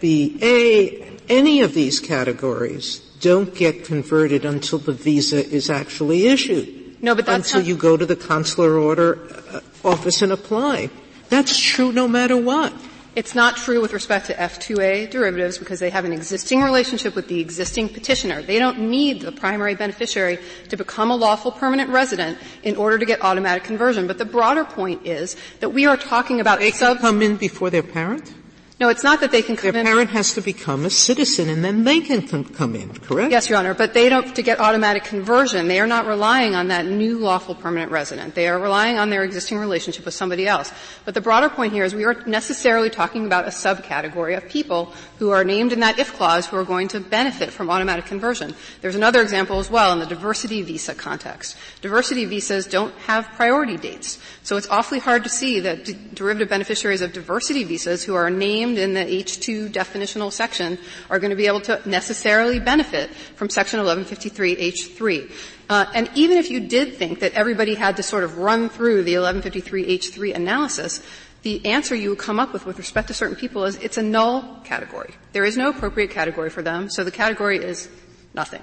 FBA, 0.00 1.20
any 1.28 1.60
of 1.60 1.74
these 1.74 2.00
categories 2.00 3.05
don't 3.20 3.54
get 3.54 3.84
converted 3.84 4.44
until 4.44 4.78
the 4.78 4.92
visa 4.92 5.44
is 5.44 5.70
actually 5.70 6.26
issued. 6.26 7.02
No, 7.02 7.14
but 7.14 7.26
that's 7.26 7.52
until 7.52 7.66
you 7.66 7.76
go 7.76 7.96
to 7.96 8.06
the 8.06 8.16
consular 8.16 8.78
order 8.78 9.20
uh, 9.52 9.60
office 9.84 10.22
and 10.22 10.32
apply. 10.32 10.90
That's 11.28 11.58
true 11.58 11.92
no 11.92 12.08
matter 12.08 12.36
what. 12.36 12.72
It's 13.16 13.34
not 13.34 13.56
true 13.56 13.80
with 13.80 13.94
respect 13.94 14.26
to 14.26 14.34
F2A 14.34 15.10
derivatives 15.10 15.56
because 15.56 15.80
they 15.80 15.88
have 15.88 16.04
an 16.04 16.12
existing 16.12 16.60
relationship 16.60 17.14
with 17.14 17.28
the 17.28 17.40
existing 17.40 17.88
petitioner. 17.88 18.42
They 18.42 18.58
don't 18.58 18.78
need 18.90 19.22
the 19.22 19.32
primary 19.32 19.74
beneficiary 19.74 20.38
to 20.68 20.76
become 20.76 21.10
a 21.10 21.16
lawful 21.16 21.50
permanent 21.50 21.88
resident 21.88 22.36
in 22.62 22.76
order 22.76 22.98
to 22.98 23.06
get 23.06 23.22
automatic 23.22 23.64
conversion. 23.64 24.06
But 24.06 24.18
the 24.18 24.26
broader 24.26 24.64
point 24.64 25.06
is 25.06 25.34
that 25.60 25.70
we 25.70 25.86
are 25.86 25.96
talking 25.96 26.40
about 26.40 26.58
they 26.58 26.72
sub- 26.72 26.98
come 26.98 27.22
in 27.22 27.36
before 27.36 27.70
their 27.70 27.82
parent? 27.82 28.34
No, 28.78 28.90
it's 28.90 29.02
not 29.02 29.20
that 29.20 29.30
they 29.32 29.40
can 29.40 29.56
come 29.56 29.72
Their 29.72 29.80
in. 29.80 29.86
parent 29.86 30.10
has 30.10 30.34
to 30.34 30.42
become 30.42 30.84
a 30.84 30.90
citizen 30.90 31.48
and 31.48 31.64
then 31.64 31.84
they 31.84 32.00
can 32.00 32.28
com- 32.28 32.44
come 32.44 32.76
in, 32.76 32.92
correct? 32.92 33.30
Yes, 33.30 33.48
Your 33.48 33.58
Honor, 33.58 33.72
but 33.72 33.94
they 33.94 34.10
don't, 34.10 34.36
to 34.36 34.42
get 34.42 34.60
automatic 34.60 35.04
conversion, 35.04 35.66
they 35.66 35.80
are 35.80 35.86
not 35.86 36.04
relying 36.04 36.54
on 36.54 36.68
that 36.68 36.84
new 36.84 37.16
lawful 37.16 37.54
permanent 37.54 37.90
resident. 37.90 38.34
They 38.34 38.48
are 38.48 38.58
relying 38.58 38.98
on 38.98 39.08
their 39.08 39.24
existing 39.24 39.56
relationship 39.56 40.04
with 40.04 40.12
somebody 40.12 40.46
else. 40.46 40.70
But 41.06 41.14
the 41.14 41.22
broader 41.22 41.48
point 41.48 41.72
here 41.72 41.84
is 41.86 41.94
we 41.94 42.04
are 42.04 42.22
necessarily 42.26 42.90
talking 42.90 43.24
about 43.24 43.46
a 43.46 43.48
subcategory 43.50 44.36
of 44.36 44.46
people 44.46 44.92
who 45.20 45.30
are 45.30 45.42
named 45.42 45.72
in 45.72 45.80
that 45.80 45.98
if 45.98 46.12
clause 46.12 46.44
who 46.46 46.58
are 46.58 46.64
going 46.64 46.88
to 46.88 47.00
benefit 47.00 47.52
from 47.52 47.70
automatic 47.70 48.04
conversion. 48.04 48.54
There's 48.82 48.94
another 48.94 49.22
example 49.22 49.58
as 49.58 49.70
well 49.70 49.94
in 49.94 50.00
the 50.00 50.06
diversity 50.06 50.60
visa 50.60 50.94
context. 50.94 51.56
Diversity 51.80 52.26
visas 52.26 52.66
don't 52.66 52.94
have 53.06 53.26
priority 53.36 53.78
dates. 53.78 54.18
So 54.42 54.58
it's 54.58 54.68
awfully 54.68 54.98
hard 54.98 55.22
to 55.24 55.30
see 55.30 55.60
that 55.60 55.86
d- 55.86 55.96
derivative 56.12 56.50
beneficiaries 56.50 57.00
of 57.00 57.14
diversity 57.14 57.64
visas 57.64 58.04
who 58.04 58.14
are 58.14 58.28
named 58.28 58.65
in 58.74 58.94
the 58.94 59.00
H2 59.00 59.70
definitional 59.70 60.32
section 60.32 60.78
are 61.08 61.18
going 61.18 61.30
to 61.30 61.36
be 61.36 61.46
able 61.46 61.60
to 61.62 61.80
necessarily 61.88 62.58
benefit 62.58 63.10
from 63.36 63.48
section 63.48 63.80
1153H3. 63.80 65.32
Uh, 65.68 65.86
and 65.94 66.10
even 66.14 66.38
if 66.38 66.50
you 66.50 66.60
did 66.60 66.94
think 66.94 67.20
that 67.20 67.32
everybody 67.34 67.74
had 67.74 67.96
to 67.96 68.02
sort 68.02 68.24
of 68.24 68.38
run 68.38 68.68
through 68.68 69.02
the 69.02 69.14
1153H3 69.14 70.34
analysis, 70.34 71.02
the 71.42 71.64
answer 71.66 71.94
you 71.94 72.10
would 72.10 72.18
come 72.18 72.40
up 72.40 72.52
with 72.52 72.66
with 72.66 72.78
respect 72.78 73.08
to 73.08 73.14
certain 73.14 73.36
people 73.36 73.64
is 73.64 73.76
it's 73.76 73.98
a 73.98 74.02
null 74.02 74.60
category. 74.64 75.14
There 75.32 75.44
is 75.44 75.56
no 75.56 75.70
appropriate 75.70 76.10
category 76.10 76.50
for 76.50 76.62
them, 76.62 76.90
so 76.90 77.04
the 77.04 77.12
category 77.12 77.58
is 77.58 77.88
nothing. 78.34 78.62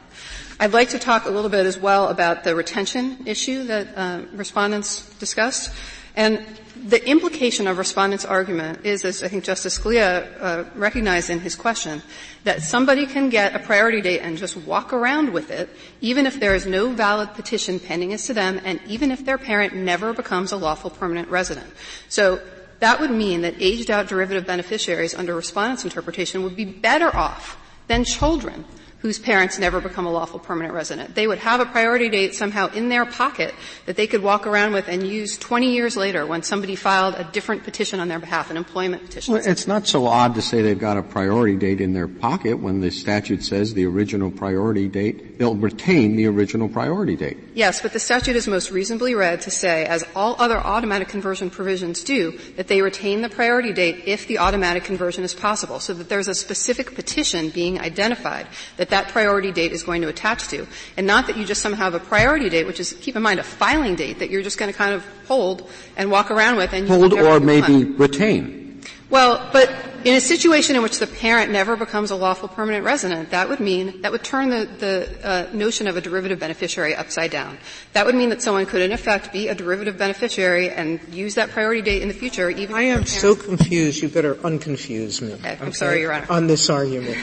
I'd 0.59 0.73
like 0.73 0.89
to 0.89 0.99
talk 0.99 1.25
a 1.25 1.29
little 1.29 1.49
bit 1.49 1.65
as 1.65 1.77
well 1.77 2.09
about 2.09 2.43
the 2.43 2.55
retention 2.55 3.25
issue 3.25 3.63
that 3.65 3.87
uh, 3.97 4.21
respondents 4.33 5.09
discussed. 5.15 5.73
And 6.15 6.45
the 6.83 7.07
implication 7.09 7.67
of 7.67 7.77
respondents' 7.77 8.25
argument 8.25 8.85
is, 8.85 9.05
as 9.05 9.23
I 9.23 9.29
think 9.29 9.45
Justice 9.45 9.79
Scalia 9.79 10.27
uh, 10.39 10.63
recognized 10.75 11.29
in 11.29 11.39
his 11.39 11.55
question, 11.55 12.01
that 12.43 12.61
somebody 12.61 13.05
can 13.05 13.29
get 13.29 13.55
a 13.55 13.59
priority 13.59 14.01
date 14.01 14.19
and 14.19 14.37
just 14.37 14.57
walk 14.57 14.91
around 14.91 15.31
with 15.31 15.49
it, 15.49 15.69
even 16.01 16.25
if 16.25 16.39
there 16.39 16.53
is 16.53 16.65
no 16.65 16.89
valid 16.89 17.33
petition 17.35 17.79
pending 17.79 18.11
as 18.11 18.25
to 18.25 18.33
them, 18.33 18.59
and 18.65 18.81
even 18.85 19.11
if 19.11 19.23
their 19.25 19.37
parent 19.37 19.73
never 19.73 20.13
becomes 20.13 20.51
a 20.51 20.57
lawful 20.57 20.89
permanent 20.89 21.29
resident. 21.29 21.71
So 22.09 22.41
that 22.79 22.99
would 22.99 23.11
mean 23.11 23.41
that 23.41 23.55
aged 23.59 23.89
out 23.89 24.07
derivative 24.07 24.45
beneficiaries 24.45 25.15
under 25.15 25.33
respondents' 25.35 25.85
interpretation 25.85 26.43
would 26.43 26.57
be 26.57 26.65
better 26.65 27.15
off 27.15 27.57
than 27.87 28.03
children 28.03 28.65
whose 29.03 29.19
parents 29.19 29.59
never 29.59 29.81
become 29.81 30.05
a 30.05 30.09
lawful 30.09 30.39
permanent 30.39 30.73
resident. 30.73 31.13
They 31.13 31.27
would 31.27 31.39
have 31.39 31.59
a 31.59 31.65
priority 31.65 32.07
date 32.07 32.35
somehow 32.35 32.67
in 32.67 32.87
their 32.87 33.05
pocket 33.05 33.53
that 33.85 33.97
they 33.97 34.07
could 34.07 34.23
walk 34.23 34.47
around 34.47 34.71
with 34.71 34.87
and 34.87 35.05
use 35.05 35.37
20 35.37 35.73
years 35.73 35.97
later 35.97 36.25
when 36.25 36.41
somebody 36.41 36.77
filed 36.77 37.15
a 37.15 37.25
different 37.25 37.65
petition 37.65 37.99
on 37.99 38.07
their 38.07 38.19
behalf, 38.19 38.49
an 38.49 38.55
employment 38.55 39.03
petition. 39.03 39.33
Well, 39.33 39.43
it's 39.45 39.67
not 39.67 39.87
so 39.87 40.07
odd 40.07 40.35
to 40.35 40.41
say 40.41 40.61
they've 40.61 40.79
got 40.79 40.95
a 40.95 41.03
priority 41.03 41.57
date 41.57 41.81
in 41.81 41.91
their 41.91 42.07
pocket 42.07 42.59
when 42.59 42.79
the 42.79 42.91
statute 42.91 43.43
says 43.43 43.73
the 43.73 43.85
original 43.85 44.31
priority 44.31 44.87
date, 44.87 45.37
they'll 45.37 45.53
retain 45.53 46.15
the 46.15 46.27
original 46.27 46.69
priority 46.69 47.17
date. 47.17 47.37
Yes, 47.53 47.81
but 47.81 47.91
the 47.91 47.99
statute 47.99 48.37
is 48.37 48.47
most 48.47 48.71
reasonably 48.71 49.15
read 49.15 49.41
to 49.41 49.51
say, 49.51 49.85
as 49.85 50.05
all 50.15 50.37
other 50.39 50.57
automatic 50.57 51.09
conversion 51.09 51.49
provisions 51.49 52.05
do, 52.05 52.39
that 52.55 52.69
they 52.69 52.81
retain 52.81 53.21
the 53.21 53.27
priority 53.27 53.73
date 53.73 54.03
if 54.05 54.27
the 54.27 54.37
automatic 54.37 54.85
conversion 54.85 55.25
is 55.25 55.33
possible, 55.33 55.81
so 55.81 55.93
that 55.93 56.07
there's 56.07 56.29
a 56.29 56.35
specific 56.35 56.95
petition 56.95 57.49
being 57.49 57.81
identified 57.81 58.47
that 58.77 58.92
that 58.93 59.09
priority 59.09 59.51
date 59.51 59.71
is 59.71 59.81
going 59.81 60.03
to 60.03 60.07
attach 60.07 60.47
to, 60.49 60.67
and 60.97 61.07
not 61.07 61.27
that 61.27 61.35
you 61.35 61.45
just 61.45 61.61
somehow 61.61 61.85
have 61.85 61.95
a 61.95 61.99
priority 61.99 62.47
date, 62.49 62.67
which 62.67 62.79
is, 62.79 62.93
keep 63.01 63.15
in 63.15 63.23
mind, 63.23 63.39
a 63.39 63.43
filing 63.43 63.95
date 63.95 64.19
that 64.19 64.29
you're 64.29 64.43
just 64.43 64.59
going 64.59 64.71
to 64.71 64.77
kind 64.77 64.93
of 64.93 65.03
hold 65.27 65.67
and 65.97 66.11
walk 66.11 66.29
around 66.29 66.57
with 66.57 66.71
and 66.73 66.87
hold 66.87 67.13
or 67.13 67.39
maybe 67.39 67.83
want. 67.83 67.99
retain. 67.99 68.81
Well, 69.09 69.49
but 69.51 69.69
in 70.03 70.15
a 70.15 70.21
situation 70.21 70.75
in 70.75 70.81
which 70.81 70.99
the 70.99 71.07
parent 71.07 71.51
never 71.51 71.75
becomes 71.75 72.11
a 72.11 72.15
lawful 72.15 72.49
permanent 72.49 72.83
resident, 72.83 73.29
that 73.31 73.47
would 73.49 73.59
mean 73.59 74.01
that 74.01 74.11
would 74.11 74.23
turn 74.23 74.49
the, 74.49 74.67
the 74.79 74.93
uh, 75.23 75.47
notion 75.53 75.87
of 75.87 75.97
a 75.97 76.01
derivative 76.01 76.39
beneficiary 76.39 76.95
upside 76.95 77.31
down. 77.31 77.57
That 77.93 78.05
would 78.05 78.15
mean 78.15 78.29
that 78.29 78.41
someone 78.41 78.65
could, 78.65 78.81
in 78.81 78.91
effect, 78.91 79.31
be 79.31 79.49
a 79.49 79.55
derivative 79.55 79.97
beneficiary 79.97 80.69
and 80.69 80.99
use 81.13 81.35
that 81.35 81.51
priority 81.51 81.81
date 81.81 82.01
in 82.01 82.07
the 82.07 82.13
future. 82.13 82.49
Even 82.49 82.75
I 82.75 82.83
am 82.83 83.05
so 83.05 83.35
confused. 83.35 84.01
You 84.01 84.09
better 84.09 84.35
unconfuse 84.35 85.21
me. 85.21 85.33
Okay, 85.33 85.57
I'm 85.59 85.69
okay, 85.69 85.71
sorry, 85.71 86.01
Your 86.01 86.13
Honor. 86.13 86.27
On 86.29 86.47
this 86.47 86.69
argument, 86.69 87.17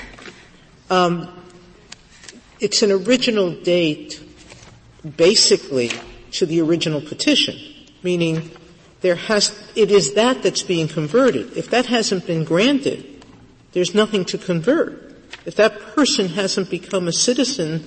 um, 0.90 1.28
it's 2.60 2.82
an 2.82 2.92
original 2.92 3.50
date, 3.50 4.22
basically, 5.16 5.90
to 6.32 6.46
the 6.46 6.60
original 6.60 7.00
petition, 7.00 7.58
meaning 8.02 8.50
there 9.00 9.16
has, 9.16 9.58
it 9.74 9.90
is 9.90 10.14
that 10.14 10.42
that's 10.42 10.62
being 10.62 10.86
converted. 10.86 11.56
If 11.56 11.70
that 11.70 11.86
hasn't 11.86 12.26
been 12.26 12.44
granted, 12.44 13.24
there's 13.72 13.94
nothing 13.94 14.24
to 14.26 14.38
convert. 14.38 15.16
If 15.46 15.56
that 15.56 15.80
person 15.94 16.28
hasn't 16.28 16.70
become 16.70 17.08
a 17.08 17.12
citizen, 17.12 17.84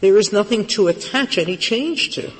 there 0.00 0.16
is 0.16 0.32
nothing 0.32 0.66
to 0.68 0.88
attach 0.88 1.38
any 1.38 1.56
change 1.56 2.14
to. 2.14 2.32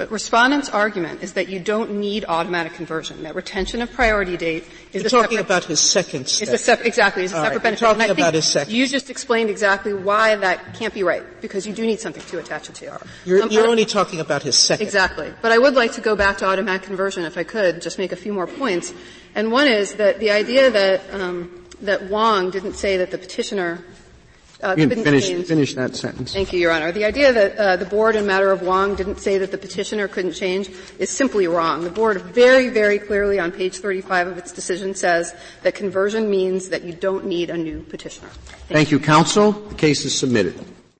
But 0.00 0.10
respondent's 0.10 0.70
argument 0.70 1.22
is 1.22 1.34
that 1.34 1.50
you 1.50 1.60
don't 1.60 2.00
need 2.00 2.24
automatic 2.26 2.72
conversion. 2.72 3.22
That 3.24 3.34
retention 3.34 3.82
of 3.82 3.92
priority 3.92 4.38
date 4.38 4.64
is 4.94 5.02
You're 5.02 5.08
a 5.08 5.10
talking 5.10 5.36
separate, 5.36 5.44
about 5.44 5.64
his 5.64 5.78
second 5.78 6.26
step. 6.26 6.48
It's 6.48 6.54
a 6.54 6.64
sep- 6.64 6.86
exactly. 6.86 7.24
It's 7.24 7.34
a 7.34 7.36
All 7.36 7.42
separate 7.42 7.56
right, 7.56 7.62
benefit. 7.64 7.84
Talking 7.84 8.02
and 8.04 8.10
I 8.10 8.14
about 8.14 8.32
his 8.32 8.46
second. 8.46 8.72
You 8.72 8.86
just 8.86 9.10
explained 9.10 9.50
exactly 9.50 9.92
why 9.92 10.36
that 10.36 10.72
can't 10.72 10.94
be 10.94 11.02
right 11.02 11.22
because 11.42 11.66
you 11.66 11.74
do 11.74 11.84
need 11.84 12.00
something 12.00 12.22
to 12.22 12.38
attach 12.38 12.70
it 12.70 12.76
to. 12.76 12.98
You're, 13.26 13.42
um, 13.42 13.50
you're 13.50 13.66
only 13.66 13.84
talking 13.84 14.20
about 14.20 14.42
his 14.42 14.56
second. 14.56 14.86
Exactly. 14.86 15.34
But 15.42 15.52
I 15.52 15.58
would 15.58 15.74
like 15.74 15.92
to 15.92 16.00
go 16.00 16.16
back 16.16 16.38
to 16.38 16.46
automatic 16.46 16.84
conversion 16.84 17.26
if 17.26 17.36
I 17.36 17.44
could, 17.44 17.82
just 17.82 17.98
make 17.98 18.10
a 18.10 18.16
few 18.16 18.32
more 18.32 18.46
points. 18.46 18.94
And 19.34 19.52
one 19.52 19.68
is 19.68 19.96
that 19.96 20.18
the 20.18 20.30
idea 20.30 20.70
that 20.70 21.12
um, 21.12 21.66
that 21.82 22.08
Wang 22.08 22.48
didn't 22.48 22.72
say 22.72 22.96
that 22.96 23.10
the 23.10 23.18
petitioner 23.18 23.84
uh, 24.62 24.74
finish, 24.74 25.30
finish 25.46 25.74
that 25.74 25.96
sentence. 25.96 26.32
Thank 26.32 26.52
you, 26.52 26.60
Your 26.60 26.72
Honor. 26.72 26.92
The 26.92 27.04
idea 27.04 27.32
that 27.32 27.56
uh, 27.56 27.76
the 27.76 27.84
board 27.84 28.16
in 28.16 28.26
matter 28.26 28.50
of 28.50 28.62
Wang 28.62 28.94
didn't 28.94 29.18
say 29.18 29.38
that 29.38 29.50
the 29.50 29.58
petitioner 29.58 30.08
couldn't 30.08 30.32
change 30.32 30.70
is 30.98 31.10
simply 31.10 31.46
wrong. 31.46 31.84
The 31.84 31.90
board 31.90 32.20
very, 32.20 32.68
very 32.68 32.98
clearly 32.98 33.38
on 33.38 33.52
page 33.52 33.78
35 33.78 34.28
of 34.28 34.38
its 34.38 34.52
decision 34.52 34.94
says 34.94 35.34
that 35.62 35.74
conversion 35.74 36.30
means 36.30 36.68
that 36.68 36.82
you 36.82 36.92
don't 36.92 37.26
need 37.26 37.50
a 37.50 37.56
new 37.56 37.82
petitioner. 37.82 38.28
Thank, 38.28 38.68
Thank 38.68 38.90
you, 38.90 38.98
counsel. 38.98 39.52
The 39.52 39.74
case 39.74 40.04
is 40.04 40.16
submitted. 40.16 40.54